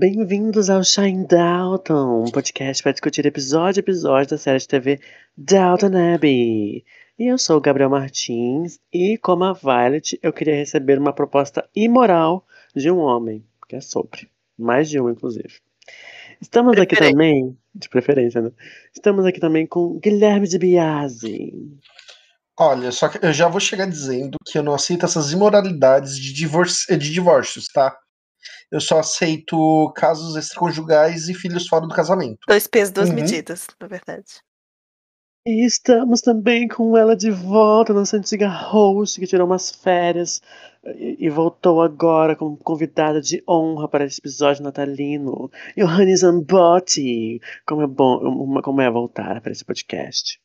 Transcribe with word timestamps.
Bem-vindos 0.00 0.70
ao 0.70 0.84
Shine 0.84 1.26
Dalton, 1.26 2.22
um 2.22 2.30
podcast 2.30 2.84
para 2.84 2.92
discutir 2.92 3.26
episódio 3.26 3.80
a 3.80 3.82
episódio 3.82 4.30
da 4.30 4.38
série 4.38 4.60
de 4.60 4.68
TV 4.68 5.00
Dalton 5.36 6.14
Abbey. 6.14 6.84
E 7.18 7.26
eu 7.26 7.36
sou 7.36 7.56
o 7.56 7.60
Gabriel 7.60 7.90
Martins, 7.90 8.78
e 8.92 9.18
como 9.18 9.42
a 9.42 9.52
Violet, 9.52 10.16
eu 10.22 10.32
queria 10.32 10.54
receber 10.54 11.00
uma 11.00 11.12
proposta 11.12 11.68
imoral 11.74 12.46
de 12.76 12.88
um 12.92 12.98
homem, 12.98 13.44
que 13.68 13.74
é 13.74 13.80
sobre, 13.80 14.30
mais 14.56 14.88
de 14.88 15.00
um, 15.00 15.10
inclusive. 15.10 15.58
Estamos 16.40 16.78
aqui 16.78 16.94
também, 16.94 17.58
de 17.74 17.88
preferência, 17.88 18.40
né? 18.40 18.52
Estamos 18.94 19.26
aqui 19.26 19.40
também 19.40 19.66
com 19.66 19.98
Guilherme 19.98 20.46
de 20.46 20.58
Biasi. 20.60 21.52
Olha, 22.56 22.92
só 22.92 23.08
que 23.08 23.18
eu 23.26 23.32
já 23.32 23.48
vou 23.48 23.58
chegar 23.58 23.86
dizendo 23.86 24.38
que 24.46 24.56
eu 24.56 24.62
não 24.62 24.74
aceito 24.74 25.04
essas 25.04 25.32
imoralidades 25.32 26.16
de, 26.16 26.32
divórcio, 26.32 26.96
de 26.96 27.12
divórcios, 27.12 27.66
tá? 27.66 27.98
Eu 28.70 28.80
só 28.80 28.98
aceito 28.98 29.90
casos 29.96 30.36
extraconjugais 30.36 31.28
e 31.28 31.34
filhos 31.34 31.66
fora 31.66 31.86
do 31.86 31.94
casamento. 31.94 32.38
Dois 32.46 32.66
pesos, 32.66 32.92
duas 32.92 33.08
Uhum. 33.08 33.14
medidas, 33.14 33.66
na 33.80 33.86
verdade. 33.86 34.26
E 35.46 35.64
estamos 35.64 36.20
também 36.20 36.68
com 36.68 36.94
ela 36.94 37.16
de 37.16 37.30
volta, 37.30 37.94
nossa 37.94 38.18
antiga 38.18 38.48
host, 38.48 39.18
que 39.18 39.26
tirou 39.26 39.46
umas 39.46 39.70
férias 39.70 40.42
e, 40.84 41.16
e 41.26 41.30
voltou 41.30 41.80
agora 41.80 42.36
como 42.36 42.58
convidada 42.58 43.18
de 43.22 43.42
honra 43.48 43.88
para 43.88 44.04
esse 44.04 44.20
episódio 44.20 44.62
natalino. 44.62 45.50
Johanny 45.74 46.14
Zambotti. 46.14 47.40
Como 47.66 47.80
é 47.80 47.86
bom, 47.86 48.18
uma- 48.18 48.60
como 48.60 48.82
é 48.82 48.90
voltar 48.90 49.40
para 49.40 49.52
esse 49.52 49.64
podcast. 49.64 50.38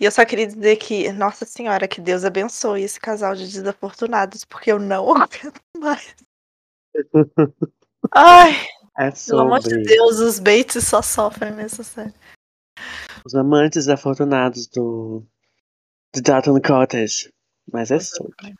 E 0.00 0.04
eu 0.06 0.10
só 0.10 0.24
queria 0.24 0.46
dizer 0.46 0.76
que, 0.76 1.12
nossa 1.12 1.44
senhora, 1.44 1.86
que 1.86 2.00
Deus 2.00 2.24
abençoe 2.24 2.82
esse 2.82 2.98
casal 2.98 3.34
de 3.34 3.44
desafortunados, 3.46 4.42
porque 4.46 4.72
eu 4.72 4.78
não 4.78 5.04
aguento 5.22 5.60
mais. 5.76 6.14
Ai, 8.12 8.52
É 8.98 9.10
pelo 9.10 9.40
amor 9.40 9.60
de 9.60 9.70
sobre 9.70 9.82
Deus, 9.84 10.18
os 10.20 10.38
Bates 10.38 10.86
só 10.86 11.02
sofrem 11.02 11.52
nessa 11.52 11.82
série. 11.82 12.14
os 13.24 13.34
amantes 13.34 13.88
afortunados 13.88 14.66
do 14.68 15.24
de 16.14 16.20
Dalton 16.22 16.60
Cottage. 16.60 17.32
Mas 17.72 17.90
é 17.90 17.98
sobre. 17.98 18.54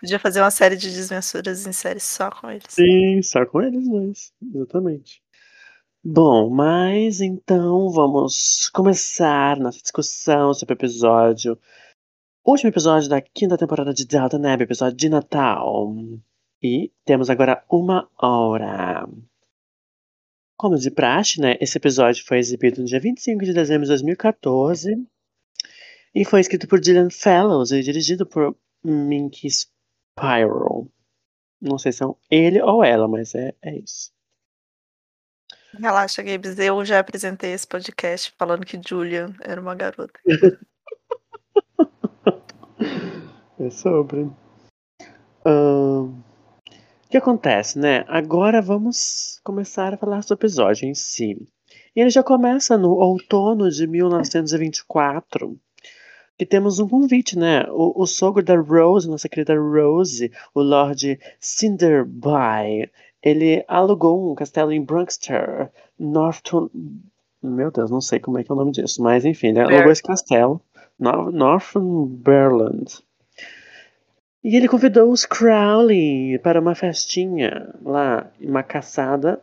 Podia 0.00 0.18
fazer 0.18 0.40
uma 0.40 0.50
série 0.50 0.76
de 0.76 0.90
desventuras 0.90 1.66
em 1.66 1.72
série 1.72 2.00
só 2.00 2.30
com 2.30 2.50
eles. 2.50 2.66
Sim, 2.68 3.22
só 3.22 3.46
com 3.46 3.62
eles 3.62 3.88
dois. 3.88 4.32
Exatamente. 4.42 5.22
Bom, 6.04 6.50
mas 6.50 7.20
então 7.20 7.90
vamos 7.90 8.68
começar 8.72 9.58
nossa 9.58 9.80
discussão 9.80 10.54
sobre 10.54 10.74
o 10.74 10.76
episódio. 10.76 11.58
Último 12.44 12.70
episódio 12.70 13.08
da 13.08 13.20
quinta 13.20 13.58
temporada 13.58 13.92
de 13.92 14.06
Delta 14.06 14.38
Neb, 14.38 14.62
episódio 14.62 14.96
de 14.96 15.08
Natal. 15.08 15.94
E 16.62 16.92
temos 17.04 17.30
agora 17.30 17.64
uma 17.70 18.08
hora. 18.18 19.06
Como 20.56 20.78
de 20.78 20.90
praxe, 20.90 21.40
né? 21.40 21.56
Esse 21.60 21.76
episódio 21.76 22.24
foi 22.24 22.38
exibido 22.38 22.80
no 22.80 22.86
dia 22.86 22.98
25 22.98 23.44
de 23.44 23.52
dezembro 23.52 23.82
de 23.82 23.88
2014. 23.88 25.06
E 26.14 26.24
foi 26.24 26.40
escrito 26.40 26.66
por 26.66 26.80
Dylan 26.80 27.10
Fellows 27.10 27.72
e 27.72 27.82
dirigido 27.82 28.26
por 28.26 28.56
Minky 28.82 29.48
Spiral. 29.50 30.88
Não 31.60 31.78
sei 31.78 31.92
se 31.92 32.02
é 32.02 32.06
um 32.06 32.14
ele 32.30 32.60
ou 32.62 32.82
ela, 32.82 33.06
mas 33.06 33.34
é, 33.34 33.54
é 33.60 33.76
isso. 33.76 34.10
Relaxa, 35.78 36.22
Gabes, 36.22 36.58
eu 36.58 36.82
já 36.86 37.00
apresentei 37.00 37.52
esse 37.52 37.66
podcast 37.66 38.32
falando 38.38 38.64
que 38.64 38.80
Julian 38.80 39.34
era 39.42 39.60
uma 39.60 39.74
garota. 39.74 40.18
É 43.58 43.70
sobre. 43.70 44.30
Ahn, 45.46 46.22
o 47.06 47.10
que 47.10 47.16
acontece, 47.16 47.78
né? 47.78 48.04
Agora 48.08 48.60
vamos 48.60 49.40
começar 49.44 49.94
a 49.94 49.96
falar 49.96 50.22
sobre 50.22 50.44
o 50.44 50.46
episódio 50.46 50.88
em 50.88 50.94
si. 50.94 51.36
E 51.94 52.00
ele 52.00 52.10
já 52.10 52.22
começa 52.22 52.76
no 52.76 52.90
outono 52.92 53.70
de 53.70 53.86
1924. 53.86 55.56
Que 56.38 56.44
temos 56.44 56.78
um 56.78 56.86
convite, 56.88 57.38
né? 57.38 57.64
O, 57.70 58.02
o 58.02 58.06
sogro 58.06 58.42
da 58.44 58.56
Rose, 58.60 59.08
nossa 59.08 59.28
querida 59.28 59.54
Rose, 59.58 60.30
o 60.54 60.60
Lord 60.60 61.18
Cinderby, 61.40 62.90
ele 63.22 63.64
alugou 63.66 64.30
um 64.30 64.34
castelo 64.34 64.70
em 64.70 64.82
Brunkster, 64.84 65.70
Northton. 65.98 66.68
Meu 67.42 67.70
Deus, 67.70 67.90
não 67.90 68.02
sei 68.02 68.18
como 68.20 68.38
é 68.38 68.44
que 68.44 68.50
é 68.52 68.54
o 68.54 68.58
nome 68.58 68.72
disso, 68.72 69.02
mas 69.02 69.24
enfim, 69.24 69.48
ele 69.48 69.60
alugou 69.60 69.92
esse 69.92 70.02
castelo, 70.02 70.60
Nor- 70.98 71.32
Northumberland. 71.32 72.98
E 74.46 74.54
ele 74.54 74.68
convidou 74.68 75.10
os 75.10 75.26
Crowley 75.26 76.38
para 76.38 76.60
uma 76.60 76.72
festinha 76.76 77.74
lá, 77.82 78.30
uma 78.40 78.62
caçada. 78.62 79.42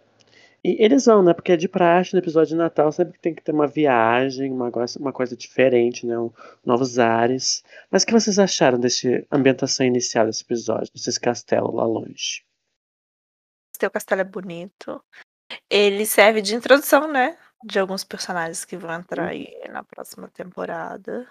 E 0.63 0.81
eles 0.81 1.03
vão, 1.03 1.21
né? 1.21 1.33
Porque 1.33 1.51
é 1.51 1.57
de 1.57 1.67
praxe 1.67 2.13
no 2.13 2.19
episódio 2.19 2.51
de 2.51 2.55
Natal, 2.55 2.89
sempre 2.89 3.11
que 3.15 3.19
tem 3.19 3.35
que 3.35 3.43
ter 3.43 3.51
uma 3.51 3.67
viagem, 3.67 4.49
uma 4.49 4.71
coisa, 4.71 4.97
uma 4.97 5.11
coisa 5.11 5.35
diferente, 5.35 6.05
né? 6.07 6.17
um- 6.17 6.31
novos 6.65 6.99
ares. 6.99 7.65
Mas 7.91 8.03
o 8.03 8.05
que 8.05 8.13
vocês 8.13 8.39
acharam 8.39 8.79
dessa 8.79 9.09
ambientação 9.29 9.85
inicial 9.85 10.25
desse 10.25 10.41
episódio, 10.41 10.93
desses 10.93 11.17
castelos 11.17 11.75
lá 11.75 11.83
longe? 11.85 12.45
Teu 13.77 13.91
castelo 13.91 14.21
é 14.21 14.23
bonito. 14.23 15.03
Ele 15.69 16.05
serve 16.05 16.41
de 16.41 16.55
introdução, 16.55 17.11
né? 17.11 17.37
De 17.65 17.77
alguns 17.77 18.05
personagens 18.05 18.63
que 18.63 18.77
vão 18.77 18.93
entrar 18.93 19.27
aí 19.27 19.49
na 19.69 19.83
próxima 19.83 20.29
temporada. 20.29 21.27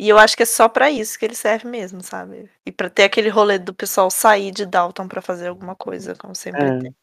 E 0.00 0.08
eu 0.08 0.16
acho 0.16 0.34
que 0.34 0.44
é 0.44 0.46
só 0.46 0.66
pra 0.66 0.90
isso 0.90 1.18
que 1.18 1.26
ele 1.26 1.34
serve 1.34 1.68
mesmo, 1.68 2.02
sabe? 2.02 2.48
E 2.64 2.72
pra 2.72 2.88
ter 2.88 3.02
aquele 3.02 3.28
rolê 3.28 3.58
do 3.58 3.74
pessoal 3.74 4.10
sair 4.10 4.50
de 4.50 4.64
Dalton 4.64 5.06
pra 5.06 5.20
fazer 5.20 5.48
alguma 5.48 5.76
coisa, 5.76 6.14
como 6.14 6.34
sempre 6.34 6.62
É. 6.62 6.78
tem. 6.78 6.96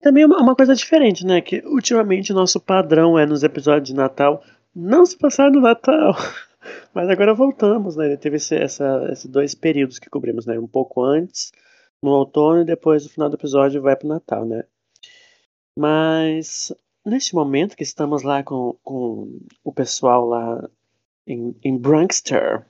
Também 0.00 0.24
uma, 0.24 0.40
uma 0.40 0.54
coisa 0.54 0.76
diferente, 0.76 1.26
né? 1.26 1.40
Que 1.40 1.60
ultimamente 1.66 2.30
o 2.30 2.36
nosso 2.36 2.60
padrão 2.60 3.18
é 3.18 3.26
nos 3.26 3.42
episódios 3.42 3.88
de 3.88 3.96
Natal 3.96 4.40
não 4.72 5.04
se 5.04 5.18
passar 5.18 5.50
no 5.50 5.60
Natal. 5.60 6.14
Mas 6.94 7.08
agora 7.08 7.34
voltamos, 7.34 7.96
né? 7.96 8.16
Teve 8.16 8.36
esse, 8.36 8.54
essa, 8.54 9.08
esses 9.10 9.26
dois 9.26 9.56
períodos 9.56 9.98
que 9.98 10.08
cobrimos, 10.08 10.46
né? 10.46 10.56
Um 10.56 10.68
pouco 10.68 11.02
antes, 11.02 11.50
no 12.00 12.12
outono, 12.12 12.60
e 12.60 12.64
depois 12.64 13.02
no 13.02 13.10
final 13.10 13.28
do 13.28 13.34
episódio 13.34 13.82
vai 13.82 13.96
pro 13.96 14.06
Natal, 14.06 14.44
né? 14.44 14.62
Mas 15.76 16.72
neste 17.04 17.34
momento 17.34 17.76
que 17.76 17.82
estamos 17.82 18.22
lá 18.22 18.44
com, 18.44 18.78
com 18.84 19.40
o 19.64 19.72
pessoal 19.72 20.24
lá 20.24 20.70
em, 21.28 21.54
em 21.62 21.76
Brunkster, 21.76 22.64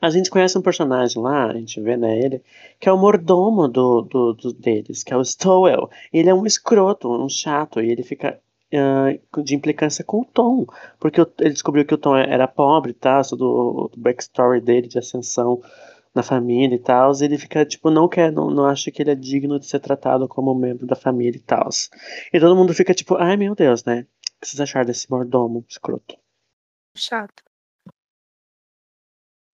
a 0.00 0.10
gente 0.10 0.30
conhece 0.30 0.56
um 0.56 0.62
personagem 0.62 1.20
lá, 1.22 1.46
a 1.46 1.54
gente 1.54 1.80
vê 1.80 1.96
né, 1.96 2.18
ele, 2.18 2.42
que 2.78 2.88
é 2.88 2.92
o 2.92 2.96
mordomo 2.96 3.68
do, 3.68 4.02
do, 4.02 4.32
do 4.32 4.52
deles, 4.52 5.02
que 5.02 5.12
é 5.12 5.16
o 5.16 5.24
Stowell. 5.24 5.90
Ele 6.12 6.30
é 6.30 6.34
um 6.34 6.46
escroto, 6.46 7.10
um 7.10 7.28
chato, 7.28 7.80
e 7.80 7.90
ele 7.90 8.02
fica 8.02 8.40
ah, 8.72 9.42
de 9.42 9.54
implicância 9.54 10.02
com 10.04 10.20
o 10.20 10.24
Tom, 10.24 10.64
porque 10.98 11.20
ele 11.38 11.50
descobriu 11.50 11.84
que 11.84 11.94
o 11.94 11.98
Tom 11.98 12.16
era 12.16 12.48
pobre 12.48 12.92
e 12.92 12.94
tal, 12.94 13.22
do, 13.32 13.90
do 13.92 14.00
backstory 14.00 14.60
dele, 14.60 14.88
de 14.88 14.98
ascensão 14.98 15.60
na 16.14 16.22
família 16.22 16.74
e 16.74 16.78
tal, 16.78 17.12
ele 17.20 17.38
fica, 17.38 17.64
tipo, 17.64 17.90
não 17.90 18.08
quer, 18.08 18.32
não, 18.32 18.50
não 18.50 18.64
acha 18.64 18.90
que 18.90 19.02
ele 19.02 19.10
é 19.12 19.14
digno 19.14 19.60
de 19.60 19.66
ser 19.66 19.80
tratado 19.80 20.26
como 20.26 20.54
membro 20.54 20.86
da 20.86 20.96
família 20.96 21.38
e 21.38 21.42
tal. 21.42 21.68
E 22.32 22.40
todo 22.40 22.56
mundo 22.56 22.74
fica 22.74 22.94
tipo, 22.94 23.16
ai 23.16 23.36
meu 23.36 23.54
Deus, 23.54 23.84
né? 23.84 24.06
O 24.36 24.40
que 24.40 24.48
vocês 24.48 24.60
acharam 24.60 24.86
desse 24.86 25.10
mordomo 25.10 25.64
escroto? 25.68 26.16
Chato. 26.96 27.49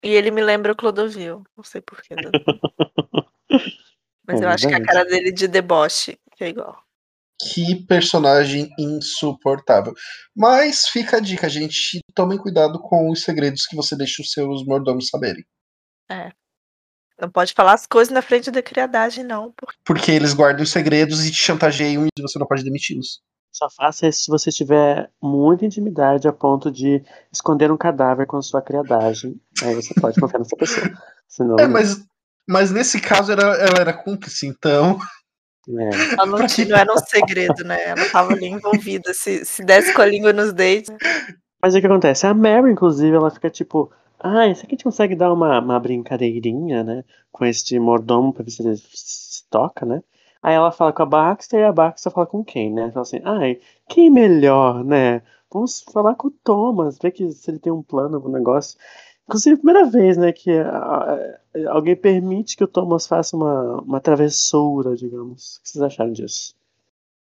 E 0.06 0.14
ele 0.14 0.30
me 0.30 0.42
lembra 0.42 0.72
o 0.72 0.76
Clodovil. 0.76 1.42
Não 1.56 1.64
sei 1.64 1.80
porquê. 1.80 2.14
Mas 4.26 4.40
É 4.40 4.44
eu 4.44 4.48
acho 4.48 4.68
que 4.68 4.74
a 4.74 4.82
cara 4.82 5.04
dele 5.04 5.32
de 5.32 5.48
deboche 5.48 6.18
é 6.40 6.48
igual. 6.48 6.80
Que 7.40 7.84
personagem 7.86 8.70
insuportável. 8.78 9.94
Mas 10.34 10.88
fica 10.88 11.18
a 11.18 11.20
dica, 11.20 11.48
gente. 11.48 12.00
Tomem 12.14 12.38
cuidado 12.38 12.78
com 12.80 13.10
os 13.10 13.22
segredos 13.22 13.66
que 13.66 13.76
você 13.76 13.96
deixa 13.96 14.22
os 14.22 14.30
seus 14.30 14.64
mordomos 14.64 15.08
saberem. 15.08 15.44
Não 17.20 17.30
pode 17.30 17.52
falar 17.52 17.74
as 17.74 17.86
coisas 17.86 18.12
na 18.12 18.22
frente 18.22 18.50
da 18.50 18.62
criadagem, 18.62 19.24
não. 19.24 19.52
Porque 19.52 19.78
Porque 19.84 20.10
eles 20.12 20.34
guardam 20.34 20.62
os 20.62 20.70
segredos 20.70 21.24
e 21.24 21.30
te 21.30 21.38
chantageiam 21.38 22.06
e 22.06 22.22
você 22.22 22.38
não 22.38 22.46
pode 22.46 22.62
demiti-los. 22.62 23.22
Só 23.56 23.70
faça 23.70 24.06
isso 24.06 24.24
se 24.24 24.30
você 24.30 24.50
tiver 24.50 25.10
muita 25.20 25.64
intimidade 25.64 26.28
a 26.28 26.32
ponto 26.32 26.70
de 26.70 27.02
esconder 27.32 27.72
um 27.72 27.76
cadáver 27.76 28.26
com 28.26 28.36
a 28.36 28.42
sua 28.42 28.60
criadagem. 28.60 29.40
Aí 29.62 29.74
você 29.74 29.98
pode 29.98 30.20
confiar 30.20 30.40
nessa 30.40 30.54
pessoa. 30.54 30.86
Senão, 31.26 31.56
É, 31.58 31.66
mas, 31.66 32.04
mas 32.46 32.70
nesse 32.70 33.00
caso 33.00 33.32
era, 33.32 33.44
ela 33.44 33.80
era 33.80 33.94
cúmplice, 33.94 34.46
então. 34.46 34.98
É. 35.70 36.12
Ela 36.12 36.26
não, 36.26 36.46
tinha, 36.46 36.68
não 36.68 36.76
era 36.76 36.92
um 36.92 36.98
segredo, 36.98 37.64
né? 37.64 37.82
Ela 37.88 38.04
tava 38.10 38.34
ali 38.34 38.44
envolvida. 38.44 39.14
Se, 39.14 39.42
se 39.46 39.64
desse 39.64 39.94
com 39.94 40.02
a 40.02 40.06
língua 40.06 40.34
nos 40.34 40.52
dentes. 40.52 40.94
Mas 41.62 41.74
o 41.74 41.80
que 41.80 41.86
acontece? 41.86 42.26
A 42.26 42.34
Mary, 42.34 42.70
inclusive, 42.70 43.16
ela 43.16 43.30
fica 43.30 43.48
tipo. 43.48 43.90
Ah, 44.20 44.46
isso 44.46 44.64
aqui 44.64 44.74
a 44.74 44.76
gente 44.76 44.84
consegue 44.84 45.16
dar 45.16 45.32
uma, 45.32 45.60
uma 45.60 45.80
brincadeirinha, 45.80 46.84
né? 46.84 47.04
Com 47.32 47.46
este 47.46 47.78
mordomo 47.78 48.34
pra 48.34 48.44
ver 48.44 48.50
se 48.50 48.62
ele 48.62 48.76
se 48.76 49.48
toca, 49.48 49.86
né? 49.86 50.02
Aí 50.46 50.54
ela 50.54 50.70
fala 50.70 50.92
com 50.92 51.02
a 51.02 51.06
Baxter 51.06 51.58
e 51.58 51.64
a 51.64 51.72
Baxter 51.72 52.12
fala 52.12 52.24
com 52.24 52.44
quem, 52.44 52.72
né? 52.72 52.88
Fala 52.92 53.02
assim, 53.02 53.20
ai, 53.24 53.58
quem 53.88 54.08
melhor, 54.08 54.84
né? 54.84 55.20
Vamos 55.52 55.84
falar 55.92 56.14
com 56.14 56.28
o 56.28 56.30
Thomas, 56.30 56.98
ver 57.02 57.10
que, 57.10 57.32
se 57.32 57.50
ele 57.50 57.58
tem 57.58 57.72
um 57.72 57.82
plano, 57.82 58.14
algum 58.14 58.28
negócio. 58.28 58.78
Inclusive, 59.26 59.54
a 59.54 59.58
primeira 59.58 59.90
vez, 59.90 60.16
né, 60.16 60.30
que 60.30 60.56
a, 60.56 60.68
a, 60.68 61.38
alguém 61.70 61.96
permite 61.96 62.56
que 62.56 62.62
o 62.62 62.68
Thomas 62.68 63.08
faça 63.08 63.36
uma, 63.36 63.80
uma 63.80 64.00
travessura, 64.00 64.94
digamos. 64.94 65.56
O 65.56 65.62
que 65.62 65.68
vocês 65.68 65.82
acharam 65.82 66.12
disso? 66.12 66.54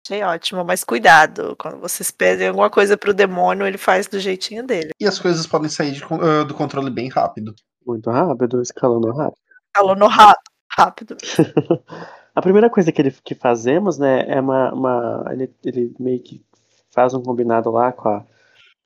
Achei 0.04 0.22
ótimo, 0.22 0.62
mas 0.62 0.84
cuidado. 0.84 1.56
Quando 1.58 1.78
vocês 1.78 2.10
pedem 2.10 2.48
alguma 2.48 2.68
coisa 2.68 2.94
pro 2.94 3.14
demônio, 3.14 3.66
ele 3.66 3.78
faz 3.78 4.06
do 4.06 4.20
jeitinho 4.20 4.66
dele. 4.66 4.90
E 5.00 5.06
as 5.06 5.18
coisas 5.18 5.46
podem 5.46 5.70
sair 5.70 5.92
de, 5.92 6.04
uh, 6.04 6.44
do 6.44 6.52
controle 6.52 6.90
bem 6.90 7.08
rápido. 7.08 7.54
Muito 7.86 8.10
rápido, 8.10 8.60
escalando 8.60 9.10
rápido. 9.12 9.40
Escalando 9.74 10.06
rápido. 10.06 10.50
rápido. 10.68 11.16
a 12.38 12.42
primeira 12.42 12.70
coisa 12.70 12.92
que, 12.92 13.02
ele, 13.02 13.10
que 13.10 13.34
fazemos, 13.34 13.98
né, 13.98 14.24
é 14.28 14.40
uma. 14.40 14.72
uma 14.72 15.24
ele, 15.32 15.50
ele 15.64 15.92
meio 15.98 16.20
que 16.20 16.40
faz 16.90 17.12
um 17.12 17.22
combinado 17.22 17.70
lá 17.70 17.92
com 17.92 18.08
a 18.08 18.24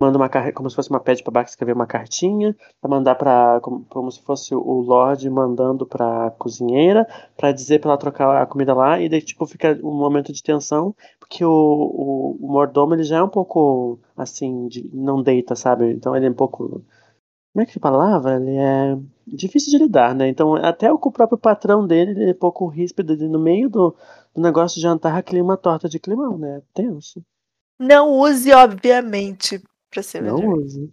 manda 0.00 0.18
uma 0.18 0.28
como 0.52 0.68
se 0.68 0.74
fosse 0.74 0.90
uma 0.90 0.98
pede 0.98 1.22
para 1.22 1.32
Bax 1.32 1.52
escrever 1.52 1.74
uma 1.74 1.86
cartinha 1.86 2.56
para 2.80 2.90
mandar 2.90 3.14
para 3.14 3.60
como, 3.60 3.84
como, 3.88 4.10
se 4.10 4.20
fosse 4.22 4.52
o 4.52 4.80
Lorde 4.80 5.30
mandando 5.30 5.86
para 5.86 6.32
cozinheira 6.32 7.06
para 7.36 7.52
dizer 7.52 7.78
para 7.78 7.90
ela 7.90 7.98
trocar 7.98 8.42
a 8.42 8.46
comida 8.46 8.74
lá 8.74 9.00
e 9.00 9.08
daí 9.08 9.22
tipo 9.22 9.46
fica 9.46 9.78
um 9.80 9.94
momento 9.94 10.32
de 10.32 10.42
tensão 10.42 10.92
porque 11.20 11.44
o, 11.44 11.50
o, 11.50 12.36
o, 12.40 12.52
mordomo 12.52 12.94
ele 12.94 13.04
já 13.04 13.18
é 13.18 13.22
um 13.22 13.28
pouco 13.28 14.00
assim 14.16 14.66
de, 14.66 14.90
não 14.92 15.22
deita 15.22 15.54
sabe 15.54 15.92
então 15.92 16.16
ele 16.16 16.26
é 16.26 16.30
um 16.30 16.34
pouco 16.34 16.82
como 17.52 17.62
é 17.62 17.66
que 17.66 17.78
palavra 17.78 18.36
ele 18.36 18.56
é 18.56 18.98
difícil 19.26 19.70
de 19.70 19.84
lidar 19.84 20.14
né? 20.14 20.28
Então 20.28 20.54
até 20.54 20.90
o, 20.90 20.96
o 20.96 21.12
próprio 21.12 21.38
patrão 21.38 21.86
dele 21.86 22.12
ele 22.12 22.30
é 22.30 22.34
um 22.34 22.38
pouco 22.38 22.66
ríspido 22.66 23.16
no 23.28 23.38
meio 23.38 23.68
do, 23.68 23.96
do 24.34 24.40
negócio 24.40 24.76
de 24.76 24.82
jantar 24.82 25.16
aquele 25.16 25.42
uma 25.42 25.56
torta 25.56 25.88
de 25.88 25.98
climão 25.98 26.38
né? 26.38 26.62
Tenso. 26.74 27.22
Não 27.78 28.10
use, 28.12 28.52
obviamente, 28.52 29.60
pra 29.90 30.02
ser 30.04 30.22
Não 30.22 30.36
use. 30.36 30.92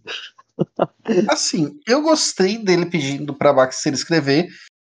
Assim, 1.30 1.80
eu 1.88 2.02
gostei 2.02 2.58
dele 2.58 2.88
pedindo 2.88 3.34
pra 3.34 3.54
Baxter 3.54 3.94
escrever, 3.94 4.48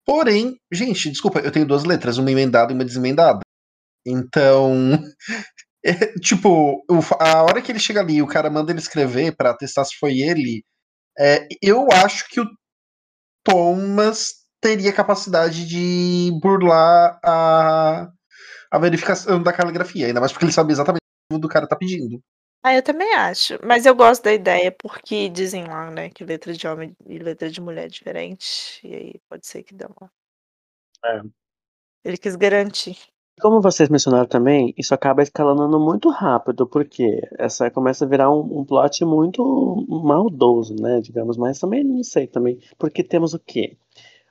porém, 0.04 0.56
gente, 0.72 1.10
desculpa, 1.10 1.40
eu 1.40 1.52
tenho 1.52 1.66
duas 1.66 1.84
letras, 1.84 2.18
uma 2.18 2.30
emendada 2.30 2.72
e 2.72 2.74
uma 2.74 2.84
desemendada. 2.84 3.40
Então, 4.06 4.72
é, 5.84 6.18
tipo, 6.18 6.82
a 7.20 7.42
hora 7.42 7.62
que 7.62 7.70
ele 7.70 7.78
chega 7.78 8.00
ali 8.00 8.16
e 8.16 8.22
o 8.22 8.26
cara 8.26 8.50
manda 8.50 8.72
ele 8.72 8.80
escrever 8.80 9.36
para 9.36 9.54
testar 9.54 9.84
se 9.84 9.96
foi 9.98 10.18
ele, 10.18 10.64
é, 11.18 11.46
eu 11.60 11.88
acho 11.92 12.28
que 12.28 12.40
o 12.40 12.46
Thomas 13.44 14.42
teria 14.60 14.92
capacidade 14.92 15.66
de 15.66 16.30
burlar 16.40 17.18
a, 17.24 18.10
a 18.70 18.78
verificação 18.78 19.42
da 19.42 19.52
caligrafia, 19.52 20.06
ainda 20.06 20.20
mais 20.20 20.32
porque 20.32 20.44
ele 20.44 20.52
sabe 20.52 20.72
exatamente 20.72 21.02
o 21.32 21.40
que 21.40 21.46
o 21.46 21.48
cara 21.48 21.66
tá 21.66 21.76
pedindo. 21.76 22.22
Ah, 22.64 22.74
eu 22.74 22.82
também 22.82 23.12
acho. 23.14 23.58
Mas 23.66 23.84
eu 23.84 23.94
gosto 23.94 24.22
da 24.22 24.32
ideia 24.32 24.70
porque 24.70 25.28
dizem 25.28 25.64
lá, 25.64 25.90
né, 25.90 26.10
que 26.10 26.24
letra 26.24 26.52
de 26.52 26.66
homem 26.68 26.96
e 27.06 27.18
letra 27.18 27.50
de 27.50 27.60
mulher 27.60 27.86
é 27.86 27.88
diferente. 27.88 28.80
E 28.86 28.94
aí 28.94 29.20
pode 29.28 29.46
ser 29.46 29.64
que 29.64 29.74
dê 29.74 29.84
uma. 29.84 30.10
É. 31.04 31.20
Ele 32.04 32.16
quis 32.16 32.36
garantir. 32.36 32.96
Como 33.40 33.60
vocês 33.60 33.88
mencionaram 33.88 34.26
também, 34.26 34.74
isso 34.76 34.94
acaba 34.94 35.22
escalando 35.22 35.80
muito 35.80 36.10
rápido, 36.10 36.66
porque 36.66 37.20
essa 37.38 37.70
começa 37.70 38.04
a 38.04 38.08
virar 38.08 38.30
um, 38.30 38.60
um 38.60 38.64
plot 38.64 39.04
muito 39.04 39.86
maldoso, 39.88 40.76
né? 40.80 41.00
Digamos, 41.00 41.36
mas 41.36 41.58
também 41.58 41.82
não 41.82 42.02
sei 42.04 42.26
também. 42.26 42.60
Porque 42.78 43.02
temos 43.02 43.32
o 43.34 43.38
quê? 43.38 43.76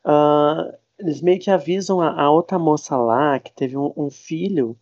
Uh, 0.05 0.71
eles 0.99 1.21
meio 1.21 1.39
que 1.39 1.49
avisam 1.49 1.99
a, 1.99 2.21
a 2.21 2.31
outra 2.31 2.59
moça 2.59 2.95
lá 2.95 3.39
que 3.39 3.51
teve 3.53 3.75
um, 3.75 3.91
um 3.97 4.09
filho 4.09 4.77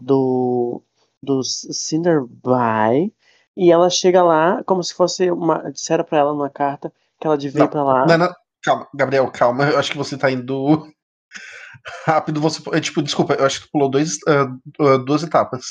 do, 0.00 0.82
do 1.22 1.42
Cinderby. 1.42 3.12
E 3.56 3.70
ela 3.70 3.88
chega 3.88 4.22
lá 4.22 4.62
como 4.64 4.82
se 4.82 4.94
fosse 4.94 5.30
uma. 5.30 5.70
Disseram 5.70 6.04
pra 6.04 6.18
ela 6.18 6.32
numa 6.32 6.50
carta 6.50 6.92
que 7.20 7.26
ela 7.26 7.38
devia 7.38 7.64
ir 7.64 7.68
pra 7.68 7.82
lá. 7.82 8.06
Não, 8.06 8.18
não, 8.18 8.32
calma, 8.62 8.88
Gabriel, 8.94 9.30
calma. 9.30 9.68
Eu 9.68 9.78
acho 9.78 9.92
que 9.92 9.98
você 9.98 10.16
tá 10.16 10.30
indo 10.30 10.88
rápido. 12.04 12.40
Você, 12.40 12.62
é, 12.72 12.80
tipo, 12.80 13.02
desculpa, 13.02 13.34
eu 13.34 13.44
acho 13.44 13.60
que 13.60 13.66
tu 13.66 13.70
pulou 13.72 13.90
dois, 13.90 14.18
uh, 14.28 14.98
duas 15.04 15.22
etapas. 15.22 15.64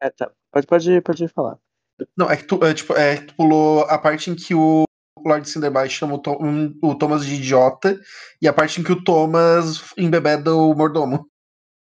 É, 0.00 0.10
tá. 0.10 0.30
Pode, 0.50 0.66
pode, 0.66 1.00
pode 1.02 1.28
falar. 1.28 1.58
Não, 2.16 2.30
é 2.30 2.36
que 2.36 2.44
tu, 2.44 2.64
é, 2.64 2.74
tipo, 2.74 2.94
é, 2.94 3.16
tu 3.16 3.34
pulou 3.34 3.82
a 3.82 3.98
parte 3.98 4.30
em 4.30 4.34
que 4.34 4.54
o 4.54 4.84
Lord 5.24 5.48
Cinderby 5.48 5.88
chama 5.88 6.14
o, 6.14 6.18
Tom, 6.18 6.38
um, 6.40 6.78
o 6.82 6.94
Thomas 6.94 7.24
de 7.24 7.34
idiota 7.34 8.00
e 8.40 8.48
a 8.48 8.52
parte 8.52 8.80
em 8.80 8.84
que 8.84 8.92
o 8.92 9.04
Thomas 9.04 9.92
embebeda 9.96 10.54
o 10.54 10.74
mordomo. 10.74 11.26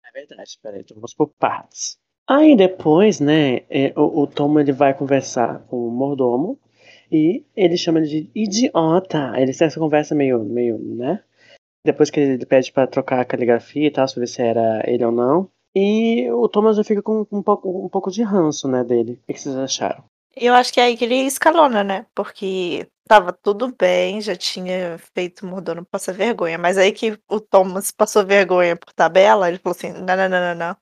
É 0.04 0.10
verdade, 0.12 0.58
peraí, 0.62 0.80
então 0.80 0.96
vamos 0.96 1.14
por 1.14 1.28
partes. 1.38 1.98
Aí 2.28 2.56
depois, 2.56 3.20
né, 3.20 3.62
é, 3.70 3.92
o, 3.96 4.22
o 4.22 4.26
Tom 4.26 4.58
ele 4.58 4.72
vai 4.72 4.92
conversar 4.92 5.60
com 5.66 5.88
o 5.88 5.90
mordomo 5.90 6.58
e 7.10 7.44
ele 7.56 7.76
chama 7.76 8.00
ele 8.00 8.08
de 8.08 8.30
idiota. 8.34 9.32
Eles 9.36 9.56
têm 9.56 9.66
essa 9.66 9.80
conversa 9.80 10.14
meio, 10.14 10.44
meio, 10.44 10.78
né? 10.78 11.22
Depois 11.90 12.10
que 12.10 12.20
ele 12.20 12.44
pede 12.44 12.70
para 12.70 12.86
trocar 12.86 13.20
a 13.20 13.24
caligrafia 13.24 13.86
e 13.86 13.90
tal, 13.90 14.06
saber 14.06 14.26
se 14.26 14.42
era 14.42 14.82
ele 14.86 15.04
ou 15.04 15.12
não. 15.12 15.50
E 15.74 16.30
o 16.30 16.48
Thomas 16.48 16.76
já 16.76 16.84
fica 16.84 17.02
com 17.02 17.26
um 17.32 17.42
pouco, 17.42 17.86
um 17.86 17.88
pouco 17.88 18.10
de 18.10 18.22
ranço, 18.22 18.68
né, 18.68 18.84
dele. 18.84 19.20
O 19.28 19.32
que 19.32 19.40
vocês 19.40 19.56
acharam? 19.56 20.04
Eu 20.36 20.54
acho 20.54 20.72
que 20.72 20.80
é 20.80 20.84
aí 20.84 20.96
que 20.96 21.04
ele 21.04 21.14
escalona, 21.14 21.82
né? 21.82 22.06
Porque 22.14 22.86
tava 23.08 23.32
tudo 23.32 23.74
bem, 23.74 24.20
já 24.20 24.36
tinha 24.36 24.98
feito 25.14 25.46
mordomo 25.46 25.84
passar 25.84 26.12
vergonha. 26.12 26.58
Mas 26.58 26.76
aí 26.76 26.92
que 26.92 27.18
o 27.28 27.40
Thomas 27.40 27.90
passou 27.90 28.24
vergonha 28.24 28.76
por 28.76 28.92
tabela, 28.92 29.48
ele 29.48 29.58
falou 29.58 29.76
assim: 29.76 29.92
não, 29.92 30.16
não, 30.16 30.28
não, 30.28 30.40
não, 30.40 30.54
não 30.54 30.76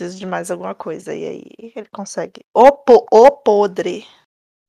preciso 0.00 0.18
de 0.18 0.26
mais 0.26 0.50
alguma 0.50 0.74
coisa. 0.74 1.14
E 1.14 1.26
aí 1.26 1.42
ele 1.58 1.88
consegue. 1.90 2.42
O, 2.54 2.72
po 2.72 3.06
o 3.12 3.30
podre 3.30 4.06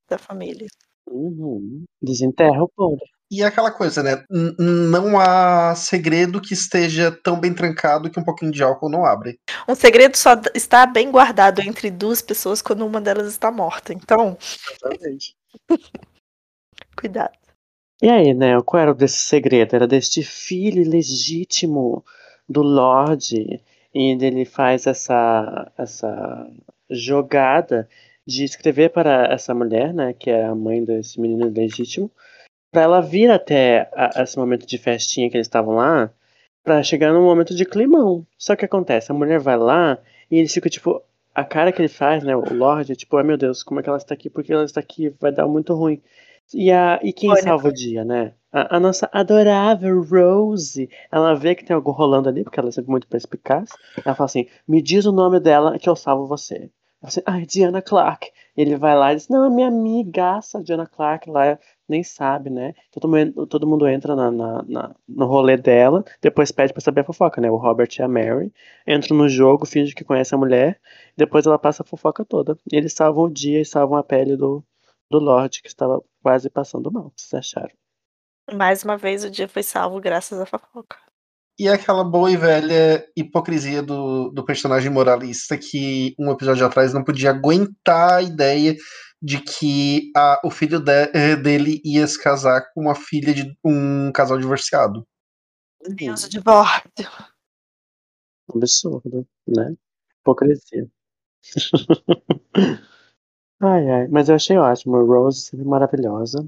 da 0.10 0.18
família. 0.18 0.68
Uhum. 1.08 1.86
Desenterra 2.02 2.64
o 2.64 2.70
podre. 2.70 3.10
E 3.32 3.42
é 3.42 3.46
aquela 3.46 3.72
coisa, 3.72 4.04
né? 4.04 4.26
N 4.30 4.54
não 4.60 5.18
há 5.18 5.74
segredo 5.74 6.42
que 6.42 6.54
esteja 6.54 7.12
tão 7.12 7.40
bem 7.40 7.54
trancado 7.54 8.10
que 8.10 8.20
um 8.20 8.24
pouquinho 8.24 8.52
de 8.52 8.62
álcool 8.62 8.90
não 8.90 9.06
abre. 9.06 9.40
Um 9.68 9.74
segredo 9.74 10.18
só 10.18 10.34
está 10.54 10.86
bem 10.86 11.10
guardado 11.10 11.62
entre 11.62 11.90
duas 11.90 12.22
pessoas 12.22 12.62
quando 12.62 12.86
uma 12.86 13.00
delas 13.00 13.28
está 13.28 13.50
morta. 13.50 13.94
Então. 13.94 14.38
Exatamente. 14.70 15.34
Cuidado. 17.00 17.32
E 18.02 18.10
aí, 18.10 18.34
né? 18.34 18.60
Qual 18.66 18.82
era 18.82 18.94
desse 18.94 19.20
segredo? 19.20 19.76
Era 19.76 19.88
deste 19.88 20.24
filho 20.24 20.82
ilegítimo 20.82 22.04
do 22.50 22.62
Lorde 22.62 23.62
e 23.94 24.12
ele 24.12 24.46
faz 24.46 24.88
essa, 24.88 25.72
essa 25.78 26.48
jogada 26.90 27.88
de 28.26 28.44
escrever 28.44 28.90
para 28.90 29.26
essa 29.32 29.54
mulher, 29.54 29.94
né, 29.94 30.14
que 30.14 30.30
é 30.30 30.46
a 30.46 30.56
mãe 30.56 30.84
desse 30.84 31.20
menino 31.20 31.50
legítimo, 31.50 32.12
para 32.72 32.84
ela 32.84 33.02
vir 33.02 33.30
até 33.30 33.90
a, 33.94 34.24
esse 34.24 34.38
momento 34.38 34.66
de 34.66 34.78
festinha 34.78 35.30
que 35.30 35.36
eles 35.36 35.48
estavam 35.48 35.76
lá, 35.76 36.10
para 36.64 36.82
chegar 36.82 37.12
num 37.12 37.24
momento 37.24 37.56
de 37.56 37.66
climão. 37.66 38.26
Só 38.38 38.56
que 38.56 38.66
acontece, 38.66 39.12
a 39.12 39.16
mulher 39.16 39.40
vai 39.40 39.58
lá 39.58 39.98
e 40.30 40.38
eles 40.38 40.54
ficam 40.54 40.70
tipo, 40.70 41.04
a 41.36 41.44
cara 41.44 41.72
que 41.72 41.82
ele 41.82 41.90
faz, 41.90 42.24
né, 42.24 42.36
o 42.36 42.54
Lorde, 42.54 42.96
tipo, 42.96 43.18
ai 43.18 43.24
meu 43.24 43.38
Deus, 43.38 43.64
como 43.64 43.80
é 43.80 43.84
que 43.84 43.90
ela 43.90 43.98
está 43.98 44.14
aqui? 44.14 44.30
Porque 44.30 44.54
ela 44.54 44.64
está 44.64 44.80
aqui, 44.80 45.14
vai 45.20 45.32
dar 45.32 45.48
muito 45.48 45.74
ruim. 45.74 46.02
E, 46.54 46.72
a, 46.72 47.00
e 47.02 47.14
quem 47.14 47.30
Olha, 47.30 47.42
salva 47.42 47.70
o 47.70 47.74
dia, 47.74 48.04
né? 48.04 48.34
A, 48.52 48.76
a, 48.76 48.80
nossa 48.80 49.10
adorável 49.14 50.02
Rose, 50.04 50.90
ela 51.10 51.34
vê 51.34 51.56
que 51.56 51.64
tem 51.64 51.74
algo 51.74 51.92
rolando 51.92 52.28
ali, 52.28 52.44
porque 52.44 52.60
ela 52.60 52.70
é 52.70 52.72
sempre 52.72 52.92
muito 52.92 53.08
perspicaz. 53.08 53.70
Ela 54.04 54.16
fala 54.16 54.26
assim: 54.26 54.48
me 54.68 54.82
diz 54.82 55.06
o 55.06 55.14
nome 55.14 55.40
dela 55.40 55.80
que 55.80 55.88
eu 55.88 55.96
salvo 55.96 56.28
você. 56.28 56.56
Ela 56.56 56.70
assim, 57.04 57.22
ai, 57.26 57.46
Diana 57.46 57.82
Clark. 57.82 58.30
Ele 58.56 58.76
vai 58.76 58.98
lá 58.98 59.14
e 59.14 59.16
diz: 59.16 59.30
não, 59.30 59.46
é 59.46 59.50
minha 59.50 59.70
amigaça, 59.70 60.62
Diana 60.62 60.86
Clark, 60.86 61.30
lá 61.30 61.58
nem 61.92 62.04
sabe, 62.04 62.50
né? 62.50 62.74
Todo 62.92 63.08
mundo, 63.08 63.46
todo 63.46 63.68
mundo 63.68 63.88
entra 63.88 64.16
na, 64.16 64.32
na, 64.32 64.64
na, 64.64 64.96
no 65.08 65.26
rolê 65.26 65.58
dela, 65.58 66.04
depois 66.22 66.52
pede 66.52 66.74
pra 66.74 66.82
saber 66.82 67.02
a 67.02 67.04
fofoca, 67.04 67.42
né? 67.42 67.52
O 67.52 67.58
Robert 67.58 67.90
e 68.00 68.02
a 68.02 68.08
Mary 68.08 68.52
entram 68.88 69.18
no 69.18 69.30
jogo, 69.30 69.66
finge 69.66 69.94
que 69.94 70.04
conhece 70.04 70.34
a 70.34 70.38
mulher, 70.38 70.80
depois 71.16 71.46
ela 71.46 71.60
passa 71.60 71.84
a 71.84 71.86
fofoca 71.86 72.26
toda. 72.26 72.58
E 72.72 72.76
eles 72.76 72.94
salvam 72.94 73.26
o 73.26 73.30
dia 73.30 73.62
e 73.62 73.66
salvam 73.66 73.98
a 73.98 74.04
pele 74.04 74.36
do, 74.38 74.64
do 75.10 75.20
Lorde, 75.20 75.62
que 75.62 75.68
estava 75.68 76.02
quase 76.24 76.50
passando 76.50 76.92
mal. 76.92 77.12
Vocês 77.16 77.34
acharam? 77.34 77.76
Mais 78.54 78.84
uma 78.84 78.98
vez 78.98 79.24
o 79.24 79.30
dia 79.30 79.48
foi 79.48 79.62
salvo 79.62 80.00
graças 80.00 80.40
à 80.40 80.46
fofoca. 80.46 81.11
E 81.60 81.68
é 81.68 81.74
aquela 81.74 82.04
boa 82.04 82.32
e 82.32 82.38
velha 82.38 83.06
hipocrisia 83.16 83.84
do, 83.84 84.30
do 84.30 84.44
personagem 84.44 84.90
moralista 84.90 85.58
que 85.58 86.16
um 86.18 86.32
episódio 86.32 86.66
atrás 86.66 86.94
não 86.94 87.04
podia 87.04 87.30
aguentar 87.30 88.14
a 88.14 88.22
ideia 88.22 88.76
de 89.22 89.40
que 89.40 90.12
a, 90.16 90.42
o 90.44 90.50
filho 90.50 90.80
de, 90.80 91.12
eh, 91.14 91.36
dele 91.36 91.80
ia 91.86 92.08
se 92.08 92.22
casar 92.22 92.72
com 92.74 92.82
uma 92.82 92.96
filha 92.96 93.34
de 93.34 93.56
um 93.64 94.12
casal 94.12 94.38
divorciado. 94.40 95.06
Deus, 95.90 96.24
o 96.24 96.30
divórcio. 96.30 97.10
Absurdo, 98.54 99.28
né? 99.48 99.76
Hipocrisia. 100.20 100.88
ai, 103.62 103.90
ai, 103.90 104.08
mas 104.08 104.30
eu 104.30 104.36
achei 104.36 104.58
ótimo. 104.58 105.06
Rose 105.06 105.42
sempre 105.42 105.66
maravilhosa. 105.66 106.48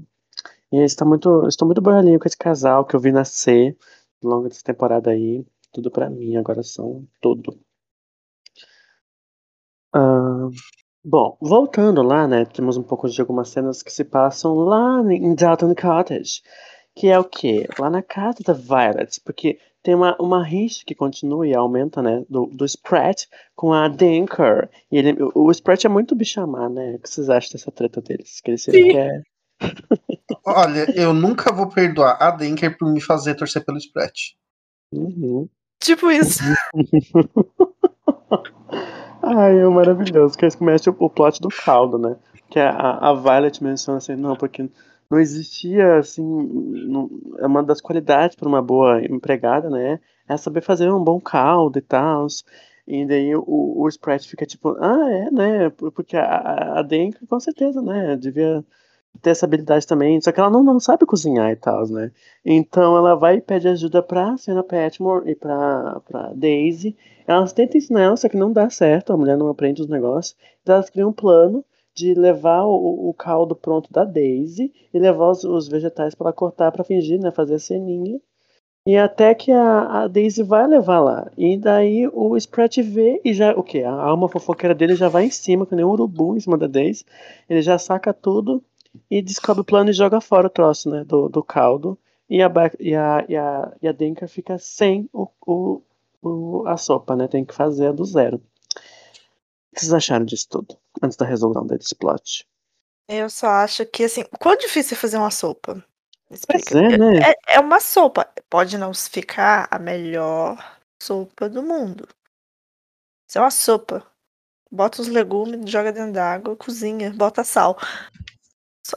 E 0.72 0.82
está 0.82 1.04
muito, 1.04 1.46
estou 1.46 1.66
muito 1.66 1.80
boalinho 1.80 2.18
com 2.18 2.26
esse 2.26 2.36
casal 2.36 2.84
que 2.84 2.96
eu 2.96 3.00
vi 3.00 3.12
nascer 3.12 3.76
longo 4.28 4.48
dessa 4.48 4.62
temporada 4.62 5.10
aí. 5.10 5.44
Tudo 5.72 5.90
pra 5.90 6.08
mim, 6.08 6.36
agora 6.36 6.62
são 6.62 7.06
tudo. 7.20 7.58
Ah, 9.92 10.48
bom, 11.04 11.36
voltando 11.40 12.02
lá, 12.02 12.26
né? 12.26 12.44
Temos 12.44 12.76
um 12.76 12.82
pouco 12.82 13.08
de 13.08 13.20
algumas 13.20 13.48
cenas 13.48 13.82
que 13.82 13.92
se 13.92 14.04
passam 14.04 14.54
lá 14.54 15.00
em 15.12 15.34
Dalton 15.34 15.74
Cottage. 15.74 16.42
Que 16.96 17.08
é 17.08 17.18
o 17.18 17.24
quê? 17.24 17.66
Lá 17.78 17.90
na 17.90 18.02
casa 18.02 18.38
da 18.44 18.52
Violet. 18.52 19.20
Porque 19.24 19.58
tem 19.82 19.94
uma, 19.94 20.16
uma 20.20 20.42
rixa 20.44 20.84
que 20.86 20.94
continua 20.94 21.46
e 21.46 21.54
aumenta, 21.54 22.00
né? 22.00 22.24
Do, 22.28 22.46
do 22.46 22.64
Spratt 22.64 23.28
com 23.54 23.72
a 23.72 23.88
Denker. 23.88 24.70
E 24.90 24.98
ele, 24.98 25.22
o, 25.22 25.46
o 25.46 25.50
Spratt 25.50 25.86
é 25.86 25.90
muito 25.90 26.14
bichamar, 26.14 26.70
né? 26.70 26.94
O 26.94 26.98
que 27.00 27.08
vocês 27.08 27.28
acham 27.28 27.52
dessa 27.52 27.70
treta 27.70 28.00
deles? 28.00 28.40
Que 28.40 28.50
ele 28.52 28.58
se 28.58 28.70
Sim. 28.70 28.88
quer. 28.88 29.22
Olha, 30.44 30.86
eu 30.98 31.14
nunca 31.14 31.52
vou 31.52 31.68
perdoar 31.68 32.16
a 32.20 32.30
Denker 32.30 32.76
por 32.76 32.92
me 32.92 33.00
fazer 33.00 33.34
torcer 33.34 33.64
pelo 33.64 33.78
Sprat. 33.78 34.34
Uhum. 34.92 35.48
Tipo 35.80 36.10
isso. 36.10 36.40
Ai, 39.22 39.58
é 39.58 39.68
maravilhoso. 39.68 40.36
Que 40.36 40.44
eles 40.44 40.54
começam 40.54 40.94
o, 40.98 41.04
o 41.04 41.10
plot 41.10 41.40
do 41.40 41.48
caldo, 41.48 41.98
né? 41.98 42.16
Que 42.50 42.58
a, 42.60 42.70
a 42.70 43.14
Violet 43.14 43.62
menciona 43.62 43.98
assim, 43.98 44.14
não, 44.14 44.36
porque 44.36 44.68
não 45.10 45.18
existia, 45.18 45.96
assim, 45.96 46.22
não, 46.22 47.08
é 47.38 47.46
uma 47.46 47.62
das 47.62 47.80
qualidades 47.80 48.36
para 48.36 48.48
uma 48.48 48.62
boa 48.62 49.02
empregada, 49.04 49.70
né? 49.70 50.00
É 50.28 50.36
saber 50.36 50.60
fazer 50.62 50.90
um 50.90 51.02
bom 51.02 51.20
caldo 51.20 51.78
e 51.78 51.82
tal. 51.82 52.26
E 52.86 53.06
daí 53.06 53.34
o, 53.34 53.44
o 53.46 53.88
Spratt 53.88 54.28
fica 54.28 54.44
tipo, 54.44 54.76
ah, 54.78 55.10
é, 55.10 55.30
né? 55.30 55.70
Porque 55.70 56.16
a, 56.16 56.24
a, 56.24 56.78
a 56.80 56.82
Denker, 56.82 57.26
com 57.26 57.40
certeza, 57.40 57.80
né? 57.80 58.16
Devia 58.16 58.64
ter 59.22 59.30
essa 59.30 59.46
habilidade 59.46 59.86
também, 59.86 60.20
só 60.20 60.32
que 60.32 60.40
ela 60.40 60.50
não, 60.50 60.62
não 60.62 60.80
sabe 60.80 61.06
cozinhar 61.06 61.50
e 61.50 61.56
tal, 61.56 61.86
né? 61.88 62.10
Então 62.44 62.96
ela 62.96 63.14
vai 63.14 63.36
e 63.36 63.40
pede 63.40 63.68
ajuda 63.68 64.02
pra 64.02 64.36
Senna 64.36 64.62
Patmore 64.62 65.30
e 65.30 65.34
pra, 65.34 66.00
pra 66.06 66.32
Daisy. 66.34 66.96
Elas 67.26 67.52
tentam 67.52 67.78
ensinar 67.78 68.02
ela, 68.02 68.16
só 68.16 68.28
que 68.28 68.36
não 68.36 68.52
dá 68.52 68.68
certo, 68.68 69.12
a 69.12 69.16
mulher 69.16 69.36
não 69.36 69.48
aprende 69.48 69.80
os 69.80 69.88
negócios. 69.88 70.36
Então 70.62 70.74
elas 70.74 70.90
criam 70.90 71.10
um 71.10 71.12
plano 71.12 71.64
de 71.94 72.12
levar 72.12 72.64
o, 72.64 73.08
o 73.08 73.14
caldo 73.14 73.54
pronto 73.54 73.90
da 73.92 74.04
Daisy 74.04 74.72
e 74.92 74.98
levar 74.98 75.30
os, 75.30 75.44
os 75.44 75.68
vegetais 75.68 76.14
para 76.14 76.32
cortar 76.32 76.72
para 76.72 76.84
fingir, 76.84 77.20
né? 77.20 77.30
Fazer 77.30 77.54
a 77.54 77.58
ceninha. 77.58 78.20
E 78.86 78.98
até 78.98 79.34
que 79.34 79.50
a, 79.50 80.02
a 80.02 80.08
Daisy 80.08 80.42
vai 80.42 80.66
levar 80.66 81.00
lá. 81.00 81.30
E 81.38 81.56
daí 81.56 82.06
o 82.12 82.36
Spratt 82.36 82.82
vê 82.82 83.18
e 83.24 83.32
já. 83.32 83.52
O 83.54 83.62
que? 83.62 83.82
A 83.82 83.90
alma 83.90 84.28
fofoqueira 84.28 84.74
dele 84.74 84.94
já 84.94 85.08
vai 85.08 85.24
em 85.24 85.30
cima, 85.30 85.64
que 85.64 85.74
nem 85.74 85.84
um 85.84 85.88
urubu 85.88 86.36
em 86.36 86.40
cima 86.40 86.58
da 86.58 86.66
Daisy. 86.66 87.04
Ele 87.48 87.62
já 87.62 87.78
saca 87.78 88.12
tudo 88.12 88.62
e 89.10 89.22
descobre 89.22 89.60
o 89.60 89.64
plano 89.64 89.90
e 89.90 89.94
joga 89.94 90.20
fora 90.20 90.46
o 90.46 90.50
troço, 90.50 90.90
né? 90.90 91.04
Do, 91.04 91.28
do 91.28 91.42
caldo. 91.42 91.98
E 92.28 92.42
a, 92.42 92.50
e 92.80 92.94
a, 92.94 93.24
e 93.28 93.36
a, 93.36 93.76
e 93.82 93.88
a 93.88 93.92
Denka 93.92 94.26
fica 94.26 94.58
sem 94.58 95.08
o, 95.12 95.28
o, 95.46 95.82
o, 96.22 96.66
a 96.66 96.76
sopa, 96.76 97.14
né? 97.14 97.28
Tem 97.28 97.44
que 97.44 97.54
fazer 97.54 97.92
do 97.92 98.04
zero. 98.04 98.36
O 98.36 99.74
que 99.74 99.80
vocês 99.80 99.92
acharam 99.92 100.24
disso 100.24 100.48
tudo? 100.48 100.78
Antes 101.02 101.16
da 101.16 101.26
resolução 101.26 101.66
desse 101.66 101.94
plot. 101.94 102.46
Eu 103.08 103.28
só 103.28 103.48
acho 103.48 103.84
que, 103.86 104.04
assim, 104.04 104.24
quão 104.40 104.56
difícil 104.56 104.96
é 104.96 105.00
fazer 105.00 105.18
uma 105.18 105.30
sopa? 105.30 105.84
Explica. 106.30 106.78
é, 106.78 106.96
né? 106.96 107.18
É, 107.18 107.56
é 107.56 107.60
uma 107.60 107.80
sopa. 107.80 108.26
Pode 108.48 108.78
não 108.78 108.94
ficar 108.94 109.68
a 109.70 109.78
melhor 109.78 110.56
sopa 111.02 111.48
do 111.48 111.62
mundo. 111.62 112.08
Isso 113.28 113.38
é 113.38 113.40
uma 113.40 113.50
sopa. 113.50 114.06
Bota 114.70 115.02
os 115.02 115.08
legumes, 115.08 115.70
joga 115.70 115.92
dentro 115.92 116.12
d'água, 116.12 116.56
cozinha, 116.56 117.12
bota 117.12 117.44
sal. 117.44 117.78
Só- 118.86 118.96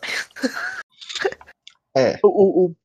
É. 1.96 2.20
O, 2.24 2.66
o, 2.68 2.76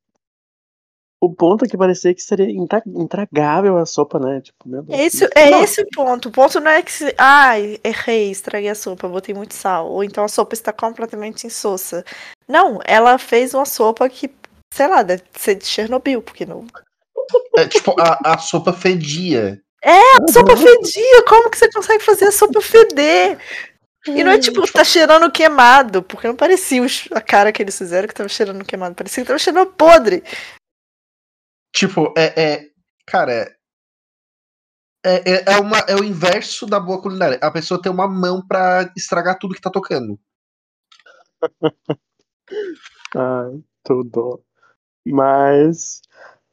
o, 1.21 1.33
ponto 1.35 1.65
é 1.65 1.67
que 1.67 1.77
parecia 1.77 2.13
que 2.15 2.21
seria 2.21 2.49
intra- 2.49 2.81
intragável 2.87 3.77
a 3.77 3.85
sopa, 3.85 4.17
né? 4.17 4.41
Tipo, 4.41 4.67
meu 4.67 4.81
Deus. 4.81 4.99
É 4.99 5.05
esse, 5.05 5.29
é 5.35 5.49
Não. 5.51 5.63
esse 5.63 5.81
o 5.81 5.87
ponto. 5.93 6.29
O 6.29 6.31
ponto 6.31 6.59
não 6.59 6.71
é 6.71 6.81
que 6.81 6.91
se. 6.91 7.13
Ai, 7.17 7.79
errei, 7.83 8.31
estraguei 8.31 8.69
a 8.69 8.75
sopa, 8.75 9.07
botei 9.07 9.35
muito 9.35 9.53
sal. 9.53 9.87
Ou 9.91 10.03
então 10.03 10.23
a 10.23 10.27
sopa 10.27 10.55
está 10.55 10.73
completamente 10.73 11.45
insossa. 11.45 12.03
Não, 12.47 12.79
ela 12.85 13.17
fez 13.19 13.53
uma 13.53 13.65
sopa 13.65 14.09
que, 14.09 14.33
sei 14.73 14.87
lá, 14.87 15.03
deve 15.03 15.23
ser 15.37 15.55
de 15.55 15.65
Chernobyl, 15.65 16.21
porque 16.21 16.45
não. 16.45 16.65
É, 17.57 17.67
tipo, 17.67 17.93
a, 17.99 18.33
a 18.33 18.37
sopa 18.39 18.73
fedia. 18.73 19.61
A 19.85 20.31
sopa 20.31 20.55
fedia! 20.55 21.23
Como 21.27 21.49
que 21.49 21.57
você 21.57 21.69
consegue 21.71 22.03
fazer 22.03 22.25
a 22.25 22.31
sopa 22.31 22.61
feder? 22.61 23.37
E 24.07 24.23
não 24.23 24.31
é 24.31 24.39
tipo, 24.39 24.69
tá 24.71 24.83
cheirando 24.83 25.31
queimado, 25.31 26.03
porque 26.03 26.27
não 26.27 26.35
parecia 26.35 26.85
a 27.11 27.21
cara 27.21 27.51
que 27.51 27.61
eles 27.61 27.77
fizeram 27.77 28.07
que 28.07 28.13
tava 28.13 28.27
cheirando 28.27 28.65
queimado, 28.65 28.95
parecia 28.95 29.23
que 29.23 29.27
tava 29.27 29.39
cheirando 29.39 29.71
podre. 29.71 30.23
Tipo, 31.73 32.13
é. 32.17 32.41
é 32.41 32.69
cara, 33.05 33.55
é, 35.05 35.31
é, 35.31 35.53
é, 35.53 35.59
uma, 35.59 35.79
é 35.79 35.95
o 35.95 36.03
inverso 36.03 36.65
da 36.65 36.79
boa 36.79 37.01
culinária. 37.01 37.37
A 37.41 37.51
pessoa 37.51 37.81
tem 37.81 37.91
uma 37.91 38.07
mão 38.07 38.45
pra 38.45 38.91
estragar 38.95 39.37
tudo 39.37 39.53
que 39.53 39.61
tá 39.61 39.69
tocando. 39.69 40.17
Ai, 43.15 43.63
tudo. 43.83 44.43
Mas 45.05 46.01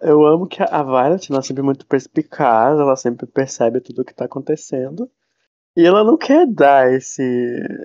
eu 0.01 0.27
amo 0.27 0.49
que 0.49 0.63
a 0.63 0.83
Violet, 0.83 1.31
ela 1.31 1.41
é 1.41 1.43
sempre 1.43 1.63
muito 1.63 1.87
perspicaz, 1.87 2.79
ela 2.79 2.97
sempre 2.97 3.27
percebe 3.27 3.81
tudo 3.81 4.03
o 4.03 4.05
que 4.05 4.15
tá 4.15 4.25
acontecendo. 4.25 5.11
E 5.77 5.87
ela 5.87 6.03
não 6.03 6.17
quer 6.17 6.47
dar 6.47 6.93
esse, 6.93 7.23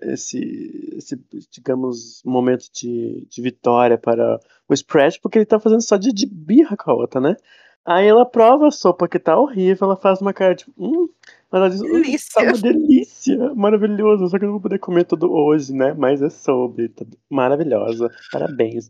esse, 0.04 0.96
esse 0.98 1.20
digamos, 1.52 2.22
momento 2.26 2.66
de, 2.74 3.28
de 3.30 3.42
vitória 3.42 3.98
para 3.98 4.40
o 4.68 4.74
Spratt, 4.74 5.20
porque 5.22 5.38
ele 5.38 5.46
tá 5.46 5.60
fazendo 5.60 5.82
só 5.82 5.96
de, 5.96 6.12
de 6.12 6.26
birra 6.26 6.76
com 6.76 6.92
a 6.92 6.96
outra, 6.96 7.22
né? 7.22 7.36
Aí 7.86 8.08
ela 8.08 8.26
prova 8.26 8.68
a 8.68 8.72
sopa 8.72 9.08
que 9.08 9.20
tá 9.20 9.38
horrível, 9.38 9.86
ela 9.86 9.96
faz 9.96 10.20
uma 10.20 10.34
cara 10.34 10.56
de. 10.56 10.66
Hum, 10.76 11.08
mas 11.52 11.62
ela 11.62 11.70
diz, 11.70 11.82
hum, 11.82 11.88
tá 12.34 12.42
Delícia. 12.42 12.42
uma 12.42 12.58
delícia, 12.58 13.54
maravilhoso, 13.54 14.28
só 14.28 14.40
que 14.40 14.46
eu 14.46 14.48
não 14.48 14.54
vou 14.54 14.62
poder 14.62 14.80
comer 14.80 15.04
tudo 15.04 15.32
hoje, 15.32 15.72
né? 15.72 15.94
Mas 15.94 16.24
é 16.24 16.30
sobre, 16.32 16.90
tá 16.90 17.06
maravilhosa. 17.30 18.10
Parabéns, 18.32 18.90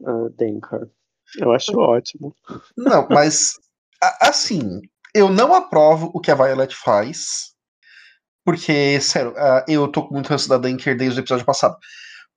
uh, 0.00 0.28
Denker. 0.36 0.90
Eu 1.38 1.50
acho 1.52 1.78
ótimo. 1.78 2.36
Não, 2.76 3.08
mas. 3.08 3.54
assim, 4.20 4.82
eu 5.14 5.30
não 5.30 5.54
aprovo 5.54 6.10
o 6.12 6.20
que 6.20 6.30
a 6.30 6.34
Violet 6.34 6.76
faz. 6.76 7.55
Porque, 8.46 9.00
sério, 9.00 9.34
ah, 9.36 9.64
eu 9.66 9.88
tô 9.88 10.06
com 10.06 10.14
muito 10.14 10.28
ranço 10.28 10.48
da 10.48 10.56
Dunker 10.56 10.96
desde 10.96 11.18
o 11.18 11.22
episódio 11.22 11.44
passado. 11.44 11.76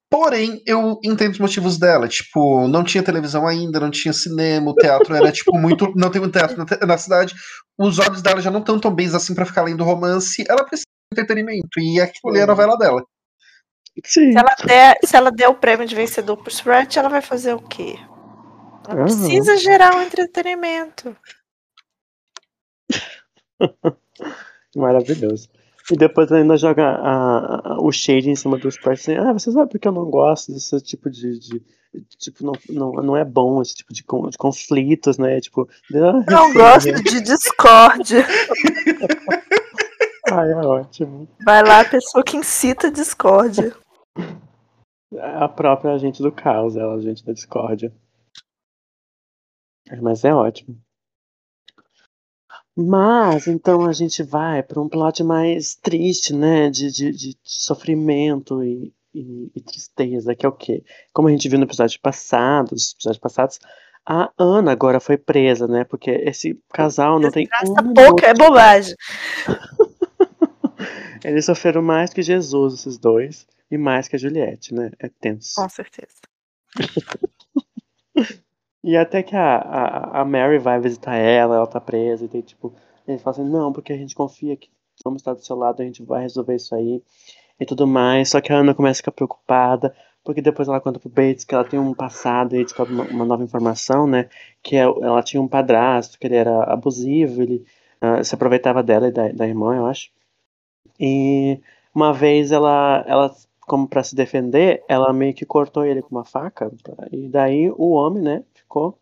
Porém, 0.10 0.60
eu 0.66 1.00
entendo 1.04 1.34
os 1.34 1.40
motivos 1.40 1.78
dela. 1.78 2.08
Tipo, 2.08 2.68
não 2.68 2.84
tinha 2.84 3.04
televisão 3.04 3.46
ainda, 3.48 3.80
não 3.80 3.92
tinha 3.92 4.12
cinema, 4.12 4.72
o 4.72 4.74
teatro 4.76 5.14
era, 5.14 5.32
tipo, 5.32 5.56
muito. 5.56 5.86
Não 5.96 6.10
tem 6.10 6.20
muito 6.20 6.34
teatro 6.34 6.58
na, 6.58 6.66
te- 6.66 6.84
na 6.84 6.98
cidade. 6.98 7.36
Os 7.78 8.00
olhos 8.00 8.24
dela 8.24 8.42
já 8.42 8.50
não 8.50 8.60
estão 8.60 8.80
tão 8.80 8.92
bens 8.94 9.14
assim 9.14 9.36
pra 9.36 9.46
ficar 9.46 9.62
lendo 9.62 9.84
romance. 9.84 10.44
Ela 10.50 10.64
precisa 10.66 10.88
de 11.14 11.22
entretenimento. 11.22 11.80
E 11.80 12.02
aquilo 12.02 12.32
ali 12.32 12.40
é 12.40 12.44
a 12.44 12.48
novela 12.48 12.76
dela. 12.76 13.04
Sim. 14.04 14.32
Se 14.32 14.38
ela 14.40 14.56
der, 14.66 14.98
se 15.06 15.16
ela 15.16 15.32
der 15.32 15.48
o 15.48 15.54
prêmio 15.54 15.86
de 15.86 15.94
vencedor 15.94 16.38
pro 16.38 16.50
Sprat, 16.52 16.98
ela 16.98 17.08
vai 17.10 17.22
fazer 17.22 17.54
o 17.54 17.62
quê? 17.62 17.96
Ela 18.88 18.96
Aham. 18.96 19.04
precisa 19.04 19.58
gerar 19.58 19.96
um 19.96 20.02
entretenimento. 20.02 21.16
Maravilhoso. 24.76 25.50
E 25.92 25.96
depois 25.98 26.32
ainda 26.32 26.56
joga 26.56 26.84
a- 26.88 27.74
a- 27.74 27.82
o 27.82 27.92
shade 27.92 28.30
em 28.30 28.36
cima 28.36 28.58
dos 28.58 28.78
assim, 28.88 29.16
ah, 29.16 29.34
você 29.34 29.52
sabe 29.52 29.72
porque 29.72 29.88
eu 29.88 29.92
não 29.92 30.06
gosto 30.10 30.52
desse 30.54 30.80
tipo 30.82 31.10
de. 31.10 31.40
de- 31.40 31.64
tipo, 32.20 32.46
não, 32.46 32.54
não, 32.70 32.92
não 33.04 33.18
é 33.18 33.26
bom 33.26 33.60
esse 33.62 33.74
tipo 33.76 33.92
de, 33.92 34.04
de 34.04 34.38
conflitos, 34.38 35.18
né? 35.18 35.40
Tipo, 35.42 35.68
ah, 35.96 36.32
Não 36.32 36.54
gosto 36.54 36.94
de 37.04 37.22
discórdia. 37.22 38.24
Ai, 40.32 40.52
é 40.54 40.56
ótimo. 40.58 41.28
Vai 41.44 41.64
lá 41.64 41.82
a 41.82 41.86
pessoa 41.90 42.24
que 42.24 42.38
incita 42.38 42.92
discórdia. 42.92 43.76
A 45.20 45.48
própria 45.50 45.94
agente 45.94 46.22
do 46.22 46.32
caos, 46.32 46.76
ela, 46.76 46.94
a 46.94 46.98
agente 46.98 47.26
da 47.26 47.34
discórdia. 47.34 47.92
Mas 50.02 50.24
é 50.24 50.32
ótimo. 50.32 50.80
Mas, 52.82 53.46
então 53.46 53.86
a 53.86 53.92
gente 53.92 54.24
vai 54.24 54.64
para 54.64 54.80
um 54.80 54.88
plot 54.88 55.22
mais 55.22 55.76
triste, 55.76 56.34
né? 56.34 56.70
De, 56.70 56.90
de, 56.90 57.12
de 57.12 57.38
sofrimento 57.44 58.64
e, 58.64 58.94
e, 59.14 59.52
e 59.54 59.62
tristeza, 59.62 60.34
que 60.34 60.46
é 60.46 60.50
o 60.50 60.54
quê? 60.54 60.82
Como 61.12 61.28
a 61.28 61.32
gente 61.32 61.50
viu 61.50 61.60
no 61.60 61.66
episódio 61.66 62.00
passado, 62.00 62.72
nos 62.72 62.94
episódios 62.94 63.20
passados, 63.20 63.60
a 64.06 64.32
Ana 64.38 64.72
agora 64.72 65.02
foi 65.02 65.18
presa, 65.18 65.68
né? 65.68 65.84
Porque 65.84 66.10
esse 66.10 66.58
casal 66.72 67.20
não 67.20 67.30
tem 67.30 67.50
um 67.68 67.94
pouca 67.94 68.28
é 68.28 68.34
bobagem. 68.34 68.96
Eles 71.26 71.46
sofreram 71.46 71.82
mais 71.82 72.14
que 72.14 72.22
Jesus, 72.22 72.76
esses 72.76 72.98
dois, 72.98 73.46
e 73.70 73.78
mais 73.78 74.08
que 74.08 74.16
a 74.16 74.20
Juliette, 74.20 74.74
né? 74.74 74.90
É 75.00 75.10
tenso. 75.10 75.56
Com 75.56 75.68
certeza. 75.68 76.16
E 78.90 78.98
até 78.98 79.22
que 79.22 79.36
a, 79.36 79.58
a, 79.58 80.22
a 80.22 80.26
Mary 80.26 80.58
vai 80.58 80.80
visitar 80.80 81.16
ela, 81.16 81.58
ela 81.58 81.68
tá 81.68 81.80
presa, 81.80 82.26
e 82.26 82.28
tem 82.28 82.42
tipo. 82.42 82.74
Ele 83.08 83.20
fala 83.20 83.36
assim, 83.36 83.48
não, 83.48 83.72
porque 83.72 83.94
a 83.94 83.98
gente 83.98 84.16
confia 84.16 84.58
que 84.58 84.68
vamos 85.04 85.22
estar 85.22 85.36
do 85.36 85.46
seu 85.46 85.56
lado, 85.56 85.80
a 85.80 85.86
gente 85.86 86.02
vai 86.02 86.24
resolver 86.24 86.56
isso 86.56 86.74
aí 86.74 87.00
e 87.60 87.66
tudo 87.68 87.86
mais. 87.86 88.30
Só 88.30 88.42
que 88.42 88.52
a 88.52 88.58
Ana 88.58 88.74
começa 88.74 88.98
a 88.98 89.02
ficar 89.02 89.12
preocupada, 89.12 89.94
porque 90.24 90.42
depois 90.42 90.68
ela 90.68 90.82
conta 90.82 91.00
pro 91.00 91.08
Bates 91.08 91.44
que 91.46 91.54
ela 91.54 91.64
tem 91.64 91.80
um 91.80 91.94
passado 91.94 92.56
e 92.56 92.64
descobre 92.64 92.92
uma, 92.96 93.04
uma 93.04 93.26
nova 93.26 93.44
informação, 93.44 94.08
né? 94.08 94.28
Que 94.64 94.76
é, 94.76 94.82
ela 94.82 95.22
tinha 95.22 95.40
um 95.40 95.48
padrasto, 95.48 96.18
que 96.18 96.26
ele 96.26 96.36
era 96.38 96.64
abusivo, 96.64 97.44
ele 97.44 97.64
uh, 98.02 98.24
se 98.24 98.34
aproveitava 98.34 98.82
dela 98.82 99.10
e 99.10 99.12
da, 99.12 99.28
da 99.32 99.48
irmã, 99.48 99.76
eu 99.76 99.86
acho. 99.86 100.10
E 101.00 101.62
uma 101.94 102.12
vez 102.12 102.52
ela, 102.52 103.04
ela 103.08 103.36
como 103.68 103.88
para 103.88 104.04
se 104.04 104.16
defender, 104.16 104.84
ela 104.90 105.14
meio 105.14 105.36
que 105.36 105.46
cortou 105.46 105.86
ele 105.86 106.02
com 106.02 106.16
uma 106.16 106.26
faca. 106.26 106.72
E 107.12 107.30
daí 107.30 107.70
o 107.70 107.92
homem, 107.92 108.24
né, 108.24 108.44
ficou 108.70 109.02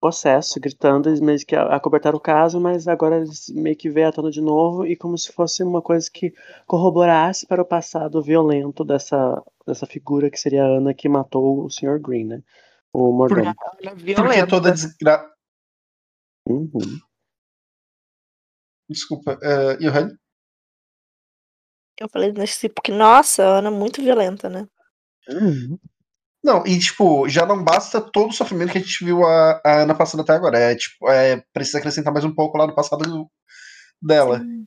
possesso, 0.00 0.60
gritando, 0.60 1.08
eles 1.08 1.20
meio 1.20 1.38
que 1.46 1.56
acobertaram 1.56 2.18
o 2.18 2.20
caso, 2.20 2.60
mas 2.60 2.86
agora 2.86 3.16
eles 3.16 3.48
meio 3.48 3.74
que 3.74 3.88
veem 3.88 4.06
à 4.06 4.12
tona 4.12 4.30
de 4.30 4.40
novo 4.40 4.84
e 4.84 4.94
como 4.96 5.16
se 5.16 5.32
fosse 5.32 5.62
uma 5.62 5.80
coisa 5.80 6.10
que 6.12 6.34
corroborasse 6.66 7.46
para 7.46 7.62
o 7.62 7.64
passado 7.64 8.20
violento 8.20 8.84
dessa, 8.84 9.42
dessa 9.66 9.86
figura 9.86 10.28
que 10.28 10.38
seria 10.38 10.62
a 10.62 10.76
Ana 10.76 10.92
que 10.92 11.08
matou 11.08 11.64
o 11.64 11.70
Sr. 11.70 11.98
Green, 11.98 12.26
né? 12.26 12.42
O 12.92 13.12
mordomo. 13.12 13.54
Porque, 13.80 14.14
porque 14.14 14.46
toda 14.46 14.72
desgraça. 14.72 15.32
Uhum. 16.46 16.70
Desculpa, 18.90 19.38
uh, 19.38 19.78
Johan? 19.78 20.10
Eu 21.98 22.10
falei 22.10 22.30
nesse 22.30 22.68
porque, 22.68 22.92
nossa, 22.92 23.42
a 23.42 23.58
Ana 23.58 23.68
é 23.68 23.70
muito 23.70 24.02
violenta, 24.02 24.50
né? 24.50 24.68
Uhum. 25.28 25.78
Não, 26.44 26.62
e 26.66 26.78
tipo, 26.78 27.26
já 27.26 27.46
não 27.46 27.64
basta 27.64 28.00
todo 28.00 28.28
o 28.28 28.34
sofrimento 28.34 28.72
que 28.72 28.78
a 28.78 28.80
gente 28.80 29.02
viu 29.02 29.24
a, 29.24 29.62
a 29.64 29.82
Ana 29.82 29.94
passando 29.94 30.20
até 30.20 30.34
agora. 30.34 30.58
É 30.58 30.76
tipo, 30.76 31.08
é, 31.08 31.42
precisa 31.54 31.78
acrescentar 31.78 32.12
mais 32.12 32.24
um 32.24 32.34
pouco 32.34 32.58
lá 32.58 32.66
no 32.66 32.74
passado 32.74 33.30
dela. 34.00 34.40
Sim. 34.40 34.66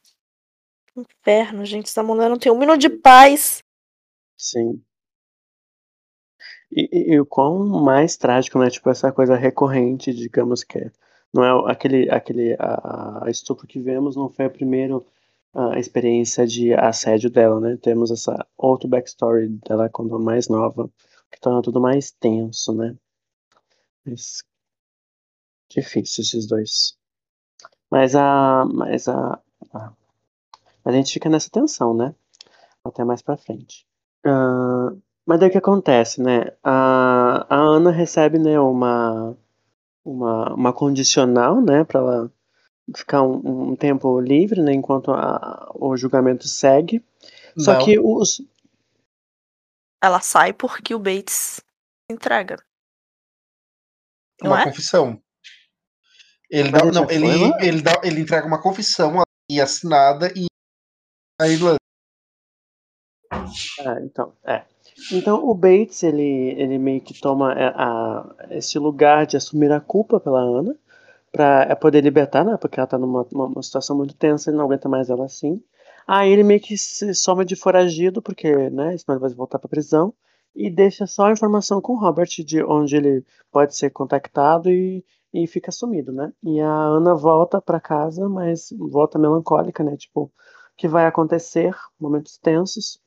Inferno, 0.98 1.64
gente. 1.64 1.86
Essa 1.86 2.02
mulher 2.02 2.30
não 2.30 2.40
tem 2.40 2.52
um 2.52 2.58
minuto 2.58 2.80
de 2.80 2.90
paz. 2.90 3.60
Sim. 4.36 4.82
E, 6.72 6.90
e, 6.92 7.14
e, 7.14 7.20
o 7.20 7.26
quão 7.26 7.64
mais 7.84 8.18
trágico, 8.18 8.58
né? 8.58 8.70
Tipo, 8.72 8.90
essa 8.90 9.12
coisa 9.12 9.36
recorrente, 9.36 10.12
digamos 10.12 10.64
que 10.64 10.80
é. 10.80 10.92
Não 11.32 11.44
é 11.44 11.72
aquele, 11.72 12.10
aquele 12.10 12.56
a, 12.58 13.26
a 13.26 13.30
estupro 13.30 13.68
que 13.68 13.80
vemos, 13.80 14.16
não 14.16 14.30
foi 14.30 14.46
a 14.46 14.50
primeira 14.50 15.00
a 15.54 15.80
experiência 15.80 16.46
de 16.46 16.74
assédio 16.74 17.30
dela, 17.30 17.60
né? 17.60 17.78
Temos 17.82 18.12
essa 18.12 18.46
outro 18.58 18.88
backstory 18.88 19.48
dela 19.68 19.90
quando 19.90 20.20
mais 20.20 20.48
nova, 20.48 20.90
que 21.32 21.40
torna 21.40 21.62
tudo 21.62 21.80
mais 21.82 22.12
tenso, 22.12 22.74
né? 22.74 22.96
Mas 24.06 24.44
difícil 25.70 26.24
esses 26.24 26.48
dois. 26.48 26.98
Mas 27.90 28.16
a, 28.16 28.66
mas 28.66 29.08
a, 29.08 29.40
a, 29.74 29.94
a 30.86 30.92
gente 30.92 31.14
fica 31.14 31.30
nessa 31.30 31.50
tensão, 31.50 31.94
né? 31.94 32.14
Até 32.84 33.04
mais 33.04 33.22
pra 33.22 33.38
frente. 33.38 33.86
Uh, 34.26 35.02
mas 35.26 35.40
daí 35.40 35.50
o 35.50 35.52
que 35.52 35.58
acontece, 35.58 36.22
né? 36.22 36.52
A, 36.64 37.46
a 37.50 37.58
Ana 37.58 37.92
recebe, 37.92 38.40
né, 38.40 38.58
uma, 38.58 39.36
uma, 40.04 40.54
uma 40.54 40.74
condicional, 40.74 41.62
né, 41.62 41.84
para 41.84 42.00
ela 42.00 42.32
ficar 42.96 43.22
um, 43.24 43.72
um, 43.72 43.76
tempo 43.76 44.22
livre, 44.22 44.62
né, 44.62 44.74
enquanto 44.74 45.12
a, 45.12 45.70
o 45.76 45.98
julgamento 45.98 46.48
segue. 46.48 47.04
Só 47.58 47.74
Não. 47.74 47.84
que 47.84 48.00
os, 48.00 48.42
Ela 50.02 50.22
sai 50.22 50.54
porque 50.54 50.94
o 50.94 51.00
Bates 51.00 51.60
entrega. 52.10 52.58
Não 54.42 54.52
uma 54.52 54.62
é? 54.62 54.64
confissão. 54.66 55.22
Ele 56.50 56.72
dá, 56.72 56.80
ele 56.80 56.92
não, 56.92 57.10
ele, 57.10 57.50
lá? 57.50 57.58
ele, 57.60 57.82
dá, 57.82 58.02
ele 58.04 58.22
entrega 58.22 58.48
uma 58.48 58.62
confissão 58.62 59.22
e 59.50 59.60
assinada 59.60 60.32
e 60.36 60.46
a 61.40 61.48
Irlanda. 61.48 61.78
Ah, 63.32 64.00
então, 64.02 64.34
é. 64.46 64.64
Então 65.12 65.48
o 65.48 65.54
Bates, 65.54 66.04
ele, 66.04 66.56
ele 66.58 66.78
meio 66.78 67.02
que 67.02 67.20
toma 67.20 67.54
é, 67.54 67.68
a, 67.76 68.26
esse 68.52 68.80
lugar 68.80 69.26
de 69.26 69.38
assumir 69.38 69.72
a 69.72 69.82
culpa 69.82 70.20
pela 70.20 70.40
Ana 70.40 70.76
pra 71.32 71.76
poder 71.76 72.02
libertar, 72.02 72.44
né? 72.44 72.58
Porque 72.58 72.80
ela 72.80 72.88
tá 72.88 72.98
numa 72.98 73.24
uma, 73.32 73.46
uma 73.46 73.64
situação 73.64 73.96
muito 73.96 74.16
tensa, 74.16 74.50
ele 74.50 74.58
não 74.58 74.66
aguenta 74.66 74.88
mais 74.88 75.10
ela 75.10 75.26
assim. 75.26 75.62
Aí 76.08 76.32
ele 76.32 76.44
meio 76.44 76.62
que 76.62 76.78
se 76.78 77.14
soma 77.14 77.44
de 77.44 77.56
foragido, 77.56 78.22
porque, 78.22 78.50
né, 78.70 78.98
senão 78.98 79.18
ele 79.18 79.20
vai 79.20 79.30
voltar 79.32 79.60
pra 79.60 79.68
prisão, 79.68 80.14
e 80.56 80.70
deixa 80.70 81.06
só 81.06 81.26
a 81.26 81.32
informação 81.32 81.82
com 81.82 81.94
o 81.94 82.00
Robert 82.00 82.30
de 82.46 82.64
onde 82.64 82.96
ele 82.96 83.26
pode 83.52 83.76
ser 83.76 83.92
contactado 83.92 84.70
e, 84.72 85.06
e 85.34 85.46
fica 85.46 85.72
sumido, 85.72 86.12
né? 86.12 86.34
E 86.44 86.60
a 86.62 86.72
Ana 86.72 87.14
volta 87.14 87.62
pra 87.62 87.80
casa, 87.80 88.28
mas 88.28 88.70
volta 88.80 89.20
melancólica, 89.20 89.84
né? 89.84 89.96
Tipo, 89.98 90.24
o 90.24 90.32
que 90.78 90.88
vai 90.88 91.06
acontecer, 91.06 91.76
momentos 92.00 92.38
tensos. 92.38 93.00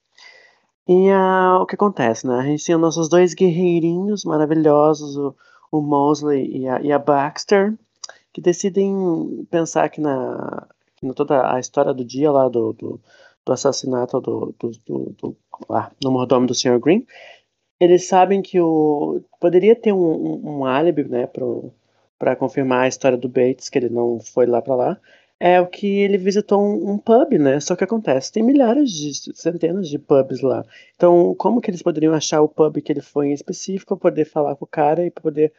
E 0.86 1.10
ah, 1.10 1.58
o 1.60 1.66
que 1.66 1.74
acontece, 1.74 2.26
né? 2.26 2.38
A 2.38 2.42
gente 2.42 2.64
tem 2.64 2.74
os 2.74 2.80
nossos 2.80 3.08
dois 3.08 3.34
guerreirinhos 3.34 4.24
maravilhosos, 4.24 5.16
o, 5.16 5.34
o 5.72 5.80
Mosley 5.80 6.58
e 6.58 6.68
a, 6.68 6.80
e 6.82 6.92
a 6.92 6.98
Baxter, 6.98 7.76
que 8.32 8.40
decidem 8.40 9.46
pensar 9.50 9.88
que 9.88 10.00
na 10.00 10.68
toda 11.14 11.54
a 11.54 11.58
história 11.58 11.94
do 11.94 12.04
dia 12.04 12.30
lá 12.30 12.48
do, 12.48 12.72
do, 12.72 13.00
do 13.44 13.52
assassinato 13.52 14.20
do, 14.20 14.54
do, 14.58 14.70
do, 14.86 15.14
do, 15.18 15.36
lá, 15.68 15.90
no 16.02 16.10
mordomo 16.10 16.46
do 16.46 16.54
Sr. 16.54 16.78
Green, 16.78 17.06
eles 17.80 18.06
sabem 18.06 18.42
que 18.42 18.60
o 18.60 19.22
poderia 19.40 19.74
ter 19.74 19.92
um, 19.92 19.98
um, 19.98 20.58
um 20.58 20.64
álibi, 20.64 21.04
né, 21.04 21.26
para 22.18 22.36
confirmar 22.36 22.84
a 22.84 22.88
história 22.88 23.16
do 23.16 23.28
Bates, 23.28 23.70
que 23.70 23.78
ele 23.78 23.88
não 23.88 24.20
foi 24.20 24.46
lá 24.46 24.60
para 24.60 24.74
lá, 24.74 25.00
é 25.40 25.58
o 25.58 25.66
que 25.66 25.86
ele 25.86 26.18
visitou 26.18 26.60
um, 26.62 26.92
um 26.92 26.98
pub, 26.98 27.32
né? 27.38 27.58
Só 27.60 27.74
que 27.74 27.82
acontece, 27.82 28.30
tem 28.30 28.42
milhares 28.42 28.90
de 28.90 29.34
centenas 29.34 29.88
de 29.88 29.98
pubs 29.98 30.42
lá. 30.42 30.62
Então, 30.94 31.34
como 31.34 31.62
que 31.62 31.70
eles 31.70 31.82
poderiam 31.82 32.12
achar 32.12 32.42
o 32.42 32.48
pub 32.48 32.76
que 32.82 32.92
ele 32.92 33.00
foi 33.00 33.28
em 33.28 33.32
específico, 33.32 33.96
poder 33.96 34.26
falar 34.26 34.54
com 34.56 34.66
o 34.66 34.68
cara 34.68 35.06
e 35.06 35.10
poder, 35.10 35.50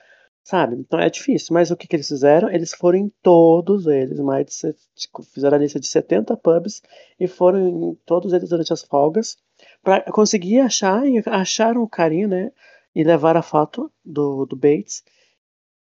sabe? 0.43 0.75
Então 0.75 0.99
é 0.99 1.10
difícil. 1.10 1.54
Mas 1.54 1.71
o 1.71 1.77
que 1.77 1.88
que 1.88 1.95
eles 1.95 2.08
fizeram? 2.08 2.49
Eles 2.49 2.73
foram 2.73 2.99
em 2.99 3.12
todos 3.21 3.88
eles, 3.88 4.19
mais 4.19 4.45
de, 4.45 4.75
tipo, 4.95 5.23
fizeram 5.23 5.58
a 5.58 5.60
lista 5.60 5.80
de 5.80 5.88
70 5.88 6.36
pubs 6.38 6.82
e 7.19 7.27
foram 7.27 7.67
em 7.67 7.95
todos 8.06 8.34
eles 8.34 8.49
durante 8.49 8.73
as 8.73 8.84
folgas 8.84 9.38
pra 9.84 10.01
conseguir 10.12 10.60
achar 10.60 11.08
e 11.08 11.21
acharam 11.25 11.84
o 11.84 11.89
carinha, 11.89 12.27
né? 12.27 12.51
E 12.93 13.04
levaram 13.04 13.39
a 13.39 13.43
foto 13.43 13.91
do, 14.04 14.45
do 14.45 14.56
Bates. 14.56 15.04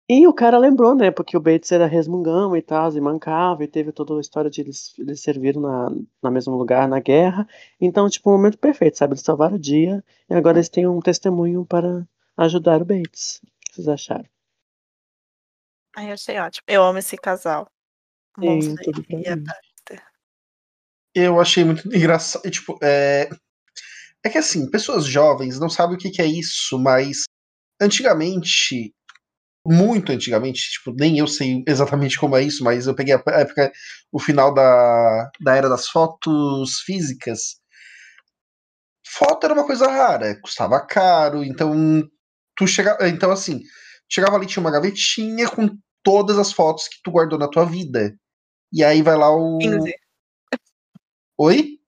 E 0.09 0.27
o 0.27 0.33
cara 0.33 0.57
lembrou, 0.57 0.93
né? 0.93 1.09
Porque 1.09 1.37
o 1.37 1.39
Bates 1.39 1.71
era 1.71 1.87
resmungão 1.87 2.55
e 2.55 2.61
tal, 2.61 2.91
e 2.93 3.01
mancava, 3.01 3.63
e 3.63 3.67
teve 3.67 3.91
toda 3.93 4.15
a 4.15 4.19
história 4.19 4.49
de 4.51 4.61
eles, 4.61 4.93
eles 4.99 5.21
serviram 5.21 5.61
na, 5.61 5.89
na 6.21 6.31
mesmo 6.31 6.55
lugar 6.55 6.87
na 6.87 6.99
guerra. 6.99 7.47
Então, 7.79 8.09
tipo, 8.09 8.29
um 8.29 8.33
momento 8.33 8.57
perfeito, 8.57 8.97
sabe? 8.97 9.13
Eles 9.13 9.21
salvaram 9.21 9.55
o 9.55 9.59
dia 9.59 10.03
e 10.29 10.33
agora 10.33 10.57
eles 10.57 10.69
têm 10.69 10.87
um 10.87 10.99
testemunho 10.99 11.65
para 11.65 12.05
ajudar 12.37 12.81
o 12.81 12.85
Bates. 12.85 13.37
O 13.43 13.47
que 13.69 13.75
vocês 13.75 13.87
acharam? 13.87 14.25
Ai, 15.95 16.09
eu 16.09 16.13
achei 16.13 16.37
ótimo. 16.39 16.63
Eu 16.67 16.83
amo 16.83 16.99
esse 16.99 17.17
casal. 17.17 17.67
Sim, 18.39 18.75
tudo 18.83 19.03
e 19.09 19.27
a. 19.27 19.35
Baxter. 19.35 20.03
Eu 21.13 21.39
achei 21.39 21.63
muito 21.63 21.87
engraçado. 21.93 22.49
Tipo, 22.49 22.77
é... 22.81 23.29
é 24.23 24.29
que 24.29 24.37
assim, 24.37 24.69
pessoas 24.69 25.05
jovens 25.05 25.59
não 25.59 25.69
sabem 25.69 25.95
o 25.95 25.99
que, 25.99 26.09
que 26.09 26.21
é 26.21 26.25
isso, 26.25 26.79
mas 26.79 27.23
antigamente, 27.81 28.93
muito 29.65 30.11
antigamente, 30.11 30.71
tipo, 30.71 30.93
nem 30.93 31.17
eu 31.17 31.27
sei 31.27 31.63
exatamente 31.67 32.17
como 32.17 32.37
é 32.37 32.43
isso, 32.43 32.63
mas 32.63 32.87
eu 32.87 32.95
peguei 32.95 33.15
a 33.15 33.21
época, 33.39 33.71
o 34.11 34.19
final 34.19 34.53
da, 34.53 35.29
da 35.41 35.55
era 35.55 35.67
das 35.67 35.87
fotos 35.87 36.79
físicas. 36.85 37.59
Foto 39.05 39.43
era 39.43 39.53
uma 39.53 39.65
coisa 39.65 39.87
rara, 39.87 40.39
custava 40.41 40.79
caro, 40.85 41.43
então 41.43 41.73
tu 42.55 42.65
chegava, 42.67 43.09
então 43.09 43.31
assim, 43.31 43.61
chegava 44.11 44.35
ali 44.35 44.45
tinha 44.45 44.61
uma 44.61 44.71
gavetinha 44.71 45.49
com 45.49 45.69
todas 46.03 46.37
as 46.37 46.51
fotos 46.51 46.87
que 46.87 46.97
tu 47.03 47.11
guardou 47.11 47.39
na 47.39 47.47
tua 47.47 47.65
vida. 47.65 48.15
E 48.73 48.83
aí 48.83 49.01
vai 49.01 49.15
lá 49.15 49.29
o 49.33 49.57
15. 49.59 49.93
Oi? 51.37 51.79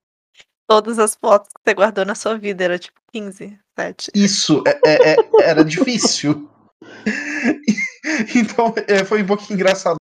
Todas 0.68 0.98
as 1.00 1.16
fotos 1.16 1.50
que 1.50 1.62
você 1.64 1.74
guardou 1.76 2.06
na 2.06 2.16
sua 2.16 2.38
vida 2.38 2.64
era 2.64 2.80
tipo 2.80 3.00
15, 3.12 3.60
7. 3.78 4.12
Isso, 4.16 4.64
é- 4.66 4.80
é- 4.86 5.14
é- 5.14 5.18
era 5.42 5.64
difícil. 5.64 6.50
então 8.36 8.74
é, 8.88 9.04
foi 9.04 9.22
um 9.24 9.28
pouquinho 9.28 9.56
engraçado. 9.56 9.98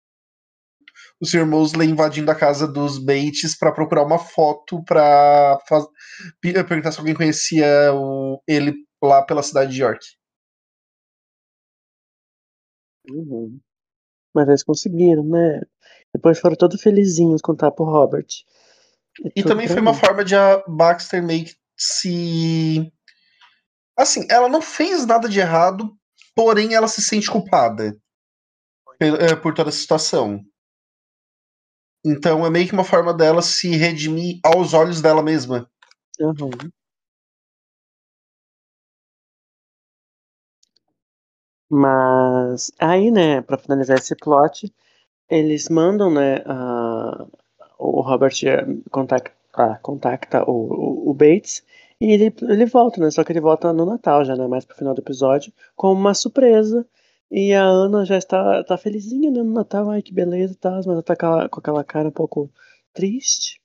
O 1.20 1.26
Sr. 1.26 1.44
Mosley 1.46 1.88
invadindo 1.88 2.31
a 2.31 2.35
casa 2.35 2.66
dos 2.66 2.98
Bates 2.98 3.57
para 3.59 3.72
procurar 3.72 4.04
uma 4.04 4.18
foto 4.18 4.83
para 4.85 5.59
perguntar 6.40 6.92
se 6.92 6.98
alguém 6.98 7.14
conhecia 7.14 7.92
o- 7.92 8.40
ele 8.46 8.74
lá 9.02 9.22
pela 9.22 9.42
cidade 9.42 9.72
de 9.72 9.83
York. 9.83 10.04
Uhum. 13.11 13.59
Mas 14.35 14.49
eles 14.49 14.62
conseguiram, 14.62 15.25
né? 15.25 15.62
Depois 16.14 16.38
foram 16.38 16.57
todos 16.57 16.81
felizinhos 16.81 17.40
contar 17.40 17.71
pro 17.71 17.85
Robert. 17.85 18.27
E 19.25 19.42
tudo 19.42 19.49
também 19.49 19.68
foi 19.68 19.81
uma 19.81 19.94
forma 19.94 20.25
de 20.25 20.35
a 20.37 20.62
Baxter 20.66 21.23
meio 21.23 21.44
que 21.44 21.57
se. 21.77 22.92
Assim, 23.97 24.27
ela 24.31 24.49
não 24.49 24.62
fez 24.62 25.05
nada 25.07 25.29
de 25.29 25.40
errado, 25.40 25.97
porém 26.35 26.75
ela 26.75 26.87
se 26.87 27.03
sente 27.03 27.31
culpada 27.31 27.97
por, 28.85 28.97
eh, 29.01 29.37
por 29.37 29.55
toda 29.55 29.71
a 29.71 29.73
situação. 29.73 30.44
Então 32.05 32.47
é 32.47 32.51
meio 32.51 32.66
que 32.66 32.73
uma 32.73 32.85
forma 32.85 33.12
dela 33.12 33.42
se 33.42 33.68
redimir 33.71 34.38
aos 34.44 34.73
olhos 34.73 35.01
dela 35.01 35.23
mesma. 35.23 35.68
Uhum. 36.21 36.51
Mas 41.70 42.70
aí, 42.78 43.11
né, 43.11 43.40
pra 43.42 43.59
finalizar 43.59 43.98
esse 43.98 44.14
plot, 44.16 44.72
eles 45.31 45.68
mandam, 45.70 46.11
né, 46.12 46.38
o 47.78 48.00
Robert 48.00 48.35
eh, 48.44 48.64
contacta, 48.90 49.33
ah, 49.54 49.78
contacta 49.83 50.44
o, 50.48 50.52
o- 50.52 51.11
o 51.11 51.14
Bates 51.14 51.64
e 52.00 52.12
ele, 52.12 52.33
ele 52.42 52.66
volta, 52.66 53.00
né? 53.00 53.11
Só 53.11 53.24
que 53.24 53.33
ele 53.33 53.40
volta 53.40 53.72
no 53.72 53.85
Natal 53.85 54.24
já, 54.24 54.37
né? 54.37 54.46
Mais 54.46 54.64
pro 54.64 54.76
final 54.76 54.94
do 54.94 55.00
episódio, 55.00 55.52
como 55.76 55.98
uma 56.00 56.14
surpresa. 56.14 56.87
E 57.31 57.52
a 57.52 57.62
Ana 57.64 58.04
já 58.04 58.16
está 58.16 58.62
tá 58.64 58.78
felizinha, 58.78 59.31
né, 59.31 59.42
no 59.42 59.52
Natal, 59.52 59.90
ai 59.90 60.00
que 60.02 60.12
beleza 60.14 60.54
e 60.54 60.57
tal, 60.57 60.74
mas 60.76 60.87
ela 60.87 61.02
tá 61.02 61.14
com 61.16 61.26
aquela, 61.26 61.48
com 61.48 61.61
aquela 61.61 61.85
cara 61.85 62.09
um 62.09 62.12
pouco 62.12 62.50
triste. 62.94 63.61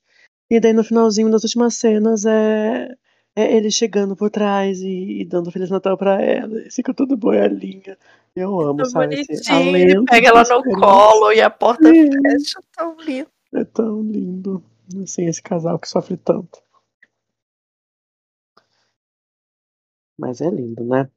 E 0.50 0.60
daí 0.60 0.72
no 0.72 0.84
finalzinho 0.84 1.30
das 1.30 1.44
últimas 1.44 1.74
cenas 1.76 2.24
é, 2.26 2.96
é 3.36 3.56
ele 3.56 3.70
chegando 3.70 4.14
por 4.14 4.30
trás 4.30 4.80
e, 4.80 5.20
e 5.20 5.24
dando 5.24 5.50
Feliz 5.50 5.70
Natal 5.70 5.96
pra 5.96 6.20
ela. 6.22 6.60
E 6.60 6.70
fica 6.70 6.94
tudo 6.94 7.16
boiolinha. 7.16 7.98
Eu 8.34 8.60
amo, 8.60 8.78
Tão 8.78 8.86
sabe? 8.86 9.24
Esse 9.28 9.52
alento 9.52 10.04
pega 10.06 10.28
ela 10.28 10.42
no 10.42 10.62
colo 10.80 11.32
e 11.32 11.40
a 11.40 11.50
porta 11.50 11.88
Sim. 11.88 12.10
fecha, 12.22 12.60
tão 12.76 12.96
lindo. 13.00 13.30
É 13.52 13.64
tão 13.64 14.02
lindo. 14.02 14.62
Assim, 15.02 15.26
esse 15.26 15.42
casal 15.42 15.78
que 15.78 15.88
sofre 15.88 16.16
tanto. 16.16 16.62
Mas 20.18 20.40
é 20.40 20.48
lindo, 20.48 20.84
né? 20.84 21.10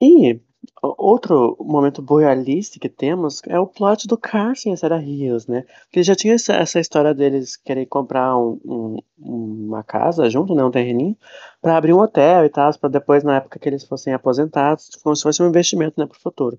E 0.00 0.40
outro 0.82 1.56
momento 1.60 2.02
boialista 2.02 2.78
que 2.78 2.88
temos 2.88 3.40
é 3.46 3.58
o 3.58 3.66
plot 3.66 4.06
do 4.08 4.16
Carson 4.18 4.70
e 4.70 4.72
a 4.72 4.76
Sarah 4.76 4.96
Rios, 4.98 5.46
né? 5.46 5.64
Porque 5.84 6.02
já 6.02 6.14
tinha 6.14 6.34
essa, 6.34 6.54
essa 6.54 6.80
história 6.80 7.14
deles 7.14 7.56
querer 7.56 7.86
comprar 7.86 8.36
um- 8.38 8.58
um- 8.64 8.98
uma 9.18 9.82
casa 9.82 10.28
junto, 10.30 10.54
né? 10.54 10.64
Um 10.64 10.70
terreninho, 10.70 11.16
pra 11.60 11.76
abrir 11.76 11.92
um 11.92 12.00
hotel 12.00 12.44
e 12.46 12.48
tal, 12.50 12.72
pra 12.78 12.88
depois, 12.90 13.22
na 13.24 13.36
época 13.36 13.58
que 13.58 13.68
eles 13.68 13.84
fossem 13.84 14.12
aposentados, 14.14 14.90
como 15.02 15.14
se 15.16 15.22
fosse 15.22 15.42
um 15.42 15.48
investimento, 15.48 15.98
né, 16.00 16.06
pro 16.06 16.18
futuro. 16.20 16.58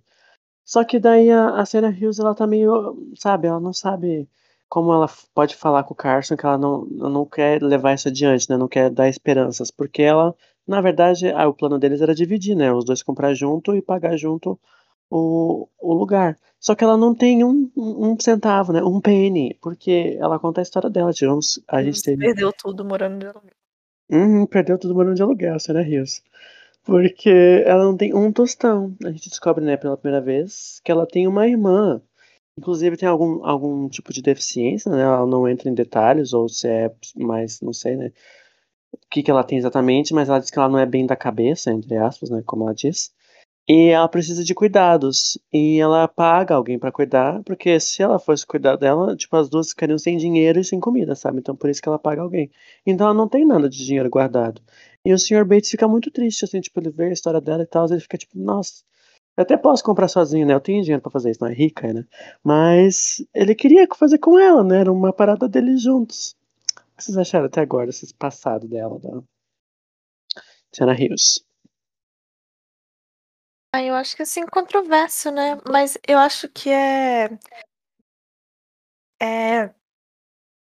Só 0.65 0.83
que 0.83 0.99
daí 0.99 1.29
a, 1.31 1.59
a 1.61 1.65
Sarah 1.65 1.89
Hills, 1.91 2.19
ela 2.21 2.33
tá 2.35 2.47
meio, 2.47 2.97
sabe, 3.15 3.47
ela 3.47 3.59
não 3.59 3.73
sabe 3.73 4.27
como 4.69 4.93
ela 4.93 5.09
pode 5.33 5.55
falar 5.55 5.83
com 5.83 5.93
o 5.93 5.97
Carson 5.97 6.37
que 6.37 6.45
ela 6.45 6.57
não, 6.57 6.85
não 6.85 7.25
quer 7.25 7.61
levar 7.61 7.93
isso 7.93 8.07
adiante, 8.07 8.49
né? 8.49 8.57
Não 8.57 8.67
quer 8.67 8.89
dar 8.89 9.09
esperanças, 9.09 9.69
porque 9.69 10.01
ela, 10.01 10.33
na 10.71 10.81
verdade, 10.81 11.29
ah, 11.31 11.47
o 11.47 11.53
plano 11.53 11.77
deles 11.77 12.01
era 12.01 12.15
dividir, 12.15 12.55
né? 12.55 12.73
Os 12.73 12.85
dois 12.85 13.03
comprar 13.03 13.33
junto 13.33 13.75
e 13.75 13.81
pagar 13.81 14.15
junto 14.15 14.57
o, 15.09 15.67
o 15.77 15.93
lugar. 15.93 16.37
Só 16.59 16.73
que 16.73 16.83
ela 16.83 16.95
não 16.95 17.13
tem 17.13 17.43
um, 17.43 17.69
um 17.75 18.17
centavo, 18.19 18.71
né? 18.71 18.81
Um 18.81 19.01
penny, 19.01 19.57
porque 19.61 20.17
ela 20.19 20.39
conta 20.39 20.61
a 20.61 20.63
história 20.63 20.89
dela. 20.89 21.11
Tivemos, 21.11 21.61
a 21.67 21.83
gente 21.83 22.01
teve 22.01 22.25
Perdeu 22.25 22.53
tudo 22.53 22.85
morando 22.85 23.19
de 23.19 23.25
aluguel. 23.25 23.51
Uhum, 24.09 24.45
perdeu 24.45 24.77
tudo 24.77 24.95
morando 24.95 25.15
de 25.15 25.21
aluguel, 25.21 25.59
Sarah 25.59 25.83
Hills. 25.83 26.21
Porque 26.83 27.63
ela 27.65 27.83
não 27.83 27.97
tem 27.97 28.13
um 28.15 28.31
tostão. 28.31 28.95
A 29.03 29.11
gente 29.11 29.29
descobre, 29.29 29.63
né, 29.63 29.75
pela 29.75 29.97
primeira 29.97 30.23
vez, 30.23 30.79
que 30.83 30.91
ela 30.91 31.05
tem 31.05 31.27
uma 31.27 31.47
irmã. 31.47 32.01
Inclusive 32.57 32.97
tem 32.97 33.09
algum, 33.09 33.45
algum 33.45 33.89
tipo 33.89 34.13
de 34.13 34.21
deficiência, 34.21 34.91
né? 34.91 35.01
Ela 35.01 35.25
não 35.25 35.47
entra 35.47 35.69
em 35.69 35.73
detalhes, 35.73 36.31
ou 36.33 36.47
se 36.47 36.67
é 36.67 36.93
mais, 37.15 37.59
não 37.61 37.73
sei, 37.73 37.95
né? 37.95 38.11
O 38.93 38.97
que, 39.09 39.23
que 39.23 39.31
ela 39.31 39.43
tem 39.43 39.57
exatamente, 39.57 40.13
mas 40.13 40.29
ela 40.29 40.39
diz 40.39 40.49
que 40.49 40.57
ela 40.57 40.69
não 40.69 40.79
é 40.79 40.85
bem 40.85 41.05
da 41.05 41.15
cabeça, 41.15 41.71
entre 41.71 41.97
aspas, 41.97 42.29
né? 42.29 42.41
Como 42.45 42.63
ela 42.63 42.73
diz. 42.73 43.11
E 43.67 43.89
ela 43.89 44.07
precisa 44.09 44.43
de 44.43 44.53
cuidados. 44.53 45.37
E 45.53 45.79
ela 45.79 46.07
paga 46.07 46.55
alguém 46.55 46.79
pra 46.79 46.91
cuidar, 46.91 47.41
porque 47.43 47.79
se 47.79 48.01
ela 48.01 48.19
fosse 48.19 48.45
cuidar 48.45 48.75
dela, 48.75 49.15
tipo, 49.15 49.35
as 49.37 49.49
duas 49.49 49.69
ficariam 49.69 49.97
sem 49.97 50.17
dinheiro 50.17 50.59
e 50.59 50.63
sem 50.63 50.79
comida, 50.79 51.15
sabe? 51.15 51.39
Então 51.39 51.55
por 51.55 51.69
isso 51.69 51.81
que 51.81 51.87
ela 51.87 51.99
paga 51.99 52.21
alguém. 52.21 52.51
Então 52.85 53.07
ela 53.07 53.13
não 53.15 53.27
tem 53.29 53.45
nada 53.45 53.69
de 53.69 53.85
dinheiro 53.85 54.09
guardado. 54.09 54.61
E 55.05 55.13
o 55.13 55.17
Sr. 55.19 55.45
Bates 55.45 55.69
fica 55.71 55.87
muito 55.87 56.11
triste, 56.11 56.45
assim, 56.45 56.61
tipo, 56.61 56.79
ele 56.79 56.89
vê 56.91 57.05
a 57.05 57.13
história 57.13 57.41
dela 57.41 57.63
e 57.63 57.65
tal, 57.65 57.85
ele 57.89 57.99
fica 57.99 58.17
tipo, 58.17 58.37
nossa, 58.37 58.83
eu 59.37 59.43
até 59.43 59.57
posso 59.57 59.83
comprar 59.83 60.07
sozinho, 60.07 60.45
né? 60.45 60.53
Eu 60.53 60.59
tenho 60.59 60.81
dinheiro 60.83 61.01
pra 61.01 61.11
fazer 61.11 61.31
isso, 61.31 61.41
não 61.41 61.49
é 61.49 61.53
rica, 61.53 61.91
né? 61.93 62.05
Mas 62.43 63.25
ele 63.33 63.55
queria 63.55 63.87
fazer 63.95 64.17
com 64.19 64.37
ela, 64.37 64.63
né? 64.63 64.81
Era 64.81 64.91
uma 64.91 65.13
parada 65.13 65.47
deles 65.47 65.81
juntos. 65.81 66.35
O 67.01 67.03
que 67.03 67.05
vocês 67.13 67.17
acharam 67.17 67.47
até 67.47 67.61
agora, 67.61 67.89
esse 67.89 68.13
passado 68.13 68.67
dela, 68.67 68.99
da 68.99 69.23
Tiana 70.71 70.93
Rios? 70.93 71.43
Ah, 73.73 73.81
eu 73.81 73.95
acho 73.95 74.15
que 74.15 74.21
assim, 74.21 74.45
controverso, 74.45 75.31
né? 75.31 75.57
Mas 75.67 75.97
eu 76.07 76.19
acho 76.19 76.47
que 76.47 76.69
é. 76.69 77.25
É. 79.19 79.73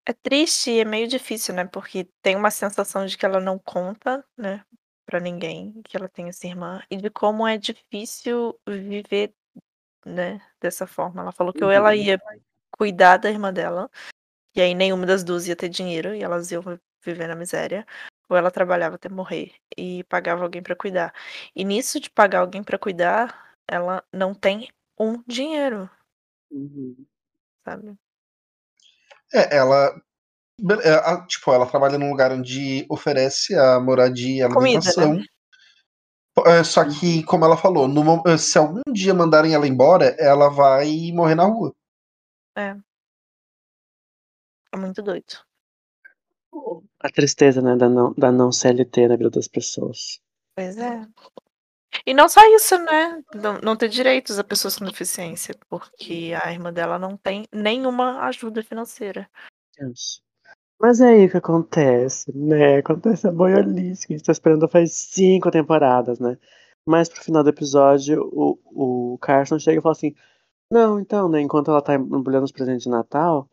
É 0.08 0.12
triste 0.12 0.70
e 0.72 0.80
é 0.80 0.84
meio 0.84 1.06
difícil, 1.06 1.54
né? 1.54 1.64
Porque 1.64 2.08
tem 2.22 2.34
uma 2.34 2.50
sensação 2.50 3.06
de 3.06 3.16
que 3.16 3.24
ela 3.24 3.38
não 3.38 3.56
conta, 3.56 4.24
né? 4.36 4.64
Pra 5.04 5.20
ninguém, 5.20 5.80
que 5.84 5.96
ela 5.96 6.08
tem 6.08 6.28
essa 6.28 6.44
irmã. 6.48 6.82
E 6.90 6.96
de 6.96 7.08
como 7.08 7.46
é 7.46 7.56
difícil 7.56 8.58
viver, 8.66 9.32
né? 10.04 10.40
Dessa 10.60 10.88
forma. 10.88 11.22
Ela 11.22 11.30
falou 11.30 11.52
que 11.52 11.62
ou 11.62 11.70
ela 11.70 11.90
Uhum. 11.90 11.94
ia 11.94 12.20
cuidar 12.72 13.16
da 13.16 13.30
irmã 13.30 13.52
dela, 13.52 13.88
e 14.56 14.60
aí 14.60 14.74
nenhuma 14.74 15.04
das 15.06 15.22
duas 15.22 15.46
ia 15.46 15.54
ter 15.54 15.68
dinheiro, 15.68 16.14
e 16.14 16.22
elas 16.22 16.50
iam 16.50 16.62
viver 17.04 17.28
na 17.28 17.36
miséria. 17.36 17.86
Ou 18.28 18.36
ela 18.36 18.50
trabalhava 18.50 18.96
até 18.96 19.08
morrer 19.08 19.52
e 19.76 20.02
pagava 20.04 20.42
alguém 20.42 20.62
pra 20.62 20.74
cuidar. 20.74 21.14
E 21.54 21.62
nisso 21.62 22.00
de 22.00 22.10
pagar 22.10 22.40
alguém 22.40 22.62
pra 22.62 22.78
cuidar, 22.78 23.52
ela 23.68 24.02
não 24.12 24.34
tem 24.34 24.68
um 24.98 25.22
dinheiro, 25.26 25.88
Uhum. 26.50 26.96
sabe? 27.64 27.96
É, 29.32 29.56
ela. 29.56 29.94
é, 30.82 31.26
tipo, 31.26 31.52
ela 31.52 31.66
trabalha 31.66 31.98
num 31.98 32.10
lugar 32.10 32.32
onde 32.32 32.86
oferece 32.88 33.54
a 33.54 33.78
moradia 33.78 34.38
e 34.38 34.42
a 34.42 34.48
Comida, 34.48 34.78
alimentação. 34.78 35.14
né? 35.14 35.24
É, 36.46 36.64
Só 36.64 36.84
que, 36.84 37.22
como 37.24 37.44
ela 37.44 37.56
falou, 37.56 37.88
no 37.88 38.02
se 38.38 38.58
algum 38.58 38.80
dia 38.92 39.14
mandarem 39.14 39.54
ela 39.54 39.66
embora, 39.68 40.16
ela 40.18 40.48
vai 40.48 41.10
morrer 41.12 41.34
na 41.34 41.44
rua. 41.44 41.74
É. 42.56 42.76
É 44.76 44.78
muito 44.78 45.02
doido. 45.02 45.38
A 47.00 47.08
tristeza, 47.08 47.62
né, 47.62 47.76
da 47.76 47.88
não, 47.88 48.12
da 48.12 48.30
não 48.30 48.52
CLT 48.52 49.08
na 49.08 49.16
vida 49.16 49.30
das 49.30 49.48
pessoas. 49.48 50.20
Pois 50.54 50.76
é. 50.76 51.06
E 52.04 52.12
não 52.12 52.28
só 52.28 52.40
isso, 52.54 52.76
né? 52.76 53.22
Não, 53.34 53.58
não 53.62 53.74
ter 53.74 53.88
direitos 53.88 54.38
a 54.38 54.44
pessoas 54.44 54.78
com 54.78 54.84
deficiência, 54.84 55.54
porque 55.66 56.34
a 56.42 56.52
irmã 56.52 56.70
dela 56.70 56.98
não 56.98 57.16
tem 57.16 57.46
nenhuma 57.50 58.20
ajuda 58.26 58.62
financeira. 58.62 59.28
Deus. 59.78 60.22
Mas 60.78 61.00
é 61.00 61.08
aí 61.08 61.30
que 61.30 61.38
acontece, 61.38 62.30
né? 62.36 62.78
Acontece 62.78 63.26
a 63.26 63.32
boiolice 63.32 64.06
que 64.06 64.12
a 64.12 64.16
gente 64.18 64.26
tá 64.26 64.32
esperando 64.32 64.68
faz 64.68 64.92
cinco 64.92 65.50
temporadas, 65.50 66.20
né? 66.20 66.36
Mas 66.86 67.08
pro 67.08 67.24
final 67.24 67.42
do 67.42 67.48
episódio, 67.48 68.28
o, 68.30 69.14
o 69.14 69.18
Carson 69.18 69.58
chega 69.58 69.78
e 69.78 69.82
fala 69.82 69.92
assim: 69.92 70.14
Não, 70.70 71.00
então, 71.00 71.30
né? 71.30 71.40
Enquanto 71.40 71.70
ela 71.70 71.80
tá 71.80 71.94
embrulhando 71.94 72.44
os 72.44 72.52
presentes 72.52 72.84
de 72.84 72.90
Natal, 72.90 73.48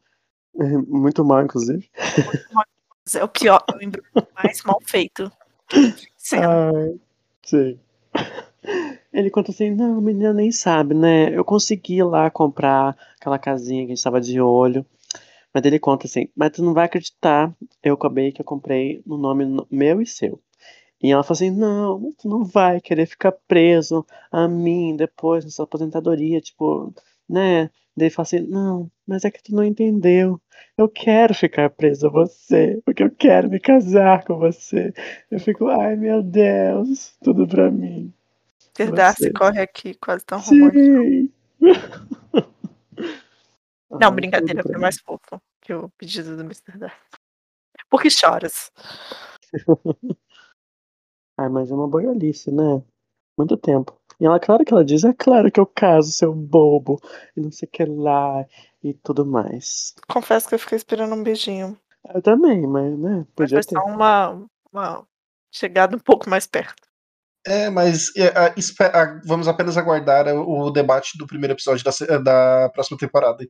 muito 0.87 1.23
mal, 1.25 1.43
inclusive. 1.43 1.89
Mas 2.51 3.15
É 3.15 3.23
o 3.23 3.27
pior, 3.27 3.63
é 3.71 3.75
o 3.77 3.83
embrulho 3.83 4.07
mais 4.35 4.61
mal 4.63 4.79
feito. 4.85 5.31
Ai, 6.33 6.99
sim. 7.43 7.79
Ele 9.11 9.29
conta 9.29 9.51
assim, 9.51 9.69
não, 9.71 9.97
a 9.97 10.01
menina 10.01 10.33
nem 10.33 10.51
sabe, 10.51 10.93
né? 10.93 11.35
Eu 11.35 11.45
consegui 11.45 12.01
lá 12.03 12.29
comprar 12.29 12.95
aquela 13.19 13.37
casinha 13.37 13.85
que 13.85 13.91
a 13.91 13.95
gente 13.95 14.03
tava 14.03 14.19
de 14.19 14.39
olho. 14.41 14.85
Mas 15.53 15.65
ele 15.65 15.79
conta 15.79 16.07
assim, 16.07 16.29
mas 16.35 16.51
tu 16.51 16.63
não 16.63 16.73
vai 16.73 16.85
acreditar, 16.85 17.53
eu 17.83 17.95
acabei 17.95 18.31
que 18.31 18.41
eu 18.41 18.45
comprei 18.45 19.03
no 19.05 19.17
nome 19.17 19.45
no- 19.45 19.67
meu 19.71 20.01
e 20.01 20.05
seu. 20.07 20.39
E 21.01 21.11
ela 21.11 21.23
fala 21.23 21.33
assim, 21.35 21.51
não, 21.51 22.13
tu 22.17 22.29
não 22.29 22.43
vai 22.45 22.81
querer 22.81 23.05
ficar 23.07 23.33
preso 23.47 24.05
a 24.31 24.47
mim 24.47 24.95
depois 24.97 25.45
nessa 25.45 25.63
aposentadoria, 25.63 26.41
tipo, 26.41 26.93
né? 27.29 27.69
Daí 27.95 28.09
fala 28.09 28.23
assim, 28.23 28.39
não, 28.39 28.89
mas 29.05 29.23
é 29.23 29.31
que 29.31 29.43
tu 29.43 29.53
não 29.53 29.63
entendeu. 29.63 30.41
Eu 30.77 30.89
quero 30.89 31.33
ficar 31.33 31.69
preso 31.69 32.07
a 32.07 32.09
você, 32.09 32.81
porque 32.86 33.03
eu 33.03 33.12
quero 33.12 33.49
me 33.49 33.59
casar 33.59 34.23
com 34.25 34.38
você. 34.38 34.91
Eu 35.29 35.39
fico, 35.39 35.67
ai 35.67 35.95
meu 35.95 36.23
Deus, 36.23 37.15
tudo 37.23 37.47
pra 37.47 37.69
mim. 37.69 38.12
Verdade, 38.75 39.31
corre 39.33 39.62
aqui, 39.62 39.93
quase 39.93 40.25
tão 40.25 40.39
romântico. 40.39 41.31
Não, 43.91 44.09
Ai, 44.09 44.15
brincadeira, 44.15 44.63
foi 44.63 44.77
mais 44.77 44.99
fofo 44.99 45.39
que 45.62 45.71
o 45.73 45.88
pedido 45.89 46.36
do 46.36 46.41
Mr. 46.43 46.77
Darcy. 46.77 46.97
Por 47.89 48.01
que 48.01 48.09
choras? 48.09 48.71
Ai, 51.38 51.49
mas 51.49 51.69
é 51.69 51.75
uma 51.75 51.88
boiolice, 51.88 52.51
né? 52.51 52.83
Muito 53.38 53.55
tempo. 53.57 53.99
E 54.19 54.26
ela, 54.26 54.39
claro 54.39 54.63
que 54.65 54.73
ela 54.73 54.86
diz, 54.86 55.04
é 55.04 55.13
claro 55.13 55.52
que 55.52 55.60
eu 55.60 55.65
caso, 55.65 56.12
seu 56.12 56.34
bobo, 56.34 56.99
e 57.36 57.41
não 57.41 57.52
sei 57.52 57.67
o 57.67 57.71
que 57.71 57.86
lá, 57.86 58.45
e 58.84 58.93
tudo 58.93 59.26
mais. 59.26 59.93
Confesso 60.08 60.47
que 60.47 60.56
eu 60.56 60.60
fiquei 60.60 60.76
esperando 60.78 61.13
um 61.15 61.23
beijinho. 61.23 61.78
Eu 62.13 62.21
também, 62.21 62.65
mas, 62.67 62.97
né, 62.99 63.17
Mas 63.19 63.28
podia 63.36 63.58
foi 63.62 63.63
ter. 63.63 63.76
só 63.76 63.86
uma, 63.86 64.45
uma 64.71 65.08
chegada 65.52 65.95
um 65.95 65.99
pouco 65.99 66.30
mais 66.30 66.45
perto. 66.47 66.88
É, 67.45 67.69
mas 67.69 68.15
é, 68.15 68.28
a- 68.38 68.54
espe- 68.56 68.86
a- 68.86 69.19
vamos 69.26 69.47
apenas 69.49 69.78
aguardar 69.78 70.28
o, 70.34 70.71
debate 70.71 71.17
do 71.17 71.28
primeiro 71.28 71.54
episódio 71.54 71.84
da, 71.84 71.91
se- 71.91 72.08
da 72.19 72.69
próxima 72.73 72.97
temporada. 72.97 73.45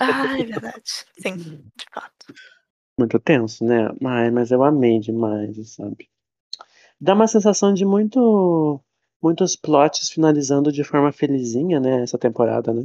Ah, 0.00 0.38
é 0.38 0.44
verdade. 0.44 0.82
Sim, 1.18 1.36
de 1.36 1.84
fato. 1.92 2.26
Muito 2.98 3.18
tenso, 3.18 3.64
né? 3.64 3.90
Mas, 4.00 4.32
mas 4.32 4.50
eu 4.50 4.62
amei 4.64 4.98
demais, 5.00 5.74
sabe? 5.74 6.08
Dá 6.98 7.12
uma 7.14 7.26
sensação 7.26 7.74
de 7.74 7.84
muito 7.84 8.80
muitos 9.26 9.56
plots 9.56 10.08
finalizando 10.08 10.70
de 10.70 10.84
forma 10.84 11.10
felizinha, 11.10 11.80
né? 11.80 12.02
Essa 12.02 12.16
temporada, 12.16 12.72
né? 12.72 12.84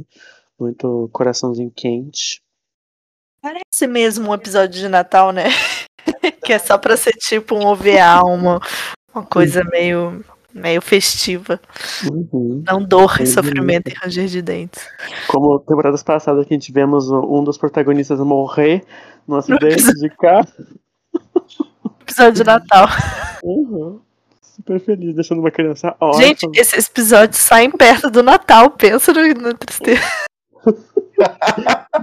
Muito 0.58 1.08
coraçãozinho 1.12 1.70
quente. 1.74 2.40
Parece 3.40 3.86
mesmo 3.86 4.28
um 4.30 4.34
episódio 4.34 4.80
de 4.80 4.88
Natal, 4.88 5.30
né? 5.32 5.44
que 6.44 6.52
é 6.52 6.58
só 6.58 6.76
pra 6.76 6.96
ser 6.96 7.12
tipo 7.12 7.54
um 7.54 7.64
OVA, 7.64 8.24
uma, 8.24 8.60
uma 9.14 9.24
coisa 9.24 9.62
meio, 9.70 10.24
meio 10.52 10.82
festiva. 10.82 11.60
Uhum. 12.10 12.64
Não 12.66 12.82
dor 12.82 13.16
e 13.18 13.20
Uhum. 13.20 13.26
sofrimento 13.26 13.88
e 13.88 13.94
ranger 13.94 14.26
de 14.26 14.42
dentes. 14.42 14.84
Como 15.28 15.60
temporadas 15.60 16.02
passadas 16.02 16.44
que 16.44 16.52
a 16.52 16.56
gente 16.56 16.66
tivemos 16.66 17.08
um 17.08 17.44
dos 17.44 17.56
protagonistas 17.56 18.18
morrer 18.18 18.84
no 19.28 19.36
acidente 19.36 19.94
de 19.94 20.10
carro. 20.10 20.48
Episódio 22.02 22.32
de 22.32 22.44
Natal. 22.44 22.88
Uhum. 23.44 24.00
Super 24.64 24.80
feliz, 24.80 25.14
deixando 25.14 25.40
uma 25.40 25.50
criança 25.50 25.94
órfã. 26.00 26.22
Gente, 26.22 26.48
esses 26.54 26.88
episódios 26.88 27.38
saem 27.40 27.70
perto 27.70 28.08
do 28.10 28.22
Natal. 28.22 28.70
Pensa 28.70 29.12
no- 29.12 29.34
na 29.40 29.54
tristeza. 29.54 30.02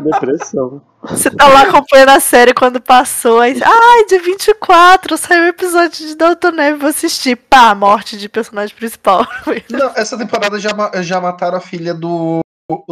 Depressão. 0.04 0.82
Você 1.04 1.32
tá 1.32 1.48
lá 1.48 1.64
acompanhando 1.64 2.10
a 2.10 2.20
série 2.20 2.54
quando 2.54 2.82
passou. 2.82 3.40
Aí, 3.40 3.58
ai, 3.64 4.06
dia 4.06 4.22
24 4.22 5.18
saiu 5.18 5.44
o 5.44 5.48
episódio 5.48 6.06
de 6.08 6.16
Dalton 6.16 6.52
Neve. 6.52 6.80
Vou 6.80 6.90
assistir. 6.90 7.36
Pá, 7.36 7.74
morte 7.74 8.18
de 8.18 8.28
personagem 8.30 8.76
principal. 8.76 9.26
Não, 9.72 9.90
essa 9.96 10.18
temporada 10.18 10.60
já, 10.60 10.70
já 11.02 11.20
mataram 11.22 11.58
a 11.58 11.62
filha 11.62 11.94
do, 11.94 12.40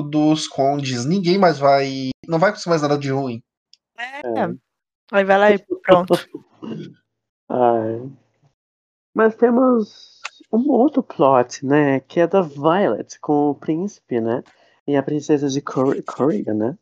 dos 0.10 0.48
condes. 0.48 1.06
Ninguém 1.06 1.38
mais 1.38 1.58
vai. 1.60 2.10
Não 2.28 2.40
vai 2.40 2.50
acontecer 2.50 2.70
mais 2.70 2.82
nada 2.82 2.98
de 2.98 3.12
ruim. 3.12 3.42
É. 3.98 4.22
Aí 5.12 5.24
vai 5.24 5.38
lá 5.38 5.52
e 5.52 5.60
pronto. 5.84 6.14
Ai. 7.50 8.02
Mas 9.18 9.34
temos 9.36 10.20
um 10.54 10.70
outro 10.70 11.02
plot, 11.02 11.66
né? 11.66 12.02
Que 12.02 12.20
é 12.20 12.28
da 12.28 12.40
Violet 12.42 13.20
com 13.20 13.50
o 13.50 13.56
príncipe, 13.56 14.22
né? 14.22 14.44
E 14.88 14.96
a 14.96 15.02
princesa 15.02 15.50
de 15.50 15.60
Cor- 15.60 16.00
Corrigan, 16.04 16.54
né? 16.54 16.78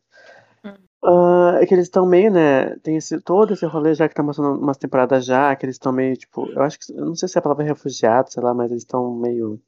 Hum. 0.62 0.74
Ah, 1.02 1.58
é 1.62 1.64
que 1.64 1.72
eles 1.72 1.86
estão 1.86 2.04
meio, 2.04 2.30
né? 2.30 2.76
Tem 2.80 2.94
esse, 2.98 3.18
todo 3.22 3.54
esse 3.54 3.64
rolê 3.64 3.94
já 3.94 4.06
que 4.06 4.14
tá 4.14 4.22
mostrando 4.22 4.60
umas 4.60 4.76
temporadas 4.76 5.24
já, 5.24 5.56
que 5.56 5.64
eles 5.64 5.76
estão 5.76 5.92
meio, 5.92 6.14
tipo, 6.14 6.46
eu 6.52 6.60
acho 6.60 6.78
que. 6.78 6.92
Eu 6.92 7.06
não 7.06 7.14
sei 7.14 7.26
se 7.26 7.38
é 7.38 7.40
a 7.40 7.42
palavra 7.42 7.64
refugiado, 7.64 8.30
sei 8.30 8.42
lá, 8.42 8.52
mas 8.52 8.70
eles 8.70 8.82
estão 8.82 9.14
meio. 9.14 9.58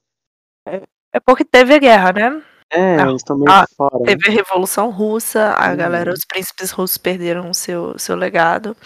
É 0.66 1.18
porque 1.24 1.46
teve 1.46 1.72
a 1.74 1.78
guerra, 1.78 2.12
né? 2.12 2.42
É, 2.70 2.96
Não. 2.98 3.08
eles 3.08 3.22
estão 3.22 3.38
meio 3.38 3.50
Ah, 3.50 3.64
fora. 3.74 3.98
né? 4.00 4.04
Teve 4.04 4.28
a 4.28 4.30
Revolução 4.30 4.90
Russa, 4.90 5.54
a 5.54 5.70
Uhum. 5.70 5.76
galera, 5.78 6.12
os 6.12 6.26
príncipes 6.26 6.70
russos 6.70 6.98
perderam 6.98 7.48
o 7.48 7.54
seu, 7.54 7.98
seu 7.98 8.14
legado. 8.14 8.76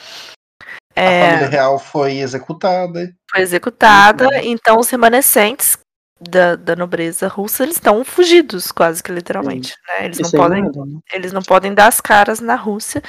A 0.94 1.00
É, 1.00 1.28
família 1.28 1.48
real 1.48 1.78
foi 1.78 2.18
executada. 2.18 3.12
foi 3.31 3.40
executada, 3.40 4.24
Uhum. 4.26 4.40
então 4.44 4.78
os 4.78 4.88
remanescentes 4.90 5.78
da, 6.20 6.55
da 6.55 6.76
nobreza 6.76 7.26
russa, 7.28 7.62
eles 7.64 7.76
estão 7.76 8.05
fugidos, 8.05 8.70
quase 8.70 9.02
que 9.02 9.11
literalmente. 9.11 9.74
Né? 9.88 10.05
Eles, 10.05 10.18
não 10.18 10.28
Isso 10.28 10.37
podem, 10.37 10.62
nada, 10.62 10.85
né? 10.85 10.98
eles 11.12 11.33
não 11.33 11.42
podem 11.42 11.74
dar 11.74 11.88
as 11.88 12.00
caras 12.00 12.38
na 12.40 12.55
Rússia. 12.55 13.02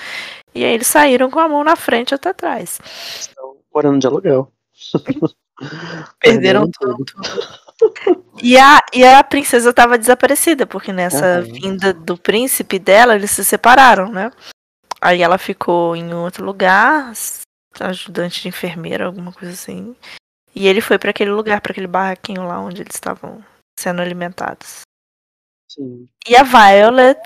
E 0.56 0.63
aí 0.63 0.74
eles 0.74 0.88
saíram 0.88 1.30
com 1.30 1.39
a 1.39 1.48
mão 1.48 1.63
na 1.63 1.76
frente 1.76 2.12
e 2.12 2.15
outra 2.15 2.32
atrás. 2.32 2.80
Estão 3.19 3.58
morando 3.74 4.00
de 4.00 4.08
aluguel. 4.08 4.52
Perderam 6.19 6.69
tudo. 6.72 7.06
E 8.41 8.58
a, 8.58 8.80
e 8.93 9.04
a 9.06 9.24
princesa 9.24 9.69
estava 9.69 9.98
desaparecida, 9.98 10.65
porque 10.65 10.91
nessa 10.91 11.38
Aham. 11.39 11.41
vinda 11.43 11.93
do 11.93 12.17
príncipe 12.17 12.80
dela, 12.80 13.15
eles 13.15 13.32
se 13.32 13.43
separaram, 13.43 14.10
né? 14.12 14.32
Aí 15.02 15.22
ela 15.22 15.38
ficou 15.38 15.96
em 15.96 16.13
outro 16.13 16.43
lugar, 16.46 17.12
ajudante 17.79 18.41
de 18.41 18.47
enfermeira, 18.47 19.05
alguma 19.05 19.31
coisa 19.31 19.53
assim. 19.53 19.95
E 20.55 20.67
ele 20.67 20.81
foi 20.81 20.99
para 20.99 21.09
aquele 21.09 21.31
lugar, 21.31 21.62
para 21.62 21.71
aquele 21.71 21.88
barraquinho 21.88 22.45
lá 22.47 22.59
onde 22.59 22.81
eles 22.81 22.95
estavam 22.95 23.43
sendo 23.79 24.01
alimentados. 24.01 24.81
Sim. 25.69 26.07
E 26.27 26.36
a 26.36 26.43
Violet, 26.43 27.19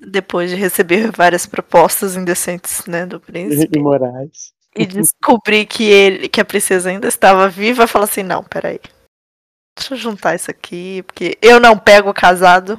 depois 0.00 0.50
de 0.50 0.56
receber 0.56 1.10
várias 1.10 1.46
propostas 1.46 2.16
indecentes, 2.16 2.84
né, 2.86 3.06
do 3.06 3.18
príncipe, 3.18 3.78
E 3.78 3.80
Moraes. 3.80 4.52
e 4.76 4.84
descobrir 4.84 5.64
que 5.64 5.84
ele, 5.84 6.28
que 6.28 6.40
a 6.40 6.44
princesa 6.44 6.90
ainda 6.90 7.08
estava 7.08 7.48
viva, 7.48 7.86
fala 7.86 8.04
assim, 8.04 8.22
não, 8.22 8.44
peraí. 8.44 8.78
Deixa 9.76 9.94
eu 9.94 9.98
juntar 9.98 10.34
isso 10.34 10.50
aqui, 10.50 11.02
porque 11.04 11.38
eu 11.40 11.58
não 11.58 11.78
pego 11.78 12.12
casado. 12.12 12.78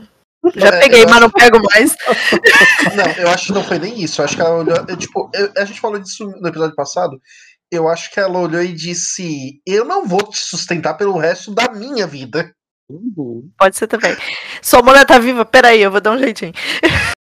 Já 0.56 0.68
É, 0.68 0.80
peguei, 0.80 1.06
mas 1.06 1.20
não 1.22 1.30
pego 1.30 1.60
mais. 1.72 1.96
Não, 2.96 3.12
eu 3.24 3.30
acho 3.30 3.48
que 3.48 3.54
não 3.54 3.64
foi 3.64 3.80
nem 3.80 4.00
isso. 4.04 4.22
Eu 4.22 4.26
acho 4.26 4.36
que 4.36 4.42
ela 4.42 4.56
olhou. 4.58 4.78
eu, 4.88 4.98
tipo, 4.98 5.30
eu- 5.34 5.52
a 5.58 5.66
gente 5.66 5.80
falou 5.80 5.98
disso 6.00 6.26
no 6.40 6.48
episódio 6.48 6.76
passado. 6.76 7.20
Eu 7.72 7.88
acho 7.90 8.12
que 8.12 8.20
ela 8.20 8.38
olhou 8.40 8.62
e 8.62 8.72
disse: 8.74 9.60
Eu 9.66 9.84
não 9.86 10.06
vou 10.08 10.22
te 10.24 10.38
sustentar 10.38 10.94
pelo 10.96 11.18
resto 11.18 11.52
da 11.54 11.72
minha 11.72 12.06
vida. 12.06 12.52
Uhum. 12.90 13.50
Pode 13.58 13.76
ser 13.76 13.88
também. 13.88 14.16
Sua 14.62 14.82
mulher 14.84 15.06
tá 15.06 15.18
viva? 15.18 15.44
Peraí, 15.44 15.82
eu 15.82 15.90
vou 15.92 16.00
dar 16.02 16.12
um 16.12 16.20
jeitinho. 16.20 16.54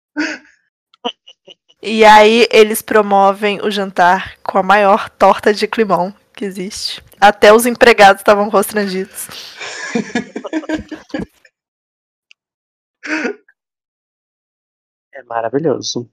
E 1.87 2.02
aí 2.02 2.48
eles 2.50 2.80
promovem 2.80 3.60
o 3.62 3.70
jantar 3.70 4.37
com 4.42 4.56
a 4.56 4.62
maior 4.62 5.10
torta 5.10 5.52
de 5.52 5.66
climão 5.66 6.14
que 6.34 6.42
existe. 6.42 7.04
Até 7.20 7.52
os 7.52 7.66
empregados 7.66 8.20
estavam 8.22 8.50
constrangidos. 8.50 9.28
É 15.12 15.22
maravilhoso. 15.24 16.10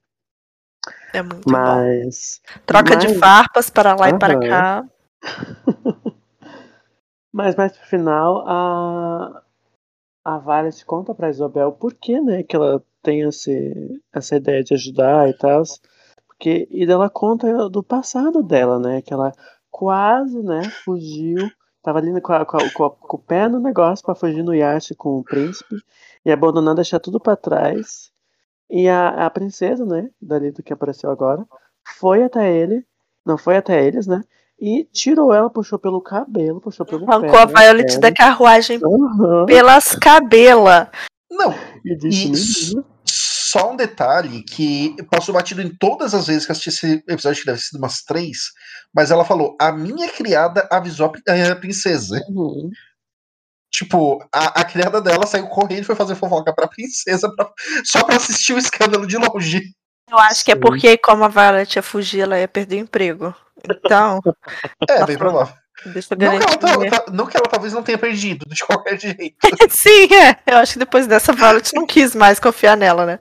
É 1.13 1.21
muito 1.21 1.43
bom. 1.45 1.51
Mas. 1.51 2.41
Troca 2.65 2.95
de 2.95 3.08
mas- 3.10 3.17
farpas 3.19 3.69
para 3.69 3.95
lá 3.95 4.10
e 4.10 4.17
para 4.17 4.39
cá. 4.39 4.84
Mas 7.34 7.56
mais 7.56 7.71
pro 7.77 7.88
final, 7.88 8.43
a. 8.45 9.41
A 10.23 10.38
Violet 10.38 10.86
conta 10.86 11.15
pra 11.15 11.30
Isabel 11.30 11.71
por 11.71 11.95
que, 11.95 12.21
né, 12.21 12.43
que 12.43 12.56
ela 12.56 12.84
tem 13.01 13.21
esse, 13.21 13.99
essa 14.13 14.36
ideia 14.36 14.63
de 14.63 14.75
ajudar 14.75 15.27
e 15.30 15.34
tal. 15.34 15.63
Porque, 16.27 16.67
e 16.69 16.84
ela 16.84 17.10
conta 17.10 17.67
do 17.69 17.82
passado 17.82 18.43
dela, 18.43 18.77
né? 18.77 19.01
Que 19.01 19.13
ela 19.13 19.32
quase, 19.71 20.39
né, 20.43 20.69
fugiu. 20.84 21.49
Tava 21.84 22.00
ali 22.00 22.20
com, 22.22 22.34
a- 22.34 22.46
com, 22.46 22.58
a- 22.58 22.70
com 22.72 22.84
a- 22.86 22.89
com 22.91 23.17
o 23.17 23.20
pé 23.20 23.48
no 23.48 23.60
negócio 23.60 24.06
pra 24.06 24.13
fugir 24.15 24.44
no 24.44 24.54
iate 24.54 24.94
com 24.96 25.17
o 25.20 25.24
príncipe. 25.24 25.76
E 26.26 26.32
abandonar, 26.32 26.76
deixar 26.76 27.00
tudo 27.00 27.20
pra 27.20 27.36
trás. 27.36 28.12
E 28.70 28.88
a, 28.88 29.26
a 29.26 29.30
princesa, 29.30 29.86
né, 29.86 30.10
dali 30.22 30.52
do 30.52 30.62
que 30.63 30.72
apareceu 30.72 31.10
agora, 31.12 31.44
foi 31.98 32.24
até 32.24 32.52
ele. 32.56 32.86
Não 33.26 33.38
foi 33.38 33.58
até 33.58 33.86
eles, 33.86 34.08
né? 34.08 34.22
E 34.60 34.84
tirou 34.94 35.34
ela, 35.34 35.50
puxou 35.50 35.80
pelo 35.80 36.00
cabelo, 36.02 36.62
puxou 36.62 36.86
pelo 36.86 37.06
pé. 37.06 37.12
Arrancou 37.13 37.39
a 37.39 37.46
né, 37.48 37.54
Violet 37.56 38.00
da 38.00 38.13
carruagem 38.13 38.80
Aham. 38.84 39.46
pelas 39.48 39.96
cabelas. 39.96 40.88
Não, 41.30 41.54
E 41.84 41.96
disse, 41.96 42.32
Isso. 42.32 42.86
"Menina, 43.52 43.62
só 43.62 43.72
um 43.72 43.76
detalhe 43.76 44.44
que 44.44 44.96
passou 45.10 45.34
batido 45.36 45.62
em 45.62 45.76
todas 45.76 46.14
as 46.14 46.28
vezes 46.28 46.46
que 46.46 46.52
assisti 46.52 46.70
esse 46.70 47.04
episódio, 47.08 47.40
que 47.42 47.46
deve 47.46 47.58
ter 47.60 47.64
sido 47.66 47.78
umas 47.80 48.02
três. 48.02 48.38
Mas 48.94 49.12
ela 49.12 49.26
falou: 49.26 49.56
A 49.60 49.72
minha 49.72 50.10
criada 50.10 50.68
avisou 50.72 51.08
a 51.08 51.10
pri- 51.10 51.24
a 51.52 51.56
princesa. 51.56 52.22
uhum. 52.30 52.70
Tipo, 53.74 54.20
a, 54.34 54.62
a 54.62 54.66
criada 54.66 55.02
dela 55.02 55.26
saiu 55.26 55.48
correndo 55.48 55.80
e 55.82 55.86
foi 55.86 55.96
fazer 55.96 56.16
fofoca 56.16 56.54
pra 56.54 56.68
princesa 56.68 57.34
pra- 57.34 57.50
só 57.86 58.04
pra 58.04 58.18
assistir 58.18 58.54
o 58.54 58.58
escândalo 58.58 59.08
de 59.08 59.18
longe. 59.18 59.62
Eu 60.10 60.20
acho 60.20 60.44
que 60.44 60.52
é 60.52 60.56
porque, 60.56 60.98
como 60.98 61.24
a 61.24 61.30
Violet 61.30 61.74
ia 61.78 61.82
fugir, 61.82 62.20
ela 62.20 62.38
ia 62.38 62.48
perder 62.48 62.76
o 62.76 62.80
emprego. 62.80 63.34
Então, 63.64 64.20
É, 64.90 65.06
bem 65.06 65.18
provável. 65.18 65.56
Deixa 65.86 66.13
eu 66.13 66.17
Não 66.17 66.17
que, 66.17 66.26
ela, 66.26 66.39
garantir. 66.58 66.89
ta- 66.89 67.00
ta- 67.02 67.12
não 67.12 67.26
que 67.26 67.38
ela 67.38 67.48
talvez 67.48 67.74
não 67.74 67.84
tenha 67.84 67.98
perdido, 67.98 68.46
de 68.48 68.62
qualquer 68.65 69.00
jeito. 69.00 69.36
Sim, 69.70 70.08
é. 70.13 70.38
Eu 70.46 70.58
acho 70.58 70.74
que 70.74 70.80
depois 70.80 71.08
dessa 71.08 71.34
Violet 71.34 71.74
não 71.74 71.86
quis 71.88 72.13
mais 72.15 72.39
confiar 72.39 72.76
nela, 72.78 73.06
né? 73.06 73.20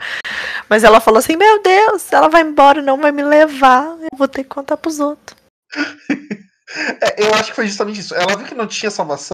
Mas 0.68 0.84
ela 0.84 1.00
falou 1.00 1.18
assim: 1.18 1.36
Meu 1.36 1.62
Deus, 1.62 2.12
ela 2.12 2.28
vai 2.28 2.42
embora, 2.42 2.82
não 2.82 2.98
vai 3.00 3.12
me 3.12 3.22
levar. 3.22 3.84
Eu 4.00 4.16
vou 4.18 4.28
ter 4.28 4.42
que 4.44 4.50
contar 4.50 4.76
pros 4.76 5.00
outros. 5.00 5.36
É, 7.02 7.26
eu 7.26 7.34
acho 7.34 7.46
que 7.50 7.56
foi 7.56 7.66
justamente 7.66 7.98
isso. 7.98 8.14
Ela 8.14 8.36
viu 8.36 8.46
que 8.46 8.54
não 8.54 8.64
tinha 8.64 8.92
salvação. 8.92 9.32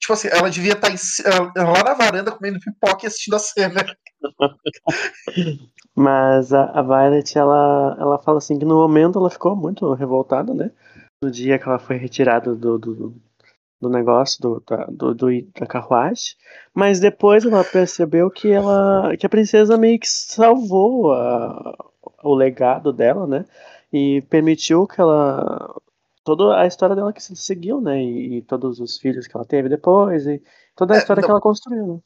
Tipo 0.00 0.14
assim, 0.14 0.26
ela 0.32 0.50
devia 0.50 0.72
estar 0.72 0.90
em 0.90 0.96
ci- 0.96 1.22
ela- 1.24 1.52
lá 1.54 1.84
na 1.84 1.94
varanda 1.94 2.32
comendo 2.32 2.58
pipoca 2.58 3.04
e 3.04 3.06
assistindo 3.06 3.34
a 3.36 3.38
cena. 3.38 3.86
Mas 5.94 6.52
a, 6.52 6.64
a 6.64 6.82
Violet, 6.82 7.36
ela, 7.38 7.96
ela 8.00 8.18
fala 8.18 8.38
assim 8.38 8.58
que 8.58 8.64
no 8.64 8.74
momento 8.74 9.18
ela 9.18 9.30
ficou 9.30 9.54
muito 9.54 9.92
revoltada, 9.94 10.52
né? 10.54 10.70
No 11.22 11.30
dia 11.30 11.58
que 11.58 11.68
ela 11.68 11.78
foi 11.78 11.96
retirada 11.96 12.54
do, 12.54 12.78
do, 12.78 13.14
do 13.80 13.90
negócio, 13.90 14.40
do, 14.40 14.60
da, 14.66 14.86
do, 14.86 15.14
do- 15.14 15.42
da 15.58 15.66
carruagem. 15.66 16.34
Mas 16.74 16.98
depois 16.98 17.44
ela 17.44 17.62
percebeu 17.62 18.30
que 18.30 18.48
ela 18.50 19.14
que 19.18 19.26
a 19.26 19.28
princesa 19.28 19.76
meio 19.76 19.98
que 20.00 20.08
salvou 20.08 21.12
a, 21.12 21.76
o 22.22 22.34
legado 22.34 22.92
dela, 22.92 23.26
né? 23.26 23.44
E 23.92 24.22
permitiu 24.30 24.86
que 24.86 25.00
ela. 25.00 25.74
Toda 26.24 26.58
a 26.60 26.66
história 26.66 26.94
dela 26.94 27.12
que 27.12 27.22
se 27.22 27.34
seguiu, 27.36 27.80
né? 27.80 28.02
E, 28.02 28.38
e 28.38 28.42
todos 28.42 28.78
os 28.80 28.98
filhos 28.98 29.26
que 29.26 29.36
ela 29.36 29.44
teve 29.44 29.68
depois, 29.68 30.26
e 30.26 30.40
toda 30.76 30.94
a 30.94 30.96
É, 30.96 31.00
história 31.00 31.20
não. 31.20 31.26
que 31.26 31.30
ela 31.32 31.40
construiu, 31.40 31.86
né? 31.86 31.98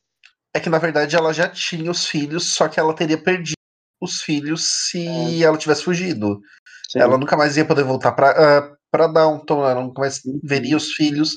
É 0.54 0.60
que 0.60 0.70
na 0.70 0.78
verdade 0.78 1.14
ela 1.16 1.32
já 1.32 1.48
tinha 1.48 1.90
os 1.90 2.06
filhos, 2.06 2.54
só 2.54 2.68
que 2.68 2.78
ela 2.80 2.94
teria 2.94 3.18
perdido 3.20 3.54
os 4.00 4.22
filhos 4.22 4.64
se 4.88 5.42
ela 5.44 5.58
tivesse 5.58 5.84
fugido. 5.84 6.40
Sim. 6.88 7.00
Ela 7.00 7.18
nunca 7.18 7.36
mais 7.36 7.56
ia 7.56 7.64
poder 7.64 7.82
voltar 7.82 8.12
pra, 8.12 8.30
uh, 8.70 8.76
pra 8.94 9.08
Downton, 9.08 9.68
ela 9.68 9.92
mais 9.98 10.24
Uhum. 10.24 10.38
veria 10.44 10.76
os 10.76 10.92
filhos. 10.92 11.36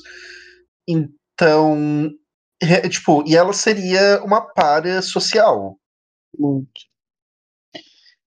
Então, 0.86 2.08
é, 2.62 2.88
tipo, 2.88 3.24
e 3.26 3.34
ela 3.34 3.52
seria 3.52 4.22
uma 4.22 4.40
párea 4.40 5.02
social. 5.02 5.76
Muito. 6.38 6.70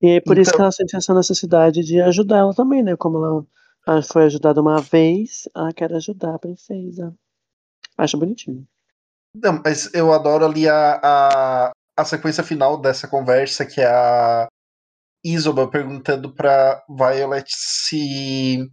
E 0.01 0.07
aí, 0.07 0.21
por 0.21 0.37
isso 0.37 0.49
Então- 0.49 0.57
que 0.57 0.61
ela 0.63 0.71
sente 0.73 0.95
essa 0.97 1.13
necessidade 1.13 1.81
de 1.81 2.01
ajudar 2.01 2.39
ela 2.39 2.53
também, 2.53 2.83
né? 2.83 2.97
Como 2.97 3.23
ela 3.23 3.45
ah, 3.87 4.01
foi 4.01 4.25
ajudada 4.25 4.59
uma 4.61 4.81
vez, 4.81 5.47
ela 5.55 5.71
quer 5.73 5.93
ajudar 5.93 6.35
a 6.35 6.39
princesa. 6.39 7.15
Acho 7.97 8.17
bonitinho. 8.17 8.67
Não, 9.33 9.61
mas 9.63 9.91
eu 9.93 10.11
adoro 10.11 10.45
ali 10.45 10.67
a, 10.67 10.99
a, 11.01 11.71
a 11.97 12.05
sequência 12.05 12.43
final 12.43 12.79
dessa 12.81 13.07
conversa, 13.07 13.65
que 13.65 13.79
é 13.79 13.87
a 13.87 14.47
Isoba 15.23 15.67
perguntando 15.69 16.33
pra 16.33 16.83
Violet 16.89 17.45
se. 17.47 18.67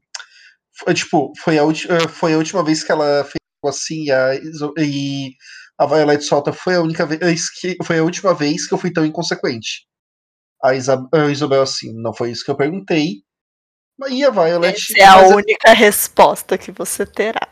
Foi, 0.78 0.94
tipo, 0.94 1.32
foi 1.38 1.58
a, 1.58 1.62
eh, 1.62 2.08
foi 2.08 2.34
a 2.34 2.38
última 2.38 2.62
vez 2.64 2.84
que 2.84 2.92
ela 2.92 3.24
fez 3.24 3.34
algo 3.62 3.74
assim 3.74 4.04
e 4.04 4.12
a, 4.12 4.34
e 4.78 5.32
a 5.78 5.86
Violet 5.86 6.22
solta. 6.22 6.52
Foi 6.52 6.74
a 6.76 6.80
única 6.80 7.04
vez 7.04 7.50
que. 7.50 7.76
Foi 7.82 7.98
a 7.98 8.04
última 8.04 8.34
vez 8.34 8.66
que 8.66 8.74
eu 8.74 8.78
fui 8.78 8.92
tão 8.92 9.04
inconsequente. 9.04 9.86
A, 10.62 10.74
Isa, 10.74 11.06
a 11.12 11.26
Isabel 11.26 11.62
assim, 11.62 11.92
não 11.94 12.12
foi 12.12 12.30
isso 12.30 12.44
que 12.44 12.50
eu 12.50 12.56
perguntei. 12.56 13.22
E 14.08 14.24
a 14.24 14.30
Violet. 14.30 14.76
Essa 14.76 14.98
é 14.98 15.04
a 15.04 15.16
mas- 15.16 15.32
única 15.32 15.72
resposta 15.72 16.56
que 16.56 16.70
você 16.70 17.04
terá. 17.04 17.48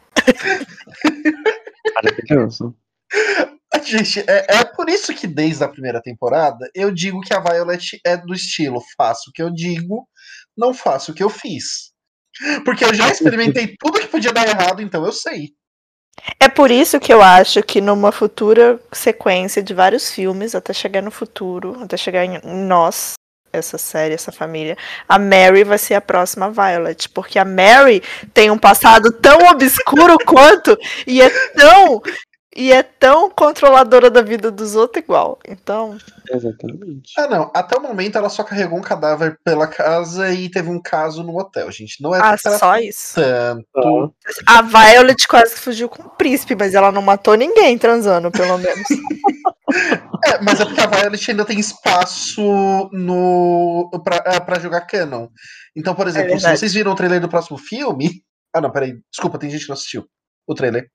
Maravilhoso. 1.95 2.75
Gente, 3.85 4.21
é, 4.21 4.47
é 4.49 4.65
por 4.65 4.89
isso 4.89 5.15
que 5.15 5.27
desde 5.27 5.63
a 5.63 5.69
primeira 5.69 6.01
temporada 6.01 6.69
eu 6.75 6.91
digo 6.91 7.21
que 7.21 7.35
a 7.35 7.41
Violet 7.41 8.01
é 8.05 8.17
do 8.17 8.33
estilo 8.35 8.83
faço 8.97 9.31
o 9.31 9.33
que 9.33 9.43
eu 9.43 9.51
digo, 9.51 10.09
não 10.57 10.73
faço 10.73 11.13
o 11.13 11.15
que 11.15 11.23
eu 11.23 11.29
fiz. 11.31 11.93
Porque 12.65 12.85
eu 12.85 12.95
já 12.95 13.09
experimentei 13.09 13.75
tudo 13.79 14.01
que 14.01 14.09
podia 14.09 14.33
dar 14.33 14.47
errado, 14.47 14.83
então 14.83 15.05
eu 15.05 15.13
sei. 15.13 15.51
É 16.41 16.49
por 16.49 16.71
isso 16.71 16.99
que 16.99 17.13
eu 17.13 17.23
acho 17.23 17.63
que 17.63 17.81
numa 17.81 18.11
futura 18.11 18.81
sequência 18.93 19.63
de 19.63 19.75
vários 19.75 20.11
filmes, 20.11 20.55
até 20.55 20.73
chegar 20.73 21.03
no 21.03 21.11
futuro, 21.11 21.79
até 21.83 21.97
chegar 21.97 22.25
em 22.25 22.41
nós, 22.43 23.15
essa 23.53 23.79
série, 23.79 24.15
essa 24.15 24.33
família, 24.33 24.77
a 25.09 25.19
Mary 25.19 25.65
vai 25.65 25.79
ser 25.79 25.95
a 25.95 26.01
próxima 26.01 26.51
Violet. 26.51 27.09
Porque 27.11 27.39
a 27.39 27.45
Mary 27.45 28.03
tem 28.33 28.51
um 28.51 28.59
passado 28.59 29.13
tão 29.13 29.39
obscuro 29.51 30.17
quanto 30.25 30.77
e 31.07 31.21
é 31.21 31.31
tão. 31.55 32.03
E 32.57 32.73
é 32.73 32.83
tão 32.83 33.29
controladora 33.29 34.11
da 34.11 34.23
vida 34.23 34.51
dos 34.51 34.75
outros 34.75 35.05
igual. 35.05 35.39
Então, 35.47 35.99
Exatamente. 36.31 37.13
Ah, 37.19 37.29
não. 37.29 37.51
Até 37.55 37.77
o 37.77 37.83
momento 37.83 38.17
ela 38.17 38.31
só 38.31 38.43
carregou 38.43 38.79
um 38.79 38.83
cadáver 38.83 39.39
pela 39.45 39.67
casa 39.67 40.33
e 40.33 40.49
teve 40.51 40.71
um 40.71 40.81
caso 40.81 41.23
no 41.23 41.39
hotel, 41.39 41.71
gente. 41.71 42.03
Não 42.03 42.15
é 42.15 42.21
ah, 42.21 42.37
só 42.39 42.79
isso. 42.79 43.21
tanto. 43.21 44.15
A 44.47 44.63
Violet 44.63 45.29
quase 45.29 45.55
que 45.55 45.61
fugiu 45.61 45.89
com 45.89 46.03
o 46.03 46.11
príncipe, 46.11 46.57
mas 46.57 46.75
ela 46.75 46.91
não 46.91 47.03
matou 47.03 47.35
ninguém 47.35 47.77
transando, 47.77 48.31
pelo 48.31 48.57
menos. 48.59 48.87
É, 50.25 50.41
mas 50.43 50.59
é 50.61 50.65
porque 50.65 50.81
a 50.81 50.87
Violet 50.87 51.31
ainda 51.31 51.45
tem 51.45 51.59
espaço 51.59 52.43
no 52.93 53.91
pra, 54.03 54.17
ah, 54.17 54.41
pra 54.41 54.59
jogar 54.59 54.81
canon. 54.83 55.29
Então, 55.77 55.95
por 55.95 56.09
exemplo, 56.09 56.31
se 56.31 56.35
É 56.35 56.37
verdade. 56.37 56.59
vocês 56.59 56.73
viram 56.73 56.93
o 56.93 56.95
trailer 56.95 57.21
do 57.21 57.29
próximo 57.29 57.59
filme. 57.59 58.23
Ah, 58.55 58.61
não, 58.61 58.71
peraí. 58.71 58.99
Desculpa, 59.11 59.39
tem 59.39 59.51
gente 59.51 59.63
que 59.63 59.69
não 59.69 59.75
assistiu 59.75 60.07
o 60.47 60.55
trailer. 60.55 60.89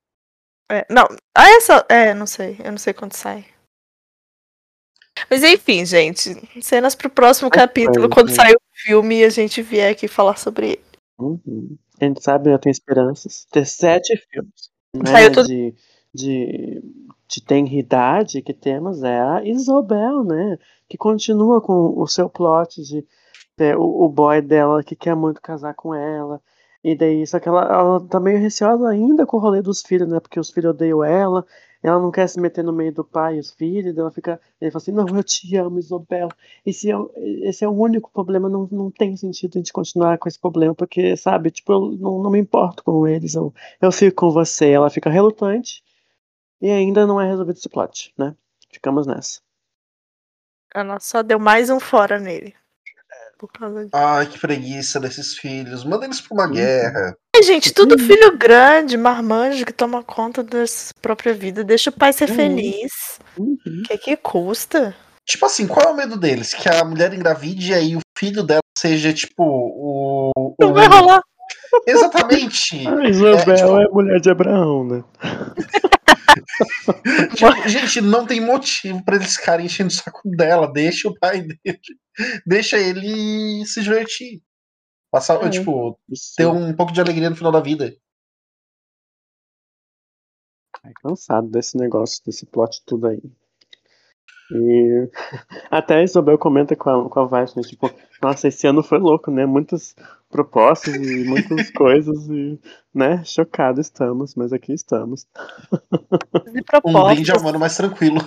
É, 0.72 0.86
não, 0.90 1.06
ah, 1.36 1.50
essa. 1.58 1.86
É, 1.90 2.14
não 2.14 2.26
sei. 2.26 2.56
Eu 2.64 2.72
não 2.72 2.78
sei 2.78 2.94
quando 2.94 3.14
sai. 3.14 3.46
Mas 5.30 5.44
enfim, 5.44 5.86
gente. 5.86 6.34
Cenas 6.62 6.96
pro 6.96 7.10
próximo 7.10 7.50
capítulo, 7.50 8.08
foi, 8.08 8.10
quando 8.10 8.30
né? 8.30 8.36
sair 8.36 8.56
o 8.56 8.62
filme 8.74 9.20
e 9.20 9.26
a 9.26 9.30
gente 9.30 9.62
vier 9.62 9.92
aqui 9.92 10.08
falar 10.08 10.38
sobre 10.38 10.72
ele. 10.72 10.86
Uhum. 11.20 11.78
A 12.00 12.06
gente 12.06 12.24
sabe, 12.24 12.52
eu 12.52 12.58
tenho 12.58 12.72
esperanças. 12.72 13.46
Ter 13.52 13.66
sete 13.66 14.16
filmes. 14.30 14.72
Né, 14.94 15.10
Saiu 15.10 15.32
tudo- 15.32 15.48
de, 15.48 15.74
de, 16.14 16.84
de 17.26 17.42
tenridade 17.42 18.42
que 18.42 18.54
temos 18.54 19.02
é 19.04 19.22
a 19.22 19.42
Isobel, 19.42 20.26
né? 20.26 20.58
Que 20.90 20.98
continua 20.98 21.62
com 21.62 21.98
o 21.98 22.06
seu 22.08 22.30
plot 22.30 22.84
de 22.84 23.08
o 23.78 24.10
boy 24.10 24.42
dela 24.42 24.84
que 24.84 24.94
quer 24.94 25.16
muito 25.16 25.42
casar 25.42 25.74
com 25.76 25.96
ela. 25.96 26.42
E 26.84 26.96
daí, 26.96 27.26
só 27.28 27.40
que 27.40 27.48
ela, 27.48 27.64
ela 27.64 28.08
tá 28.08 28.20
meio 28.20 28.40
receosa 28.40 28.90
ainda 28.90 29.26
com 29.26 29.38
o 29.38 29.40
rolê 29.40 29.62
dos 29.62 29.82
filhos, 29.82 30.08
né? 30.10 30.20
Porque 30.20 30.40
os 30.40 30.50
filhos 30.50 30.72
odeiam 30.72 31.04
ela. 31.04 31.46
Ela 31.84 32.00
não 32.00 32.12
quer 32.12 32.28
se 32.28 32.40
meter 32.40 32.64
no 32.64 32.74
meio 32.74 32.94
do 32.94 33.04
pai 33.04 33.38
e 33.38 33.40
os 33.40 33.52
filhos. 33.52 33.98
Ela 33.98 34.12
fica. 34.12 34.40
Ele 34.60 34.72
fala 34.72 34.82
assim: 34.82 34.92
Não, 34.92 35.08
eu 35.08 35.24
te 35.24 35.56
amo, 35.58 35.80
Isobel. 35.80 36.30
Esse 36.66 36.92
é, 36.92 36.96
esse 37.48 37.64
é 37.64 37.68
o 37.68 37.72
único 37.72 38.12
problema. 38.12 38.50
Não, 38.50 38.68
não 38.72 38.92
tem 38.92 39.16
sentido 39.16 39.56
a 39.56 39.60
gente 39.60 39.74
continuar 39.74 40.18
com 40.18 40.28
esse 40.28 40.40
problema. 40.40 40.74
Porque, 40.76 41.16
sabe, 41.18 41.52
tipo, 41.52 41.72
eu 41.72 41.92
não, 42.00 42.22
não 42.24 42.32
me 42.32 42.40
importo 42.40 42.84
com 42.84 43.08
eles. 43.08 43.36
Eu, 43.36 43.54
eu 43.82 43.92
fico 43.92 44.18
com 44.18 44.32
você. 44.32 44.70
Ela 44.72 44.90
fica 44.90 45.10
relutante. 45.10 45.84
E 46.62 46.70
ainda 46.70 47.08
não 47.08 47.20
é 47.20 47.28
resolvido 47.28 47.58
esse 47.58 47.70
plot, 47.70 48.14
né? 48.18 48.36
Ficamos 48.72 49.08
nessa. 49.08 49.40
Ela 50.74 51.00
só 51.00 51.22
deu 51.22 51.40
mais 51.40 51.70
um 51.70 51.80
fora 51.80 52.20
nele. 52.20 52.56
Por 53.42 53.52
causa 53.52 53.80
disso. 53.80 53.90
Ai, 53.96 54.28
que 54.28 54.38
preguiça 54.38 55.00
desses 55.00 55.34
filhos. 55.36 55.84
Manda 55.84 56.06
eles 56.06 56.22
pra 56.22 56.36
uma 56.36 56.46
Uhum. 56.46 56.52
guerra. 56.54 57.16
Ai, 57.36 57.42
gente, 57.42 57.74
tudo 57.74 57.98
filho 57.98 58.38
grande, 58.38 58.96
marmanjo, 58.96 59.66
que 59.66 59.74
toma 59.74 60.04
conta 60.04 60.44
da 60.44 60.68
sua 60.68 60.94
própria 61.02 61.34
vida. 61.34 61.64
Deixa 61.64 61.90
o 61.90 61.94
pai 61.94 62.14
ser 62.14 62.30
Uhum. 62.30 62.36
feliz. 62.36 62.92
Uhum. 63.36 63.58
O 63.66 63.88
que 63.88 63.98
que 63.98 64.16
custa? 64.16 64.96
Tipo 65.28 65.48
assim, 65.48 65.66
qual 65.66 65.88
é 65.88 65.92
o 65.92 65.96
medo 65.96 66.18
deles? 66.18 66.54
Que 66.54 66.70
a 66.70 66.86
mulher 66.86 67.12
engravide 67.16 67.72
e 67.72 67.74
aí 67.74 67.96
o 67.96 68.00
filho 68.16 68.44
dela 68.44 68.62
seja, 68.78 69.12
tipo, 69.12 69.42
o. 69.44 70.32
o- 70.38 70.56
Não 70.60 70.72
vai 70.74 70.88
rolar. 70.88 71.22
Exatamente. 71.88 72.86
A 72.88 73.10
Isabel 73.10 73.56
tipo- 73.56 73.82
é, 73.82 73.88
mulher 73.92 74.20
de 74.22 74.30
Abraão, 74.30 74.84
né? 74.88 75.04
Tipo, 77.36 77.68
gente, 77.70 78.02
não 78.02 78.26
tem 78.26 78.40
motivo 78.42 79.04
pra 79.04 79.16
eles 79.16 79.36
ficarem 79.36 79.66
enchendo 79.66 79.90
o 79.90 79.94
saco 79.94 80.22
dela. 80.30 80.72
Deixa 80.72 81.08
o 81.08 81.18
pai 81.20 81.42
dele. 81.42 81.80
Deixa 82.46 82.78
ele 82.78 83.66
se 83.66 83.82
divertir. 83.82 84.42
Passar, 85.12 85.44
É. 85.46 85.50
tipo, 85.50 86.00
ter 86.38 86.46
um 86.46 86.74
pouco 86.76 86.94
de 86.94 87.02
alegria 87.02 87.30
no 87.30 87.36
final 87.36 87.52
da 87.52 87.60
vida. 87.60 87.96
Ai, 90.84 90.94
cansado 91.02 91.48
desse 91.50 91.78
negócio, 91.78 92.24
desse 92.26 92.46
plot 92.46 92.82
tudo 92.86 93.08
aí. 93.08 93.22
E 94.52 95.10
até 95.72 95.96
a 95.96 96.04
Isabel 96.04 96.38
comenta 96.38 96.76
com 96.76 96.90
a, 96.90 97.10
com 97.10 97.20
a 97.20 97.26
Vashna, 97.26 97.62
tipo, 97.62 97.90
nossa, 98.22 98.48
esse 98.48 98.68
ano 98.68 98.84
foi 98.84 99.00
louco, 99.00 99.32
né? 99.32 99.46
Muitas 99.46 99.96
propostas 100.30 100.96
e 100.96 101.24
muitas 101.24 101.70
coisas, 101.72 102.28
e, 102.30 102.60
né? 102.94 103.24
Chocado 103.24 103.80
estamos, 103.80 104.36
mas 104.36 104.52
aqui 104.52 104.74
estamos. 104.74 105.26
De 106.52 106.60
Um 106.60 106.64
propostas 106.64 107.14
brinde 107.16 107.32
ao 107.32 107.42
mano 107.42 107.60
mais 107.60 107.78
tranquilo. 107.78 108.18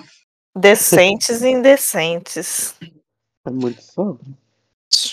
decentes 0.57 1.43
e 1.43 1.49
indecentes. 1.49 2.75
É 3.47 3.51
muito 3.51 3.83
sobre. 3.83 4.35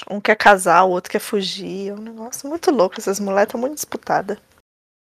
Um 0.09 0.21
quer 0.21 0.35
casar, 0.35 0.83
o 0.83 0.91
outro 0.91 1.11
quer 1.11 1.19
fugir. 1.19 1.89
É 1.89 1.93
um 1.93 2.01
negócio 2.01 2.47
muito 2.47 2.71
louco. 2.71 2.95
Essas 2.97 3.19
mulheres 3.19 3.47
estão 3.47 3.59
muito 3.59 3.75
disputadas. 3.75 4.37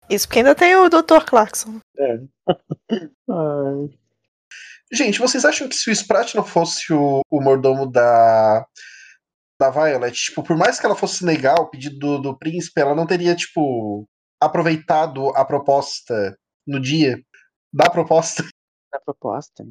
Isso 0.09 0.27
porque 0.27 0.39
ainda 0.39 0.55
tem 0.55 0.75
o 0.75 0.89
Dr. 0.89 1.23
Clarkson. 1.25 1.79
É. 1.97 2.19
Ai, 3.29 3.89
Gente, 4.93 5.17
vocês 5.17 5.43
acham 5.43 5.67
que 5.67 5.75
se 5.75 5.89
o 5.89 5.93
Sprat 5.93 6.35
não 6.35 6.45
fosse 6.45 6.93
o, 6.93 7.21
o 7.31 7.41
mordomo 7.41 7.89
da, 7.89 8.63
da 9.59 9.71
Violet, 9.71 10.15
tipo, 10.15 10.43
por 10.43 10.55
mais 10.55 10.79
que 10.79 10.85
ela 10.85 10.95
fosse 10.95 11.25
negar 11.25 11.55
o 11.55 11.67
pedido 11.67 11.97
do, 11.97 12.19
do 12.19 12.37
príncipe, 12.37 12.79
ela 12.79 12.93
não 12.93 13.07
teria, 13.07 13.35
tipo, 13.35 14.07
aproveitado 14.39 15.29
a 15.29 15.43
proposta 15.43 16.37
no 16.67 16.79
dia 16.79 17.19
da 17.73 17.89
proposta? 17.89 18.43
a 18.93 18.99
proposta. 18.99 19.65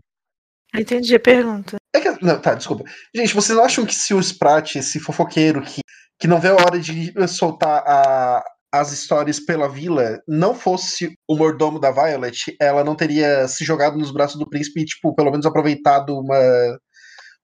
Entendi 0.74 1.14
a 1.14 1.20
pergunta. 1.20 1.76
É 1.94 2.00
que, 2.00 2.24
não, 2.24 2.40
tá, 2.40 2.55
desculpa. 2.55 2.82
Gente, 3.14 3.32
vocês 3.32 3.57
não 3.57 3.64
acham 3.64 3.86
que 3.86 3.94
se 3.94 4.12
o 4.12 4.18
Sprat, 4.18 4.74
esse 4.74 4.99
fofoqueiro 4.99 5.62
que, 5.62 5.82
que 6.18 6.26
não 6.26 6.40
vê 6.40 6.49
a 6.49 6.55
hora 6.55 6.80
de 6.80 7.12
soltar 7.28 7.84
a, 7.86 8.44
as 8.73 8.91
histórias 8.91 9.39
pela 9.39 9.68
vila, 9.68 10.23
não 10.27 10.55
fosse 10.55 11.14
o 11.29 11.37
mordomo 11.37 11.79
da 11.79 11.91
Violet, 11.91 12.57
ela 12.59 12.83
não 12.83 12.97
teria 12.97 13.47
se 13.47 13.64
jogado 13.64 13.99
nos 13.99 14.11
braços 14.11 14.39
do 14.39 14.49
príncipe 14.49 14.81
e, 14.81 14.87
tipo, 14.87 15.14
pelo 15.14 15.31
menos 15.31 15.45
aproveitado 15.45 16.18
uma 16.18 16.79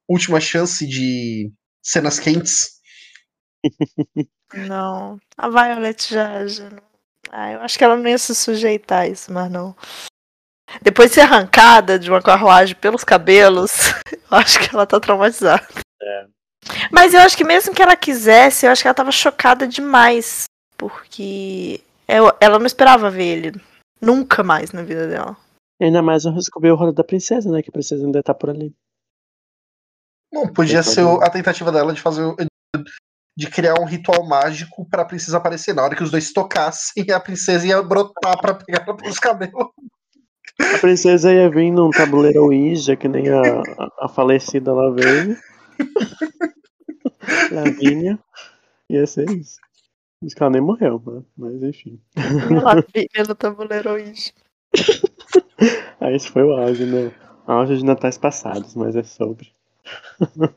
última 0.09 0.41
chance 0.41 0.87
de 0.87 1.53
cenas 1.83 2.18
quentes? 2.18 2.79
Não. 4.55 5.18
A 5.37 5.49
Violet 5.51 6.09
já. 6.09 6.47
já 6.47 6.70
não... 6.70 6.83
Ah, 7.31 7.53
eu 7.53 7.61
acho 7.61 7.76
que 7.76 7.85
ela 7.85 7.97
não 7.97 8.09
ia 8.09 8.16
se 8.16 8.35
sujeitar 8.35 9.03
a 9.03 9.07
isso, 9.07 9.31
mas 9.31 9.51
não. 9.51 9.76
Depois 10.81 11.11
de 11.11 11.16
ser 11.16 11.20
arrancada 11.20 11.99
de 11.99 12.09
uma 12.09 12.22
carruagem 12.22 12.74
pelos 12.74 13.05
cabelos, 13.05 13.70
eu 14.31 14.39
acho 14.39 14.59
que 14.59 14.74
ela 14.74 14.87
tá 14.87 14.99
traumatizada. 14.99 15.68
É. 16.01 16.26
Mas 16.91 17.12
eu 17.12 17.20
acho 17.20 17.37
que 17.37 17.45
mesmo 17.45 17.74
que 17.74 17.83
ela 17.83 17.95
quisesse, 17.95 18.64
eu 18.64 18.72
acho 18.72 18.81
que 18.81 18.89
ela 18.89 18.95
tava 18.95 19.12
chocada 19.12 19.68
demais. 19.68 20.45
Porque 20.79 21.81
ela 22.07 22.59
não 22.59 22.66
esperava 22.66 23.11
ver 23.11 23.24
ele. 23.24 23.61
Nunca 24.01 24.43
mais 24.43 24.72
na 24.72 24.83
vida 24.83 25.07
dela. 25.09 25.37
E 25.81 25.85
ainda 25.85 26.01
mais 26.03 26.24
eu 26.24 26.33
descobri 26.33 26.70
o 26.70 26.76
rolê 26.76 26.93
da 26.93 27.05
princesa, 27.05 27.51
né? 27.51 27.61
Que 27.62 27.68
a 27.68 27.72
princesa 27.72 28.05
ainda 28.07 28.22
tá 28.22 28.33
por 28.33 28.49
ali. 28.51 28.72
Bom, 30.33 30.47
podia 30.53 30.83
ser 30.83 31.03
a 31.22 31.31
tentativa 31.31 31.70
dela 31.72 31.93
de 31.93 32.01
fazer. 32.01 32.22
o- 32.22 32.37
de 33.37 33.49
criar 33.49 33.74
um 33.81 33.85
ritual 33.85 34.26
mágico 34.26 34.85
pra 34.91 35.05
princesa 35.05 35.37
aparecer. 35.39 35.72
Na 35.72 35.85
hora 35.85 35.95
que 35.95 36.03
os 36.03 36.11
dois 36.11 36.24
se 36.24 36.35
tocassem, 36.35 37.05
a 37.12 37.20
princesa 37.20 37.64
ia 37.68 37.81
brotar 37.81 38.37
pra 38.41 38.53
pegar 38.55 38.83
ela 38.85 38.97
pelos 38.97 39.18
cabelos. 39.20 39.68
A 40.74 40.79
princesa 40.81 41.33
ia 41.33 41.49
vir 41.49 41.70
num 41.70 41.89
tabuleiro 41.91 42.43
Ouija, 42.47 42.97
que 42.97 43.07
nem 43.07 43.29
a, 43.29 43.41
a, 43.41 44.07
a 44.07 44.09
falecida 44.09 44.72
lá 44.72 44.91
veio. 44.91 45.37
Lavínia. 47.53 48.18
Ia 48.91 49.07
ser 49.07 49.31
isso. 49.31 49.61
Que 50.20 50.42
ela 50.42 50.50
nem 50.50 50.60
morreu, 50.60 51.00
né? 51.06 51.22
mas 51.36 51.62
enfim. 51.62 52.00
Lavínia 52.62 53.24
no 53.28 53.34
tabuleiro 53.36 53.90
hoje. 53.90 54.32
Aí 56.00 56.14
esse 56.16 56.28
foi 56.28 56.42
o 56.42 56.52
auge, 56.52 56.84
né? 56.84 57.12
Auge 57.46 57.78
de 57.78 57.84
natais 57.84 58.18
passados, 58.18 58.74
mas 58.74 58.96
é 58.96 59.04
sobre. 59.04 59.52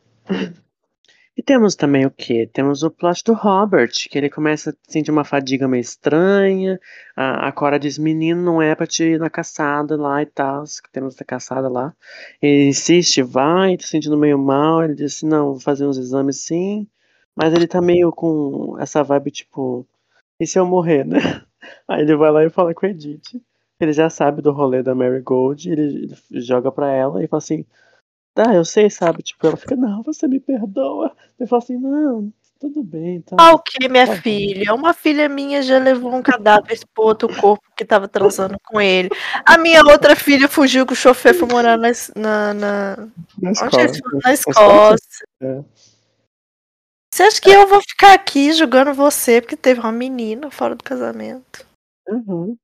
e 1.37 1.43
temos 1.43 1.75
também 1.75 2.07
o 2.07 2.11
que? 2.11 2.47
Temos 2.47 2.81
o 2.81 2.89
plot 2.89 3.23
do 3.23 3.33
Robert, 3.33 3.91
que 4.09 4.17
ele 4.17 4.31
começa 4.31 4.71
a 4.71 4.91
sentir 4.91 5.11
uma 5.11 5.23
fadiga 5.23 5.67
meio 5.67 5.81
estranha. 5.81 6.79
A, 7.15 7.47
a 7.47 7.51
Cora 7.51 7.79
diz: 7.79 7.99
Menino, 7.99 8.41
não 8.41 8.61
é 8.61 8.73
pra 8.73 8.87
te 8.87 9.03
ir 9.03 9.19
na 9.19 9.29
caçada 9.29 9.95
lá 9.95 10.23
e 10.23 10.25
tal. 10.25 10.63
Temos 10.91 11.21
a 11.21 11.23
caçada 11.23 11.69
lá. 11.69 11.93
Ele 12.41 12.69
insiste, 12.69 13.21
vai, 13.21 13.77
tá 13.77 13.85
sentindo 13.85 14.17
meio 14.17 14.39
mal. 14.39 14.83
Ele 14.83 14.95
diz: 14.95 15.21
Não, 15.21 15.51
vou 15.51 15.59
fazer 15.59 15.85
uns 15.85 15.99
exames 15.99 16.37
sim. 16.37 16.87
Mas 17.35 17.53
ele 17.53 17.67
tá 17.67 17.81
meio 17.81 18.11
com 18.11 18.77
essa 18.79 19.03
vibe 19.03 19.31
tipo: 19.31 19.87
E 20.39 20.45
se 20.47 20.59
eu 20.59 20.65
morrer, 20.65 21.05
né? 21.05 21.17
Aí 21.87 22.01
ele 22.01 22.15
vai 22.15 22.31
lá 22.31 22.43
e 22.43 22.49
fala 22.49 22.73
com 22.73 22.85
a 22.85 22.89
Edith. 22.89 23.41
Ele 23.79 23.93
já 23.93 24.09
sabe 24.09 24.41
do 24.41 24.51
rolê 24.51 24.83
da 24.83 24.93
Mary 24.93 25.21
Gold, 25.21 25.69
ele, 25.69 26.15
ele 26.29 26.41
joga 26.41 26.71
pra 26.71 26.91
ela 26.91 27.23
e 27.23 27.27
fala 27.27 27.39
assim: 27.39 27.65
Tá, 28.33 28.53
eu 28.55 28.63
sei, 28.63 28.89
sabe? 28.89 29.23
Tipo, 29.23 29.47
ela 29.47 29.57
fica: 29.57 29.75
Não, 29.75 30.03
você 30.03 30.27
me 30.27 30.39
perdoa. 30.39 31.11
Ele 31.39 31.47
fala 31.47 31.61
assim: 31.63 31.77
Não, 31.77 32.31
tudo 32.59 32.83
bem, 32.83 33.21
tá. 33.21 33.35
Ah, 33.39 33.53
o 33.53 33.59
que, 33.59 33.89
minha 33.89 34.05
Tá 34.05 34.15
filha? 34.15 34.73
Uma 34.73 34.93
filha 34.93 35.27
minha 35.27 35.63
já 35.63 35.79
levou 35.79 36.13
um 36.13 36.21
cadáver 36.21 36.79
pro 36.93 37.05
outro 37.05 37.27
corpo 37.37 37.63
que 37.75 37.83
tava 37.83 38.07
transando 38.07 38.55
com 38.63 38.79
ele. 38.79 39.09
A 39.45 39.57
minha 39.57 39.81
outra 39.83 40.15
filha 40.15 40.47
fugiu 40.47 40.85
com 40.85 40.93
o 40.93 40.95
chofer 40.95 41.33
foi 41.33 41.47
morar 41.47 41.75
na, 41.77 41.89
na, 42.15 42.53
na, 42.53 42.95
Na 43.41 43.49
onde 43.49 43.51
escola. 43.51 43.71
foram? 43.71 44.19
na? 44.23 44.33
Escócia. 44.33 45.25
É. 45.41 45.63
Você 47.21 47.25
acha 47.27 47.41
que 47.41 47.51
eu 47.51 47.67
vou 47.67 47.79
ficar 47.87 48.13
aqui 48.15 48.51
julgando 48.51 48.95
você 48.95 49.41
porque 49.41 49.55
teve 49.55 49.79
uma 49.79 49.91
menina 49.91 50.49
fora 50.49 50.75
do 50.75 50.83
casamento? 50.83 51.67
Uhum. 52.07 52.57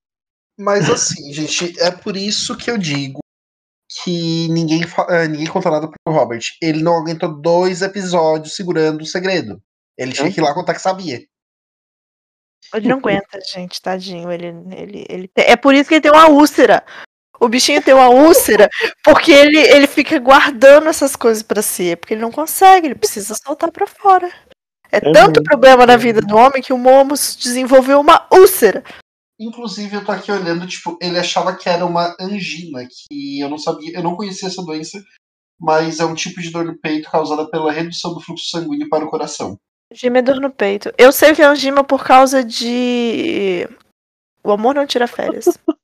Mas 0.58 0.89
assim, 0.89 1.32
gente, 1.32 1.80
é 1.80 1.91
por 1.91 2.18
isso 2.18 2.58
que 2.58 2.72
eu 2.72 2.76
digo 2.76 3.20
que 4.01 4.47
ninguém, 4.47 4.82
eh, 5.10 5.28
ninguém 5.28 5.45
conta 5.45 5.70
nada 5.70 5.88
pro 5.88 6.14
Robert. 6.14 6.41
Ele 6.60 6.82
não 6.82 6.97
aguentou 6.97 7.39
dois 7.39 7.84
episódios 7.84 8.55
segurando 8.55 9.01
o 9.01 9.05
segredo. 9.05 9.62
Ele 9.95 10.12
tinha 10.12 10.34
que 10.34 10.39
ir 10.39 10.43
lá 10.43 10.55
contar 10.55 10.74
que 10.74 10.82
sabia. 10.82 11.24
Ele 12.74 12.88
não 12.88 12.97
aguenta, 12.97 13.39
gente, 13.53 13.80
tadinho. 13.80 14.32
Ele, 14.32 14.47
ele, 14.76 15.05
ele 15.08 15.32
É 15.36 15.55
por 15.55 15.76
isso 15.76 15.88
que 15.88 15.95
ele 15.95 16.01
tem 16.01 16.12
uma 16.12 16.30
úlcera. 16.30 16.84
O 17.39 17.47
bichinho 17.47 17.81
tem 17.81 17.93
uma 17.93 18.09
úlcera 18.09 18.69
porque 19.03 19.31
ele, 19.31 19.57
ele 19.57 19.88
fica 19.88 20.17
guardando 20.19 20.88
essas 20.88 21.15
coisas 21.15 21.43
pra 21.43 21.61
si. 21.61 21.91
É 21.91 21.95
porque 21.95 22.13
ele 22.13 22.21
não 22.21 22.31
consegue, 22.31 22.88
ele 22.88 22.95
precisa 22.95 23.35
soltar 23.35 23.71
pra 23.71 23.88
fora. 23.88 24.27
É 24.91 24.97
É 24.97 25.11
tanto 25.11 25.43
problema 25.43 25.85
na 25.85 25.97
vida 25.97 26.21
do 26.21 26.35
homem 26.35 26.61
que 26.61 26.73
o 26.73 26.77
Momus 26.77 27.35
desenvolveu 27.35 27.99
uma 27.99 28.27
úlcera. 28.31 28.83
Inclusive, 29.39 29.95
eu 29.95 30.05
tô 30.05 30.11
aqui 30.11 30.31
olhando, 30.31 30.65
tipo, 30.65 30.97
ele 30.99 31.19
achava 31.19 31.55
que 31.55 31.69
era 31.69 31.85
uma 31.85 32.15
angina, 32.19 32.88
que 32.89 33.39
eu 33.39 33.47
não 33.49 33.57
sabia, 33.57 33.95
eu 33.95 34.01
não 34.01 34.15
conhecia 34.15 34.47
essa 34.47 34.63
doença, 34.63 35.03
mas 35.59 35.99
é 35.99 36.05
um 36.05 36.15
tipo 36.15 36.41
de 36.41 36.49
dor 36.49 36.65
no 36.65 36.77
peito 36.79 37.11
causada 37.11 37.47
pela 37.47 37.71
redução 37.71 38.15
do 38.15 38.19
fluxo 38.19 38.49
sanguíneo 38.49 38.89
para 38.89 39.05
o 39.05 39.09
coração. 39.09 39.59
Gima 39.93 40.17
é 40.17 40.21
dor 40.21 40.41
no 40.41 40.49
peito. 40.49 40.91
Eu 40.97 41.11
sei 41.11 41.33
que 41.35 41.41
é 41.41 41.55
gima 41.55 41.83
por 41.83 42.03
causa 42.03 42.43
de. 42.43 43.67
O 44.43 44.51
amor 44.51 44.75
não 44.75 44.88
tira 44.88 45.07
férias. 45.07 45.45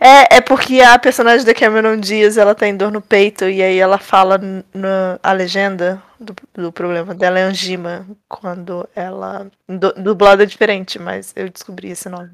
É, 0.00 0.36
é 0.36 0.40
porque 0.40 0.80
a 0.80 0.98
personagem 0.98 1.46
da 1.46 1.54
Cameron 1.54 1.96
Diaz 1.96 2.36
ela 2.36 2.54
tem 2.54 2.76
dor 2.76 2.92
no 2.92 3.00
peito 3.00 3.48
e 3.48 3.62
aí 3.62 3.78
ela 3.78 3.98
fala 3.98 4.38
na 4.72 5.18
a 5.22 5.32
legenda 5.32 6.02
do, 6.18 6.34
do 6.52 6.72
problema 6.72 7.14
dela 7.14 7.38
é 7.38 7.42
angima 7.42 8.06
quando 8.28 8.88
ela. 8.94 9.50
Dublado 9.96 10.42
é 10.42 10.46
diferente, 10.46 10.98
mas 10.98 11.32
eu 11.36 11.48
descobri 11.48 11.90
esse 11.90 12.08
nome. 12.08 12.30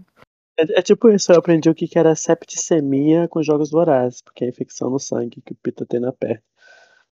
É, 0.59 0.79
é 0.79 0.83
tipo 0.83 1.09
isso, 1.11 1.33
eu 1.33 1.39
aprendi 1.39 1.69
o 1.71 1.75
que 1.75 1.89
era 1.99 2.15
septicemia 2.15 3.29
com 3.29 3.43
jogos 3.43 3.71
vorazes, 3.71 4.21
porque 4.23 4.45
é 4.45 4.47
a 4.47 4.51
infecção 4.51 4.91
no 4.91 4.99
sangue 4.99 5.43
que 5.45 5.53
o 5.53 5.57
Pita 5.57 5.87
tem 5.87 6.01
na 6.01 6.13
perna. 6.13 6.43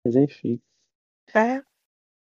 Mas 0.04 0.16
enfim. 0.16 0.60
É. 1.34 1.60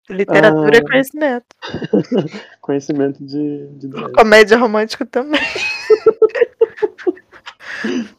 Literatura 0.08 0.70
Ah. 0.72 0.78
é 0.78 0.82
conhecimento. 0.82 1.46
Conhecimento 2.60 3.24
de, 3.24 3.66
de. 3.72 3.88
Comédia 4.14 4.56
romântica 4.56 5.04
também. 5.04 5.40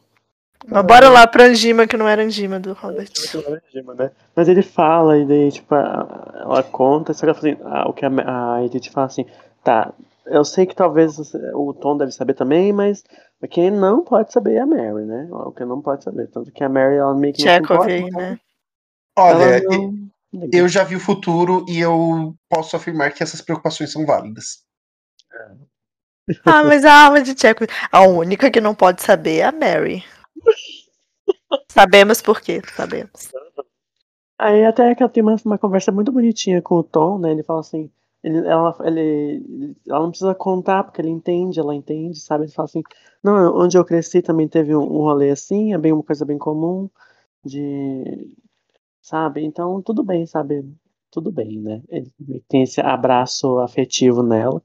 Mas 0.66 0.84
bora 0.84 1.08
lá 1.08 1.26
pra 1.26 1.44
Angima, 1.44 1.86
que 1.86 1.96
não 1.96 2.06
era 2.06 2.22
Angima 2.22 2.60
do 2.60 2.72
Robert. 2.74 3.08
né? 3.96 4.10
Mas 4.34 4.48
ele 4.48 4.62
fala, 4.62 5.16
e 5.16 5.24
daí, 5.24 5.50
tipo, 5.50 5.74
ela 5.74 6.62
conta, 6.62 7.14
só 7.14 7.20
que 7.20 7.26
ela 7.26 7.34
fala 7.34 7.52
assim, 7.52 7.62
ah, 7.64 7.88
o 7.88 7.92
que 7.92 8.04
a, 8.04 8.10
a 8.54 8.64
Edith 8.64 8.90
fala 8.90 9.06
assim, 9.06 9.24
tá, 9.64 9.92
eu 10.26 10.44
sei 10.44 10.66
que 10.66 10.74
talvez 10.74 11.18
o 11.54 11.72
Tom 11.72 11.96
deve 11.96 12.12
saber 12.12 12.34
também, 12.34 12.72
mas 12.72 13.02
quem 13.50 13.70
não 13.70 14.04
pode 14.04 14.32
saber 14.32 14.54
é 14.54 14.60
a 14.60 14.66
Mary, 14.66 15.04
né? 15.04 15.28
O 15.30 15.52
que 15.52 15.64
não 15.64 15.80
pode 15.80 16.04
saber. 16.04 16.28
Tanto 16.28 16.52
que 16.52 16.62
a 16.62 16.68
Mary, 16.68 16.96
ela 16.96 17.14
meio 17.14 17.32
que 17.32 17.42
não 17.42 17.48
se 17.48 17.54
Chekhov 17.54 17.76
importa, 17.76 17.92
aí, 17.92 18.00
então 18.00 18.20
né? 18.20 18.38
Olha, 19.18 19.58
e- 19.58 19.78
não... 20.32 20.48
eu 20.52 20.68
já 20.68 20.84
vi 20.84 20.96
o 20.96 21.00
futuro 21.00 21.64
e 21.68 21.78
eu 21.78 22.34
posso 22.48 22.76
afirmar 22.76 23.12
que 23.12 23.22
essas 23.22 23.40
preocupações 23.40 23.90
são 23.90 24.04
válidas. 24.04 24.64
Ah, 26.44 26.62
mas 26.64 26.84
a 26.84 27.06
alma 27.06 27.22
de 27.22 27.38
Chekhov. 27.38 27.68
A 27.90 28.02
única 28.02 28.50
que 28.50 28.60
não 28.60 28.74
pode 28.74 29.02
saber 29.02 29.38
é 29.38 29.44
a 29.44 29.52
Mary. 29.52 30.04
Sabemos 31.70 32.20
por 32.20 32.40
quê, 32.40 32.60
sabemos. 32.76 33.30
Aí 34.38 34.64
até 34.64 34.94
que 34.94 35.02
ela 35.02 35.10
tem 35.10 35.22
uma, 35.22 35.36
uma 35.44 35.58
conversa 35.58 35.90
muito 35.90 36.12
bonitinha 36.12 36.62
com 36.62 36.76
o 36.76 36.82
Tom, 36.84 37.18
né? 37.18 37.32
Ele 37.32 37.42
fala 37.42 37.60
assim, 37.60 37.90
ele, 38.22 38.38
ela, 38.46 38.76
ele, 38.84 39.76
ela 39.88 40.00
não 40.00 40.10
precisa 40.10 40.34
contar 40.34 40.84
porque 40.84 41.00
ele 41.00 41.10
entende, 41.10 41.58
ela 41.58 41.74
entende, 41.74 42.20
sabe? 42.20 42.44
Ele 42.44 42.52
fala 42.52 42.66
assim, 42.66 42.82
não, 43.22 43.56
onde 43.56 43.76
eu 43.76 43.84
cresci 43.84 44.22
também 44.22 44.46
teve 44.48 44.74
um, 44.76 44.82
um 44.82 44.98
rolê 45.02 45.30
assim, 45.30 45.72
é 45.74 45.78
bem 45.78 45.92
uma 45.92 46.02
coisa 46.02 46.24
bem 46.24 46.38
comum, 46.38 46.88
de, 47.44 48.36
sabe? 49.02 49.44
Então 49.44 49.82
tudo 49.82 50.04
bem, 50.04 50.26
sabe? 50.26 50.64
Tudo 51.10 51.32
bem, 51.32 51.58
né? 51.60 51.82
Ele 51.88 52.12
tem 52.48 52.62
esse 52.62 52.80
abraço 52.80 53.58
afetivo 53.58 54.22
nela 54.22 54.62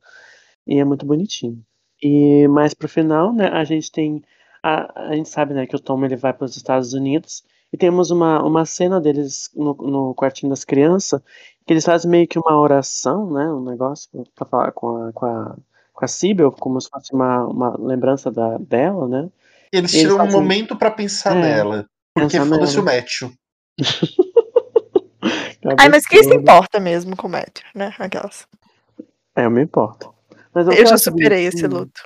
e 0.67 0.79
é 0.79 0.83
muito 0.85 1.05
bonitinho. 1.05 1.61
E 2.01 2.47
mais 2.47 2.73
pro 2.73 2.87
final, 2.89 3.33
né? 3.33 3.47
A 3.47 3.63
gente 3.63 3.91
tem, 3.91 4.21
a, 4.61 5.07
a 5.09 5.15
gente 5.15 5.29
sabe, 5.29 5.53
né, 5.53 5.65
que 5.65 5.75
o 5.75 5.79
Tom 5.79 6.03
ele 6.03 6.15
vai 6.15 6.33
para 6.33 6.45
os 6.45 6.55
Estados 6.57 6.93
Unidos 6.93 7.43
e 7.71 7.77
temos 7.77 8.11
uma, 8.11 8.43
uma 8.43 8.65
cena 8.65 8.99
deles 9.01 9.49
no, 9.55 9.73
no 9.73 10.13
quartinho 10.15 10.49
das 10.49 10.63
crianças, 10.63 11.21
que 11.65 11.73
eles 11.73 11.85
fazem 11.85 12.11
meio 12.11 12.27
que 12.27 12.37
uma 12.37 12.59
oração, 12.59 13.31
né? 13.31 13.45
Um 13.47 13.63
negócio 13.63 14.09
pra 14.35 14.45
falar 14.45 14.71
com 14.73 15.07
a, 15.07 15.13
com 15.13 15.25
a, 15.25 15.55
com 15.93 16.05
a 16.05 16.07
Sibyl, 16.07 16.51
como 16.51 16.79
se 16.81 16.89
fosse 16.89 17.13
uma, 17.13 17.45
uma 17.47 17.75
lembrança 17.79 18.29
da, 18.29 18.57
dela, 18.57 19.07
né? 19.07 19.29
Eles 19.71 19.91
Eles 19.93 20.03
tiram 20.03 20.15
um 20.15 20.17
fazem- 20.19 20.33
momento 20.39 20.75
pra 20.75 20.91
pensar 20.91 21.35
É, 21.37 21.41
nela. 21.41 21.85
Porque 22.13 22.39
foda-se 22.39 22.79
o. 22.79 22.83
Matthew. 22.83 23.31
Ai, 25.79 25.89
mas 25.89 26.05
quem 26.05 26.21
se 26.23 26.35
importa 26.35 26.79
mesmo 26.79 27.15
com 27.15 27.27
o 27.27 27.31
Matthew, 27.31 27.65
né? 27.73 27.93
Aquelas. 27.97 28.45
É, 29.35 29.45
eu 29.45 29.49
me 29.51 29.63
importo. 29.63 30.13
Mas 30.53 30.67
Eu 30.67 30.85
já 30.85 30.97
superei 30.97 31.45
esse 31.45 31.65
luto. 31.67 32.01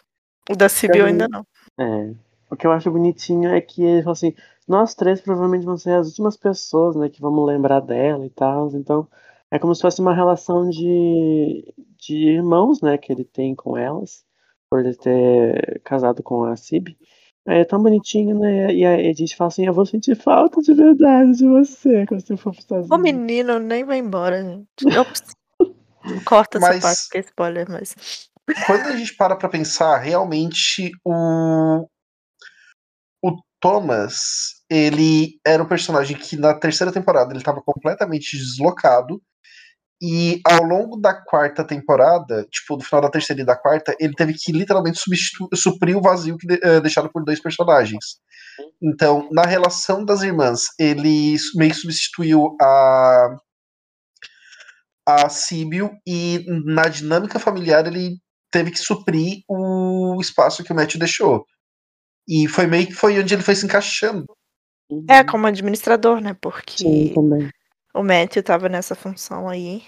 O 0.50 0.56
da 0.56 0.70
Sibyl 0.70 1.06
ainda 1.06 1.28
não. 1.28 1.46
É. 1.80 2.14
O 2.50 2.56
que 2.56 2.66
eu 2.66 2.72
acho 2.72 2.90
bonitinho 2.90 3.50
é 3.50 3.60
que 3.60 3.84
ele 3.84 4.02
fala 4.04 4.14
assim, 4.14 4.34
nós 4.68 4.96
três 4.96 5.20
provavelmente 5.20 5.66
vamos 5.66 5.82
ser 5.84 5.92
as 5.92 6.08
últimas 6.08 6.38
pessoas, 6.38 6.96
né, 6.96 7.10
que 7.10 7.22
vamos 7.22 7.46
lembrar 7.46 7.82
dela 7.82 8.26
e 8.26 8.30
tal. 8.30 8.70
Então, 8.74 9.08
é 9.52 9.60
como 9.60 9.76
se 9.76 9.82
fosse 9.82 10.00
uma 10.00 10.14
relação 10.14 10.70
de, 10.70 11.74
de 11.98 12.16
irmãos, 12.16 12.82
né, 12.82 12.98
que 12.98 13.12
ele 13.12 13.26
tem 13.26 13.54
com 13.54 13.78
elas, 13.78 14.24
por 14.70 14.80
ele 14.80 14.96
ter 14.96 15.82
casado 15.84 16.24
com 16.24 16.46
a 16.46 16.56
Cib. 16.56 16.96
Aí 17.46 17.60
é 17.60 17.66
tão 17.66 17.82
bonitinho, 17.82 18.38
né? 18.38 18.74
E 18.74 18.86
a 18.86 19.00
Edith 19.00 19.36
fala 19.38 19.48
assim, 19.48 19.66
eu 19.66 19.74
vou 19.74 19.86
sentir 19.86 20.16
falta 20.18 20.62
de 20.62 20.74
verdade 20.74 21.32
de 21.38 21.48
você 21.48 22.06
quando 22.06 22.20
você 22.20 22.36
for 22.36 22.54
Estados 22.54 22.92
O 22.92 22.98
menino 22.98 23.58
nem 23.58 23.86
vai 23.86 24.00
embora, 24.00 24.44
gente. 24.44 24.98
Ops. 25.00 25.24
Corta 26.26 26.58
essa 26.58 26.68
Mas- 26.68 26.82
parte 26.82 27.10
que 27.10 27.18
é 27.18 27.22
spoiler, 27.22 27.66
mas. 27.70 27.96
Quando 28.66 28.88
a 28.88 28.96
gente 28.96 29.16
para 29.16 29.36
pra 29.36 29.50
pensar, 29.50 29.98
realmente 29.98 30.92
o. 31.04 31.88
O 33.24 33.36
Thomas, 33.60 34.64
ele 34.70 35.40
era 35.46 35.62
um 35.64 35.68
personagem 35.68 36.16
que 36.16 36.38
na 36.38 36.54
terceira 36.54 36.92
temporada 36.92 37.32
ele 37.32 37.40
estava 37.40 37.62
completamente 37.62 38.38
deslocado. 38.38 39.22
E 40.02 40.42
ao 40.46 40.64
longo 40.64 40.98
da 40.98 41.14
quarta 41.14 41.64
temporada, 41.64 42.46
tipo, 42.52 42.78
no 42.78 42.84
final 42.84 43.02
da 43.02 43.10
terceira 43.10 43.42
e 43.42 43.46
da 43.46 43.56
quarta, 43.56 43.96
ele 44.00 44.14
teve 44.14 44.34
que 44.36 44.52
literalmente 44.52 45.00
suprir 45.56 45.98
o 45.98 46.02
vazio 46.02 46.38
que 46.38 46.46
de- 46.48 46.60
eh, 46.64 46.82
deixado 46.82 47.10
por 47.12 47.24
dois 47.26 47.42
personagens. 47.42 48.18
Então, 48.82 49.30
na 49.32 49.44
relação 49.44 50.06
das 50.06 50.22
irmãs, 50.24 50.68
ele 50.80 51.36
meio 51.56 51.72
que 51.72 51.78
substituiu 51.80 52.56
a, 52.62 53.38
a 55.08 55.30
Síbio 55.30 55.92
e 56.06 56.46
na 56.66 56.88
dinâmica 56.88 57.40
familiar 57.40 57.86
ele 57.88 58.18
teve 58.52 58.72
que 58.72 58.80
suprir 58.80 59.42
o 59.48 60.18
espaço 60.22 60.64
que 60.64 60.72
o 60.72 60.76
Matthew 60.76 61.00
deixou. 61.00 61.46
E 62.28 62.48
foi 62.48 62.68
meio 62.68 62.88
que 62.88 62.94
foi 62.94 63.20
onde 63.20 63.34
ele 63.34 63.44
foi 63.44 63.56
se 63.56 63.66
encaixando. 63.66 64.26
É, 65.10 65.24
como 65.24 65.48
administrador, 65.48 66.20
né? 66.22 66.30
Sim, 66.30 66.40
Porque 66.42 67.12
também. 67.14 67.50
o 67.94 68.04
Matthew 68.04 68.44
tava 68.44 68.70
nessa 68.70 68.96
função 68.96 69.48
aí. 69.50 69.84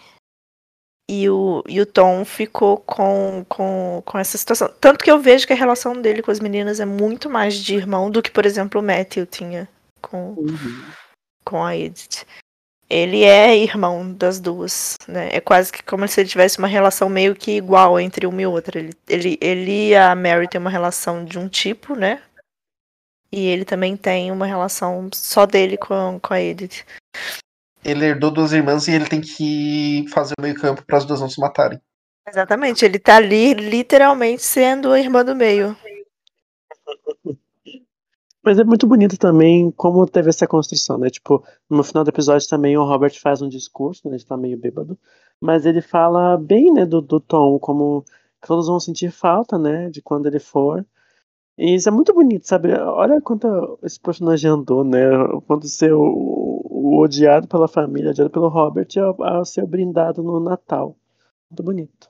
E 1.12 1.28
o, 1.30 1.64
e 1.68 1.82
o 1.82 1.86
Tom 1.88 2.24
ficou 2.24 2.78
com, 2.78 3.43
com, 3.49 4.03
com 4.05 4.18
essa 4.20 4.38
situação. 4.38 4.72
Tanto 4.80 5.03
que 5.03 5.10
eu 5.10 5.20
vejo 5.20 5.47
que 5.47 5.53
a 5.53 5.55
relação 5.55 5.99
dele 5.99 6.22
com 6.22 6.30
as 6.30 6.39
meninas 6.39 6.80
é 6.80 6.86
muito 6.86 7.30
mais 7.30 7.55
de 7.55 7.74
irmão 7.76 8.12
do 8.12 8.22
que, 8.22 8.30
por 8.30 8.45
exemplo, 8.45 8.80
o 8.80 8.84
Matthew 8.84 9.26
tinha 9.26 9.68
com, 10.01 10.34
Uhum. 10.34 10.91
com 11.43 11.66
a 11.66 11.76
Edith. 11.76 12.26
Ele 12.90 13.24
é 13.24 13.56
irmão 13.56 14.12
das 14.12 14.40
duas, 14.40 14.98
né? 15.08 15.30
É 15.32 15.40
quase 15.40 15.72
que 15.72 15.84
como 15.84 16.08
se 16.08 16.22
ele 16.22 16.30
tivesse 16.30 16.58
uma 16.58 16.68
relação 16.68 17.08
meio 17.08 17.36
que 17.36 17.52
igual 17.52 18.00
entre 18.00 18.26
uma 18.26 18.42
e 18.42 18.48
outra. 18.48 18.80
Ele, 18.80 18.94
ele, 19.08 19.38
ele 19.40 19.90
e 19.90 19.96
a 19.96 20.16
Mary 20.16 20.48
têm 20.48 20.60
uma 20.60 20.72
relação 20.72 21.24
de 21.24 21.38
um 21.38 21.48
tipo, 21.48 21.96
né? 21.96 22.22
E 23.32 23.46
ele 23.46 23.64
também 23.64 23.96
tem 23.96 24.32
uma 24.32 24.48
relação 24.48 25.08
só 25.14 25.46
dele 25.46 25.78
com, 25.78 26.20
com 26.20 26.34
a 26.34 26.42
Edith. 26.42 26.84
Ele 27.86 28.06
herdou 28.06 28.32
duas 28.32 28.52
irmãs 28.52 28.88
e 28.88 28.92
ele 28.92 29.06
tem 29.06 29.22
que 29.22 30.06
fazer 30.12 30.34
o 30.40 30.42
meio 30.42 30.56
campo 30.56 30.84
para 30.84 30.98
as 30.98 31.06
duas 31.06 31.22
não 31.22 31.30
se 31.30 31.40
matarem. 31.40 31.80
Exatamente, 32.28 32.86
ele 32.86 33.00
tá 33.00 33.16
ali 33.16 33.54
literalmente 33.54 34.44
sendo 34.44 34.92
a 34.92 35.00
irmã 35.00 35.24
do 35.24 35.36
meio. 35.36 35.78
Mas 38.44 38.58
é 38.58 38.64
muito 38.64 38.88
bonito 38.88 39.18
também 39.18 39.70
como 39.72 40.06
teve 40.08 40.30
essa 40.30 40.48
construção, 40.48 40.98
né? 40.98 41.10
Tipo, 41.10 41.44
no 41.70 41.84
final 41.84 42.04
do 42.04 42.10
episódio 42.10 42.48
também 42.48 42.78
o 42.78 42.86
Robert 42.86 43.14
faz 43.22 43.42
um 43.42 43.50
discurso, 43.50 44.08
né? 44.10 44.16
Ele 44.16 44.24
tá 44.24 44.38
meio 44.38 44.58
bêbado. 44.58 44.98
Mas 45.42 45.66
ele 45.66 45.82
fala 45.82 46.38
bem, 46.38 46.72
né, 46.74 46.86
do, 46.86 47.02
do 47.02 47.20
Tom, 47.20 47.60
como 47.60 48.04
todos 48.46 48.68
vão 48.68 48.80
sentir 48.80 49.12
falta, 49.12 49.58
né? 49.58 49.90
De 49.90 50.02
quando 50.02 50.28
ele 50.28 50.40
for. 50.40 50.86
E 51.58 51.76
isso 51.76 51.90
é 51.90 51.92
muito 51.92 52.14
bonito, 52.14 52.48
sabe? 52.48 52.74
Olha 52.74 53.22
quanto 53.22 53.80
esse 53.84 54.00
personagem 54.00 54.50
andou, 54.50 54.84
né? 54.84 55.00
Quando 55.48 55.68
ser 55.68 55.94
o, 55.94 56.62
o 56.66 57.00
odiado 57.02 57.48
pela 57.48 57.68
família, 57.68 58.12
odiado 58.12 58.30
pelo 58.32 58.48
Robert, 58.48 58.88
ao, 58.98 59.24
ao 59.24 59.46
ser 59.46 59.66
brindado 59.68 60.24
no 60.24 60.40
Natal. 60.40 60.96
Muito 61.50 61.64
bonito. 61.64 62.09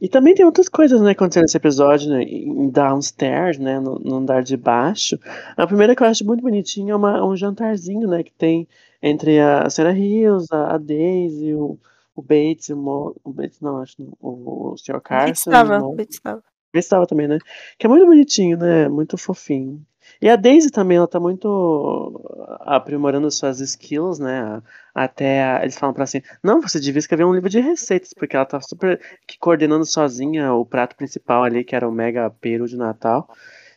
E 0.00 0.08
também 0.08 0.34
tem 0.34 0.44
outras 0.44 0.68
coisas, 0.68 1.00
né, 1.00 1.12
acontecendo 1.12 1.44
nesse 1.44 1.56
episódio, 1.56 2.10
né, 2.10 2.22
em 2.22 2.68
downstairs, 2.68 3.58
né, 3.58 3.80
no, 3.80 3.98
no 3.98 4.16
andar 4.16 4.42
de 4.42 4.56
baixo. 4.56 5.18
A 5.56 5.66
primeira 5.66 5.96
que 5.96 6.02
eu 6.02 6.06
acho 6.06 6.24
muito 6.24 6.42
bonitinha 6.42 6.92
é 6.92 6.96
uma, 6.96 7.24
um 7.26 7.34
jantarzinho, 7.34 8.06
né, 8.06 8.22
que 8.22 8.32
tem 8.32 8.68
entre 9.02 9.40
a 9.40 9.70
Sarah 9.70 9.96
Hills, 9.96 10.48
a, 10.52 10.74
a 10.74 10.78
Daisy, 10.78 11.54
o, 11.54 11.78
o 12.14 12.22
Bates, 12.22 12.68
o, 12.68 12.76
Mo, 12.76 13.16
o 13.24 13.32
Bates 13.32 13.60
não, 13.60 13.78
acho, 13.78 13.96
o, 14.20 14.72
o 14.72 14.76
Sr. 14.76 15.00
Bates 15.00 15.44
Carson. 15.44 15.50
o 15.50 15.52
estava, 15.52 15.78
Bates 15.94 16.16
estava. 16.16 16.42
Bates 16.74 16.84
estava 16.86 17.06
também, 17.06 17.28
né, 17.28 17.38
que 17.78 17.86
é 17.86 17.88
muito 17.88 18.04
bonitinho, 18.04 18.58
né, 18.58 18.88
muito 18.88 19.16
fofinho. 19.16 19.80
E 20.20 20.28
a 20.28 20.36
Daisy 20.36 20.70
também, 20.70 20.96
ela 20.98 21.06
tá 21.08 21.20
muito 21.20 22.22
aprimorando 22.60 23.30
suas 23.30 23.60
skills, 23.60 24.18
né, 24.18 24.62
até 24.94 25.42
a- 25.44 25.62
eles 25.62 25.76
falam 25.78 25.92
pra 25.94 26.02
ela 26.02 26.04
assim, 26.04 26.22
não, 26.42 26.60
você 26.60 26.80
devia 26.80 26.98
escrever 26.98 27.24
um 27.24 27.34
livro 27.34 27.48
de 27.50 27.60
receitas, 27.60 28.12
porque 28.14 28.36
ela 28.36 28.46
tá 28.46 28.60
super 28.60 29.00
que 29.26 29.38
coordenando 29.38 29.84
sozinha 29.84 30.52
o 30.54 30.64
prato 30.64 30.96
principal 30.96 31.44
ali, 31.44 31.64
que 31.64 31.76
era 31.76 31.88
o 31.88 31.92
mega 31.92 32.30
peru 32.30 32.66
de 32.66 32.76
Natal, 32.76 33.28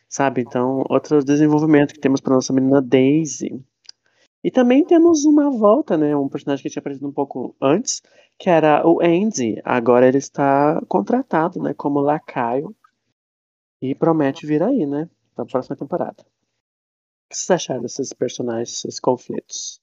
sabe? 0.08 0.42
Então, 0.42 0.84
outro 0.90 1.24
desenvolvimento 1.24 1.94
que 1.94 2.00
temos 2.00 2.20
para 2.20 2.34
nossa 2.34 2.52
menina 2.52 2.82
Daisy. 2.82 3.62
E 4.44 4.50
também 4.50 4.84
temos 4.84 5.24
uma 5.24 5.50
volta, 5.50 5.96
né? 5.96 6.16
Um 6.16 6.28
personagem 6.28 6.62
que 6.62 6.70
tinha 6.70 6.80
aparecido 6.80 7.08
um 7.08 7.12
pouco 7.12 7.56
antes, 7.60 8.02
que 8.38 8.50
era 8.50 8.86
o 8.86 9.00
Andy. 9.02 9.60
Agora 9.64 10.06
ele 10.08 10.18
está 10.18 10.80
contratado, 10.88 11.60
né? 11.62 11.74
Como 11.74 12.00
lacaio. 12.00 12.74
E 13.86 13.94
promete 13.94 14.46
vir 14.46 14.62
aí, 14.62 14.86
né? 14.86 15.02
Na 15.40 15.46
próxima 15.46 15.74
temporada. 15.74 16.16
O 16.20 16.24
que 17.30 17.36
vocês 17.36 17.50
acharam 17.50 17.80
desses 17.80 18.12
personagens, 18.12 18.84
esses 18.84 19.00
conflitos? 19.00 19.80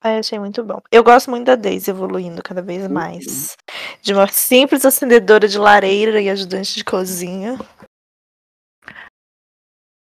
Ah, 0.00 0.14
eu 0.14 0.18
achei 0.18 0.40
muito 0.40 0.64
bom. 0.64 0.80
Eu 0.90 1.04
gosto 1.04 1.30
muito 1.30 1.46
da 1.46 1.54
Daisy 1.54 1.88
evoluindo 1.90 2.42
cada 2.42 2.60
vez 2.62 2.88
mais. 2.88 3.56
De 4.02 4.12
uma 4.12 4.26
simples 4.26 4.84
acendedora 4.84 5.46
de 5.46 5.56
lareira 5.56 6.20
e 6.20 6.28
ajudante 6.28 6.74
de 6.74 6.84
cozinha. 6.84 7.56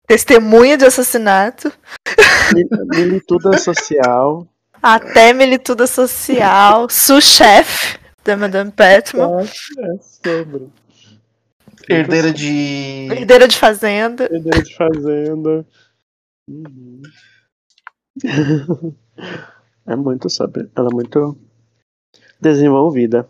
Testemunha 0.07 0.78
de 0.78 0.84
assassinato. 0.84 1.72
Mi- 2.55 2.68
Milituda 2.96 3.59
social. 3.59 4.46
Até 4.80 5.32
milituda 5.32 5.88
social. 5.88 6.88
Sous-chefe 6.88 7.98
da 8.22 8.36
Madame 8.36 8.70
Petman. 8.70 9.40
É 9.40 9.98
sobre. 10.03 10.70
Herdeira 11.88 12.32
de. 12.32 13.08
Herdeira 13.10 13.48
de 13.48 13.56
fazenda. 13.56 14.24
Herdeira 14.24 14.62
de 14.62 14.74
fazenda. 14.74 15.66
Uhum. 16.48 17.02
é 19.86 19.96
muito 19.96 20.28
sobre. 20.28 20.70
Ela 20.74 20.88
é 20.90 20.94
muito 20.94 21.38
desenvolvida. 22.40 23.28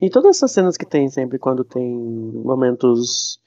E 0.00 0.10
todas 0.10 0.36
essas 0.36 0.52
cenas 0.52 0.76
que 0.76 0.84
tem 0.84 1.08
sempre 1.08 1.38
quando 1.38 1.64
tem 1.64 1.90
momentos 1.90 3.40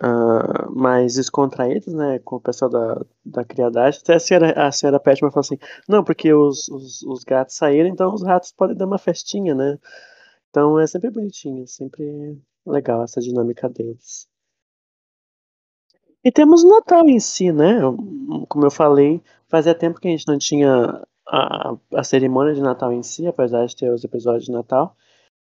ah, 0.00 0.68
mais 0.70 1.14
descontraídos, 1.14 1.92
né? 1.92 2.18
Com 2.20 2.36
o 2.36 2.40
pessoal 2.40 2.70
da, 2.70 3.04
da 3.24 3.44
criadagem. 3.44 4.00
Até 4.00 4.14
a 4.14 4.20
senhora, 4.20 4.66
a 4.66 4.72
senhora 4.72 5.00
Petman 5.00 5.30
falou 5.30 5.40
assim: 5.40 5.58
não, 5.88 6.04
porque 6.04 6.32
os, 6.32 6.68
os, 6.68 7.02
os 7.02 7.24
gatos 7.24 7.56
saíram, 7.56 7.88
então 7.88 8.14
os 8.14 8.22
ratos 8.22 8.52
podem 8.52 8.76
dar 8.76 8.86
uma 8.86 8.98
festinha, 8.98 9.54
né? 9.54 9.78
Então 10.50 10.78
é 10.78 10.86
sempre 10.86 11.10
bonitinho, 11.10 11.66
sempre 11.66 12.40
legal 12.66 13.02
essa 13.02 13.20
dinâmica 13.20 13.68
deles. 13.68 14.28
E 16.24 16.32
temos 16.32 16.64
o 16.64 16.68
Natal 16.68 17.08
em 17.08 17.20
si, 17.20 17.52
né? 17.52 17.80
Como 18.48 18.66
eu 18.66 18.70
falei, 18.70 19.22
fazia 19.48 19.74
tempo 19.74 20.00
que 20.00 20.08
a 20.08 20.10
gente 20.10 20.26
não 20.26 20.36
tinha 20.38 21.02
a, 21.26 21.76
a 21.94 22.04
cerimônia 22.04 22.54
de 22.54 22.60
Natal 22.60 22.92
em 22.92 23.02
si, 23.02 23.26
apesar 23.26 23.66
de 23.66 23.76
ter 23.76 23.92
os 23.92 24.04
episódios 24.04 24.44
de 24.44 24.52
Natal. 24.52 24.96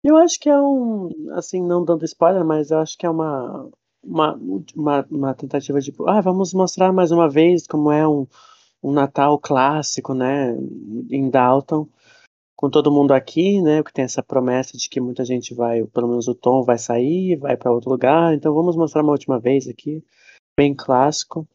Eu 0.02 0.16
acho 0.16 0.38
que 0.40 0.48
é 0.48 0.58
um, 0.58 1.10
assim, 1.32 1.62
não 1.62 1.84
dando 1.84 2.04
spoiler, 2.04 2.44
mas 2.44 2.70
eu 2.70 2.78
acho 2.78 2.96
que 2.98 3.06
é 3.06 3.10
uma, 3.10 3.68
uma, 4.02 4.38
uma, 4.74 5.06
uma 5.10 5.34
tentativa 5.34 5.80
de, 5.80 5.92
ah, 6.06 6.20
vamos 6.20 6.54
mostrar 6.54 6.92
mais 6.92 7.10
uma 7.10 7.28
vez 7.28 7.66
como 7.66 7.90
é 7.90 8.06
um, 8.06 8.26
um 8.82 8.92
Natal 8.92 9.38
clássico, 9.38 10.14
né, 10.14 10.56
em 11.10 11.28
Dalton, 11.28 11.88
com 12.56 12.70
todo 12.70 12.90
mundo 12.90 13.12
aqui, 13.12 13.60
né, 13.60 13.82
que 13.82 13.92
tem 13.92 14.04
essa 14.04 14.22
promessa 14.22 14.76
de 14.78 14.88
que 14.88 15.00
muita 15.00 15.24
gente 15.24 15.54
vai, 15.54 15.84
pelo 15.84 16.08
menos 16.08 16.26
o 16.26 16.34
Tom 16.34 16.64
vai 16.64 16.78
sair, 16.78 17.36
vai 17.36 17.56
para 17.56 17.70
outro 17.70 17.90
lugar, 17.90 18.34
então 18.34 18.54
vamos 18.54 18.74
mostrar 18.74 19.02
uma 19.02 19.12
última 19.12 19.38
vez 19.38 19.68
aqui, 19.68 20.02
bem 20.56 20.74
clássico. 20.74 21.46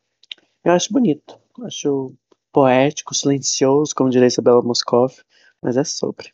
Eu 0.64 0.74
acho 0.74 0.93
bonito, 0.93 1.39
acho 1.64 2.14
poético, 2.52 3.16
silencioso, 3.16 3.95
como 3.95 4.12
diria 4.12 4.28
Isabela 4.28 4.62
Moscov, 4.62 5.12
mas 5.60 5.76
é 5.76 5.84
sobre. 5.84 6.32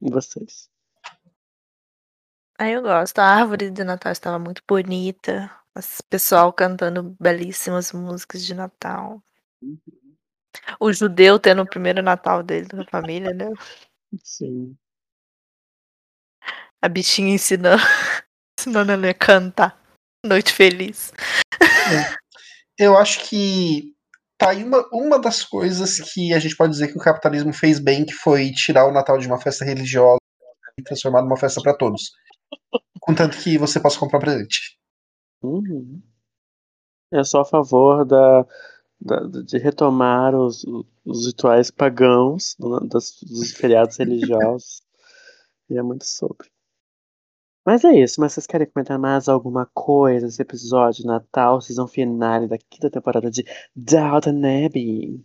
E 0.00 0.10
vocês? 0.10 0.68
Aí 2.58 2.72
eu 2.72 2.82
gosto. 2.82 3.18
A 3.18 3.24
árvore 3.24 3.70
de 3.70 3.82
Natal 3.82 4.12
estava 4.12 4.38
muito 4.38 4.62
bonita. 4.68 5.50
O 5.76 5.80
pessoal 6.08 6.52
cantando 6.52 7.16
belíssimas 7.20 7.92
músicas 7.92 8.44
de 8.44 8.54
Natal. 8.54 9.20
O 10.78 10.92
judeu 10.92 11.38
tendo 11.38 11.62
o 11.62 11.66
primeiro 11.66 12.00
Natal 12.00 12.42
dele 12.44 12.68
da 12.68 12.84
família, 12.84 13.32
né? 13.32 13.50
Sim. 14.22 14.76
A 16.82 16.88
bichinha 16.88 17.34
ensinando, 17.34 17.82
ensinando 18.58 18.92
ele 18.92 19.08
a 19.08 19.14
cantar. 19.14 19.80
Noite 20.24 20.52
feliz. 20.52 21.12
Eu 22.78 22.96
acho 22.96 23.28
que 23.28 23.94
tá 24.38 24.50
aí 24.50 24.64
uma, 24.64 24.86
uma 24.92 25.18
das 25.18 25.44
coisas 25.44 26.00
que 26.12 26.32
a 26.32 26.38
gente 26.38 26.56
pode 26.56 26.72
dizer 26.72 26.88
que 26.88 26.98
o 26.98 27.02
capitalismo 27.02 27.52
fez 27.52 27.78
bem, 27.78 28.04
que 28.04 28.12
foi 28.12 28.50
tirar 28.52 28.86
o 28.86 28.92
Natal 28.92 29.18
de 29.18 29.26
uma 29.26 29.40
festa 29.40 29.64
religiosa 29.64 30.18
e 30.78 30.82
transformar 30.82 31.22
numa 31.22 31.36
festa 31.36 31.60
para 31.62 31.76
todos. 31.76 32.12
Contanto 33.00 33.36
que 33.38 33.58
você 33.58 33.78
possa 33.80 33.98
comprar 33.98 34.18
presente. 34.18 34.78
Uhum. 35.42 36.02
Eu 37.12 37.24
sou 37.24 37.42
a 37.42 37.44
favor 37.44 38.04
da, 38.04 38.42
da- 39.00 39.42
de 39.44 39.58
retomar 39.58 40.34
os, 40.34 40.64
os 41.04 41.26
rituais 41.26 41.70
pagãos 41.70 42.54
do- 42.58 42.80
dos, 42.80 43.18
dos 43.22 43.52
feriados 43.52 43.96
religiosos. 43.98 44.82
E 45.70 45.78
é 45.78 45.82
muito 45.82 46.04
sobre. 46.04 46.46
Mas 47.66 47.82
é 47.84 47.92
isso, 47.98 48.20
mas 48.20 48.34
vocês 48.34 48.46
querem 48.46 48.66
comentar 48.70 48.98
mais 48.98 49.26
alguma 49.30 49.64
coisa 49.72 50.26
desse 50.26 50.42
episódio 50.42 51.00
de 51.00 51.06
Natal, 51.06 51.58
season 51.62 51.86
finale 51.86 52.46
da 52.46 52.58
quinta 52.58 52.90
temporada 52.90 53.30
de 53.30 53.42
Downton 53.74 54.42
Abbey? 54.66 55.24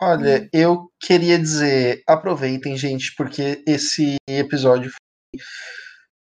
Olha, 0.00 0.46
eu 0.52 0.92
queria 1.00 1.38
dizer, 1.38 2.02
aproveitem, 2.06 2.76
gente, 2.76 3.14
porque 3.16 3.64
esse 3.66 4.16
episódio 4.28 4.90
foi 4.90 5.40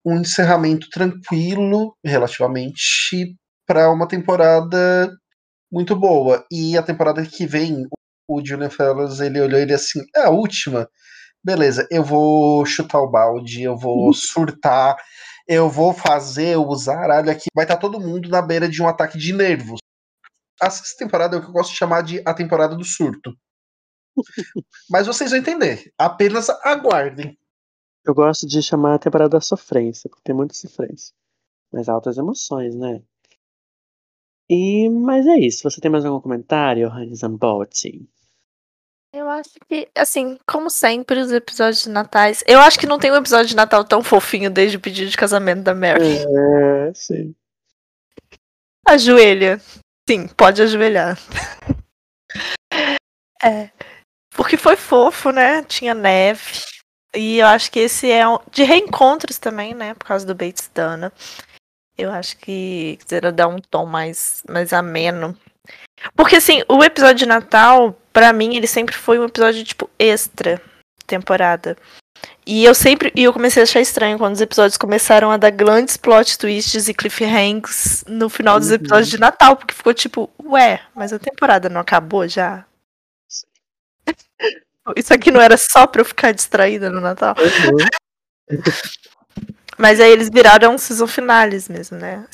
um 0.05 0.21
encerramento 0.21 0.87
tranquilo, 0.91 1.97
relativamente, 2.05 3.35
para 3.67 3.91
uma 3.91 4.07
temporada 4.07 5.11
muito 5.71 5.95
boa. 5.95 6.45
E 6.51 6.77
a 6.77 6.83
temporada 6.83 7.25
que 7.25 7.47
vem, 7.47 7.85
o 7.85 7.89
Julian 8.43 8.69
Fellows, 8.69 9.19
ele 9.19 9.39
olhou 9.39 9.59
ele 9.59 9.73
assim, 9.73 10.01
é 10.15 10.25
a 10.25 10.29
última? 10.29 10.89
Beleza, 11.43 11.87
eu 11.91 12.03
vou 12.03 12.65
chutar 12.65 12.99
o 12.99 13.09
balde, 13.09 13.61
eu 13.61 13.77
vou 13.77 14.11
surtar, 14.13 14.97
eu 15.47 15.69
vou 15.69 15.93
fazer, 15.93 16.57
usar, 16.57 17.09
olha 17.11 17.31
aqui, 17.31 17.45
vai 17.53 17.65
estar 17.65 17.77
todo 17.77 17.99
mundo 17.99 18.29
na 18.29 18.41
beira 18.41 18.67
de 18.67 18.81
um 18.81 18.87
ataque 18.87 19.17
de 19.17 19.31
nervos. 19.31 19.79
A 20.61 20.69
sexta 20.69 21.03
temporada 21.03 21.35
é 21.35 21.39
o 21.39 21.41
que 21.41 21.49
eu 21.49 21.53
gosto 21.53 21.71
de 21.71 21.77
chamar 21.77 22.01
de 22.01 22.21
a 22.25 22.33
temporada 22.33 22.75
do 22.75 22.83
surto. 22.83 23.37
Mas 24.89 25.05
vocês 25.05 25.29
vão 25.29 25.39
entender, 25.39 25.91
apenas 25.97 26.49
aguardem. 26.63 27.37
Eu 28.03 28.13
gosto 28.13 28.47
de 28.47 28.61
chamar 28.61 28.95
a 28.95 28.99
temporada 28.99 29.31
da 29.31 29.41
sofrência, 29.41 30.09
porque 30.09 30.23
tem 30.23 30.35
muita 30.35 30.53
sofrência. 30.53 31.13
Mas 31.71 31.89
altas 31.89 32.17
emoções, 32.17 32.75
né? 32.75 33.01
E, 34.49 34.89
mas 34.89 35.25
é 35.25 35.39
isso. 35.39 35.63
Você 35.63 35.81
tem 35.81 35.89
mais 35.89 36.05
algum 36.05 36.19
comentário, 36.19 36.89
Hannes 36.89 37.19
Zambotti? 37.19 38.07
Eu 39.13 39.29
acho 39.29 39.51
que, 39.69 39.87
assim, 39.95 40.37
como 40.45 40.69
sempre, 40.69 41.19
os 41.19 41.31
episódios 41.31 41.83
de 41.83 41.89
natais. 41.89 42.43
Eu 42.45 42.59
acho 42.59 42.77
que 42.77 42.85
não 42.85 42.99
tem 42.99 43.11
um 43.11 43.15
episódio 43.15 43.47
de 43.47 43.55
Natal 43.55 43.85
tão 43.85 44.03
fofinho 44.03 44.51
desde 44.51 44.75
o 44.75 44.79
pedido 44.79 45.09
de 45.09 45.15
casamento 45.15 45.63
da 45.63 45.73
Mary. 45.73 46.17
É, 46.17 46.93
sim. 46.93 47.33
Ajoelha. 48.85 49.61
Sim, 50.07 50.27
pode 50.27 50.61
ajoelhar. 50.61 51.17
é. 53.41 53.69
Porque 54.31 54.57
foi 54.57 54.75
fofo, 54.75 55.31
né? 55.31 55.63
Tinha 55.63 55.93
neve. 55.93 56.59
E 57.15 57.39
eu 57.39 57.47
acho 57.47 57.71
que 57.71 57.79
esse 57.79 58.11
é 58.11 58.27
um, 58.27 58.37
de 58.51 58.63
reencontros 58.63 59.39
também, 59.39 59.73
né? 59.73 59.93
Por 59.93 60.05
causa 60.05 60.25
do 60.25 60.35
Bates 60.35 60.69
Dana. 60.73 61.11
Eu 61.97 62.11
acho 62.11 62.37
que 62.37 62.97
quiseram 63.01 63.31
dar 63.31 63.47
um 63.47 63.59
tom 63.59 63.85
mais, 63.85 64.43
mais 64.49 64.73
ameno. 64.73 65.37
Porque, 66.15 66.35
assim, 66.35 66.61
o 66.67 66.83
episódio 66.83 67.15
de 67.15 67.25
Natal, 67.25 67.95
para 68.11 68.33
mim, 68.33 68.55
ele 68.55 68.67
sempre 68.67 68.95
foi 68.95 69.17
um 69.17 69.25
episódio, 69.25 69.63
tipo, 69.63 69.89
extra 69.97 70.61
temporada. 71.07 71.77
E 72.45 72.63
eu 72.63 72.75
sempre. 72.75 73.11
E 73.15 73.23
eu 73.23 73.33
comecei 73.33 73.61
a 73.61 73.63
achar 73.63 73.81
estranho 73.81 74.17
quando 74.17 74.35
os 74.35 74.41
episódios 74.41 74.77
começaram 74.77 75.31
a 75.31 75.37
dar 75.37 75.49
grandes 75.49 75.97
plot 75.97 76.37
twists 76.37 76.87
e 76.87 76.93
cliffhangers 76.93 78.03
no 78.07 78.29
final 78.29 78.59
dos 78.59 78.71
episódios 78.71 79.09
de 79.09 79.19
Natal, 79.19 79.55
porque 79.55 79.73
ficou 79.73 79.93
tipo, 79.93 80.29
ué, 80.43 80.81
mas 80.93 81.11
a 81.11 81.19
temporada 81.19 81.69
não 81.69 81.81
acabou 81.81 82.27
já? 82.27 82.65
Isso 84.95 85.13
aqui 85.13 85.31
não 85.31 85.41
era 85.41 85.57
só 85.57 85.87
pra 85.87 86.01
eu 86.01 86.05
ficar 86.05 86.31
distraída 86.31 86.89
no 86.89 87.01
Natal. 87.01 87.35
Uhum. 87.39 88.57
Mas 89.77 89.99
aí 89.99 90.11
eles 90.11 90.29
viraram 90.29 90.77
season 90.77 91.07
finales 91.07 91.67
mesmo, 91.67 91.97
né? 91.97 92.25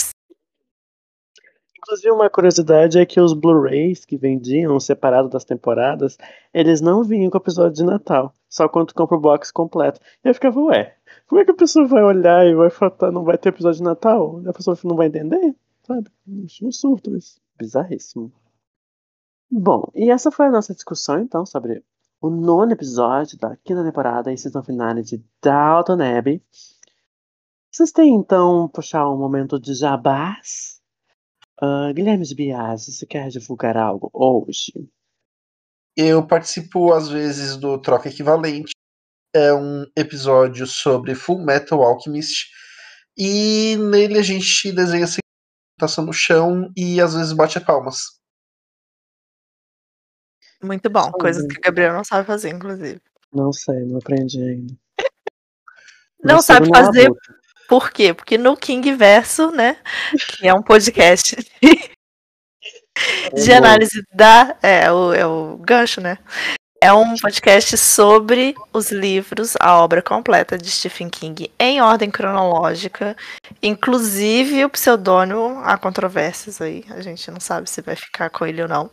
Inclusive, 1.78 2.12
uma 2.12 2.30
curiosidade 2.30 3.00
é 3.00 3.06
que 3.06 3.20
os 3.20 3.34
Blu-rays 3.34 4.06
que 4.06 4.16
vendiam 4.16 4.80
separado 4.80 5.28
das 5.28 5.44
temporadas, 5.44 6.18
eles 6.54 6.80
não 6.80 7.04
vinham 7.04 7.30
com 7.32 7.38
o 7.38 7.42
episódio 7.42 7.74
de 7.74 7.84
Natal, 7.84 8.36
só 8.48 8.70
quando 8.70 8.94
compra 8.94 9.18
o 9.18 9.20
box 9.20 9.52
completo. 9.52 10.00
E 10.24 10.30
eu 10.30 10.34
ficava, 10.34 10.60
ué, 10.62 10.96
como 11.28 11.42
é 11.42 11.46
que 11.46 11.52
a 11.52 11.56
pessoa 11.56 11.88
vai 11.88 12.04
olhar 12.04 12.46
e 12.46 12.54
vai 12.54 12.70
faltar, 12.70 13.12
não 13.12 13.24
vai 13.24 13.38
ter 13.38 13.50
episódio 13.50 13.80
de 13.80 13.84
Natal? 13.84 14.42
A 14.48 14.54
pessoa 14.54 14.78
não 14.84 14.96
vai 14.96 15.08
entender? 15.08 15.56
Sabe? 15.84 16.08
Não 16.28 16.72
surto 16.72 17.18
isso. 17.18 17.42
Bizarríssimo. 17.58 18.32
Bom, 19.50 19.90
e 19.96 20.10
essa 20.12 20.32
foi 20.32 20.46
a 20.46 20.52
nossa 20.52 20.74
discussão, 20.74 21.20
então, 21.20 21.46
sobre 21.46 21.84
o 22.22 22.30
nono 22.30 22.72
episódio 22.72 23.38
da 23.38 23.58
quinta 23.58 23.84
temporada 23.84 24.32
e 24.32 24.38
season 24.38 24.64
finale 24.64 25.02
de 25.02 25.22
Dalton 25.42 25.98
Abbey. 26.02 26.42
Vocês 27.72 27.90
têm, 27.90 28.14
então, 28.16 28.68
puxar 28.68 29.10
um 29.10 29.18
momento 29.18 29.58
de 29.58 29.74
jabás? 29.74 30.82
Uh, 31.62 31.94
Guilherme 31.94 32.26
de 32.26 32.36
Bias, 32.36 32.88
você 32.88 33.06
quer 33.06 33.30
divulgar 33.30 33.78
algo 33.78 34.10
hoje? 34.14 34.74
Eu 35.96 36.28
participo, 36.28 36.92
às 36.92 37.08
vezes, 37.08 37.56
do 37.56 37.80
Troca 37.80 38.10
Equivalente. 38.10 38.74
É 39.34 39.54
um 39.54 39.86
episódio 39.96 40.68
sobre 40.68 41.16
Full 41.16 41.46
Metal 41.46 41.82
Alchemist. 41.82 42.50
E 43.18 43.78
nele 43.78 44.18
a 44.18 44.22
gente 44.22 44.74
desenha 44.74 45.06
a 45.06 45.08
segmentação 45.08 46.06
no 46.06 46.12
chão 46.12 46.70
e 46.76 47.00
às 47.00 47.14
vezes 47.14 47.32
bate 47.32 47.58
palmas. 47.62 48.20
Muito 50.62 50.90
bom. 50.90 51.10
Coisas 51.14 51.48
que 51.48 51.58
o 51.58 51.62
Gabriel 51.62 51.94
não 51.94 52.04
sabe 52.04 52.28
fazer, 52.28 52.50
inclusive. 52.50 53.02
Não 53.32 53.54
sei, 53.54 53.86
não 53.86 54.00
aprendi 54.00 54.42
ainda. 54.42 54.74
Não 56.22 56.36
Mas 56.36 56.46
sabe 56.46 56.70
não 56.70 56.76
fazer. 56.76 57.10
Por 57.72 57.90
quê? 57.90 58.14
Porque 58.14 58.38
no 58.38 58.58
King 58.58 58.94
Verso, 58.94 59.50
né, 59.50 59.78
que 60.28 60.46
é 60.46 60.54
um 60.54 60.62
podcast 60.62 61.38
de 63.34 63.54
análise 63.54 64.04
da. 64.14 64.58
É 64.62 64.92
o, 64.92 65.14
é 65.14 65.26
o 65.26 65.56
gancho, 65.56 66.02
né? 66.02 66.18
É 66.82 66.92
um 66.92 67.16
podcast 67.16 67.78
sobre 67.78 68.56
os 68.74 68.92
livros, 68.92 69.56
a 69.58 69.78
obra 69.78 70.02
completa 70.02 70.58
de 70.58 70.70
Stephen 70.70 71.10
King 71.10 71.50
em 71.58 71.82
ordem 71.82 72.12
cronológica, 72.12 73.16
inclusive 73.64 74.66
o 74.66 74.70
pseudônimo, 74.70 75.62
há 75.64 75.78
controvérsias 75.78 76.60
aí, 76.60 76.84
a 76.90 77.00
gente 77.00 77.32
não 77.32 77.40
sabe 77.40 77.70
se 77.70 77.82
vai 77.82 77.96
ficar 77.96 78.30
com 78.30 78.46
ele 78.46 78.64
ou 78.64 78.68
não. 78.68 78.92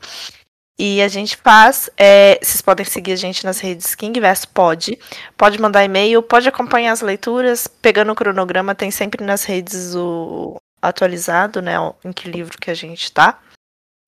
E 0.79 1.03
a 1.03 1.09
gente 1.09 1.37
faz. 1.37 1.91
é, 1.97 2.39
vocês 2.41 2.63
podem 2.63 2.87
seguir 2.87 3.13
a 3.13 3.17
gente 3.17 3.45
nas 3.45 3.59
redes 3.59 3.97
Kingverso 3.97 4.49
Pod. 4.49 4.97
Pode 5.37 5.61
mandar 5.61 5.85
e-mail, 5.85 6.23
pode 6.23 6.49
acompanhar 6.49 6.93
as 6.93 7.01
leituras. 7.01 7.67
Pegando 7.67 8.13
o 8.13 8.15
cronograma, 8.15 8.75
tem 8.77 8.91
sempre 8.91 9.25
nas 9.25 9.43
redes 9.45 9.97
o 9.97 10.57
atualizado, 10.81 11.61
né? 11.61 11.75
Em 12.05 12.13
que 12.13 12.31
livro 12.31 12.59
que 12.59 12.71
a 12.71 12.75
gente 12.75 13.11
tá. 13.11 13.41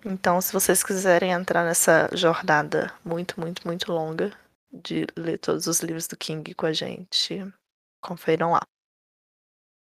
Então, 0.04 0.40
se 0.40 0.52
vocês 0.52 0.82
quiserem 0.82 1.32
entrar 1.32 1.64
nessa 1.64 2.08
jornada 2.12 2.92
muito, 3.04 3.38
muito, 3.38 3.66
muito 3.66 3.92
longa 3.92 4.32
de 4.72 5.06
ler 5.16 5.38
todos 5.38 5.66
os 5.66 5.80
livros 5.80 6.06
do 6.06 6.16
King 6.16 6.54
com 6.54 6.66
a 6.66 6.72
gente, 6.72 7.44
confiram 8.00 8.52
lá. 8.52 8.62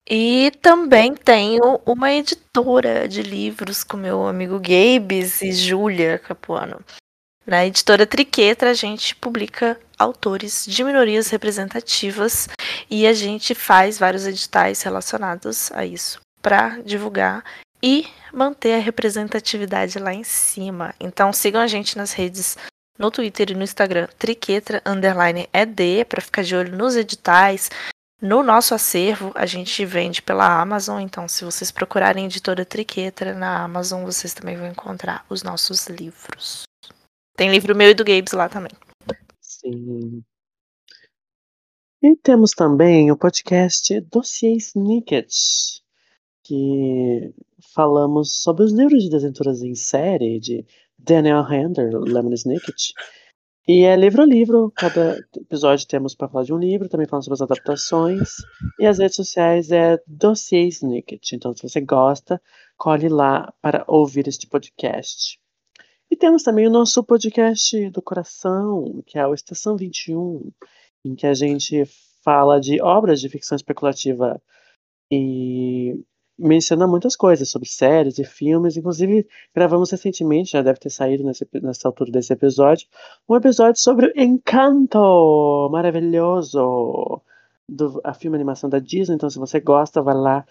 E 0.08 0.52
também 0.60 1.14
tenho 1.14 1.80
uma 1.86 2.12
editora 2.12 3.08
de 3.08 3.22
livros 3.22 3.82
com 3.82 3.96
meu 3.96 4.26
amigo 4.26 4.60
Gabes 4.60 5.40
e 5.40 5.50
Júlia 5.50 6.18
Capuano. 6.18 6.80
Na 7.46 7.64
editora 7.64 8.06
Triquetra, 8.06 8.70
a 8.70 8.74
gente 8.74 9.14
publica 9.16 9.78
autores 9.98 10.64
de 10.66 10.84
minorias 10.84 11.28
representativas 11.30 12.48
e 12.90 13.06
a 13.06 13.12
gente 13.12 13.54
faz 13.54 13.98
vários 13.98 14.26
editais 14.26 14.82
relacionados 14.82 15.70
a 15.72 15.86
isso 15.86 16.20
para 16.42 16.80
divulgar 16.82 17.42
e 17.82 18.06
manter 18.32 18.74
a 18.74 18.80
representatividade 18.80 19.98
lá 19.98 20.12
em 20.12 20.24
cima. 20.24 20.94
Então 21.00 21.32
sigam 21.32 21.60
a 21.60 21.66
gente 21.66 21.96
nas 21.96 22.12
redes 22.12 22.56
no 22.98 23.10
Twitter 23.10 23.50
e 23.50 23.54
no 23.54 23.62
Instagram, 23.62 24.06
Triquetra 24.18 24.82
underline 24.86 25.48
ED, 25.52 26.04
para 26.08 26.22
ficar 26.22 26.42
de 26.42 26.54
olho 26.54 26.76
nos 26.76 26.96
editais, 26.96 27.70
no 28.20 28.42
nosso 28.42 28.74
acervo, 28.74 29.32
a 29.34 29.44
gente 29.44 29.84
vende 29.84 30.22
pela 30.22 30.60
Amazon, 30.60 31.00
então 31.00 31.28
se 31.28 31.44
vocês 31.44 31.70
procurarem 31.70 32.26
editora 32.26 32.64
Triquetra 32.64 33.34
na 33.34 33.64
Amazon, 33.64 34.04
vocês 34.04 34.32
também 34.32 34.56
vão 34.56 34.68
encontrar 34.68 35.24
os 35.28 35.42
nossos 35.42 35.86
livros. 35.88 36.64
Tem 37.36 37.50
livro 37.50 37.74
meu 37.74 37.90
e 37.90 37.94
do 37.94 38.04
Gabes 38.04 38.32
lá 38.32 38.48
também. 38.48 38.72
Sim. 39.40 40.22
E 42.02 42.16
temos 42.16 42.52
também 42.52 43.10
o 43.10 43.16
podcast 43.16 44.00
Dossiê 44.02 44.52
Snicket, 44.56 45.32
que 46.44 47.34
falamos 47.74 48.42
sobre 48.42 48.62
os 48.62 48.72
livros 48.72 49.02
de 49.02 49.10
desventuras 49.10 49.62
em 49.62 49.74
série 49.74 50.38
de 50.38 50.64
Daniel 50.98 51.40
Hander, 51.40 51.90
Lemon 51.90 52.32
Snicket. 52.34 52.92
E 53.66 53.82
é 53.84 53.96
livro 53.96 54.20
a 54.20 54.26
livro, 54.26 54.70
cada 54.76 55.16
episódio 55.34 55.88
temos 55.88 56.14
para 56.14 56.28
falar 56.28 56.44
de 56.44 56.52
um 56.52 56.58
livro, 56.58 56.86
também 56.86 57.06
falamos 57.06 57.24
sobre 57.24 57.34
as 57.36 57.40
adaptações. 57.40 58.34
E 58.78 58.86
as 58.86 58.98
redes 58.98 59.16
sociais 59.16 59.70
é 59.70 59.98
Dossiê 60.06 60.66
Snicket. 60.68 61.32
Então, 61.32 61.56
se 61.56 61.62
você 61.62 61.80
gosta, 61.80 62.40
colhe 62.76 63.08
lá 63.08 63.54
para 63.62 63.82
ouvir 63.88 64.28
este 64.28 64.46
podcast. 64.46 65.38
E 66.10 66.16
temos 66.16 66.42
também 66.42 66.66
o 66.66 66.70
nosso 66.70 67.02
podcast 67.02 67.88
do 67.88 68.02
coração, 68.02 69.02
que 69.06 69.18
é 69.18 69.26
o 69.26 69.32
Estação 69.32 69.78
21, 69.78 70.52
em 71.02 71.14
que 71.14 71.26
a 71.26 71.32
gente 71.32 71.84
fala 72.22 72.60
de 72.60 72.82
obras 72.82 73.18
de 73.18 73.30
ficção 73.30 73.56
especulativa 73.56 74.42
e 75.10 75.98
menciona 76.38 76.86
muitas 76.86 77.16
coisas 77.16 77.48
sobre 77.48 77.68
séries 77.68 78.18
e 78.18 78.24
filmes. 78.24 78.76
Inclusive, 78.76 79.26
gravamos 79.54 79.90
recentemente, 79.90 80.52
já 80.52 80.62
deve 80.62 80.78
ter 80.78 80.90
saído 80.90 81.24
nesse, 81.24 81.46
nessa 81.62 81.88
altura 81.88 82.10
desse 82.10 82.32
episódio, 82.32 82.86
um 83.28 83.36
episódio 83.36 83.80
sobre 83.80 84.06
o 84.06 84.12
Encanto 84.16 85.68
maravilhoso 85.70 87.22
do 87.68 88.00
a 88.04 88.12
filme 88.12 88.36
animação 88.36 88.68
da 88.68 88.78
Disney. 88.78 89.14
Então, 89.14 89.30
se 89.30 89.38
você 89.38 89.60
gosta, 89.60 90.02
vai 90.02 90.14
lá 90.14 90.44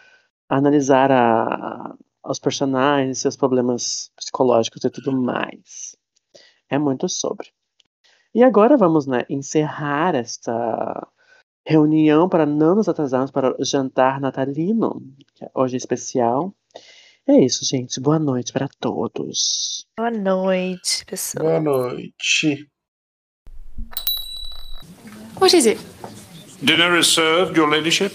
analisar 0.49 1.11
a, 1.11 1.95
os 2.25 2.39
personagens, 2.39 3.19
seus 3.19 3.36
problemas 3.36 4.11
psicológicos 4.15 4.84
e 4.84 4.89
tudo 4.89 5.11
mais. 5.11 5.95
É 6.69 6.77
muito 6.77 7.07
sobre. 7.09 7.49
E 8.34 8.43
agora 8.43 8.77
vamos 8.77 9.05
né, 9.05 9.25
encerrar 9.29 10.15
esta 10.15 11.07
reunião 11.66 12.28
para 12.28 12.45
não 12.45 12.76
nos 12.76 12.89
atrasarmos 12.89 13.32
para 13.32 13.55
o 13.59 13.66
jantar 13.66 14.20
natalino, 14.20 15.01
que 15.36 15.45
hoje 15.53 15.76
é 15.76 15.78
especial. 15.78 16.53
É 17.28 17.39
isso, 17.39 17.66
gente. 17.66 18.01
Boa 18.01 18.20
noite 18.20 18.51
para 18.51 18.68
todos. 18.80 19.86
Boa 19.97 20.11
noite, 20.11 21.05
pessoal. 21.05 21.45
Boa 21.45 21.59
noite. 21.61 22.70
What 25.39 25.55
is 25.55 25.66
it? 25.66 25.80
Dinner 26.61 26.97
is 26.97 27.07
served, 27.07 27.57
your 27.57 27.70
ladyship. 27.70 28.14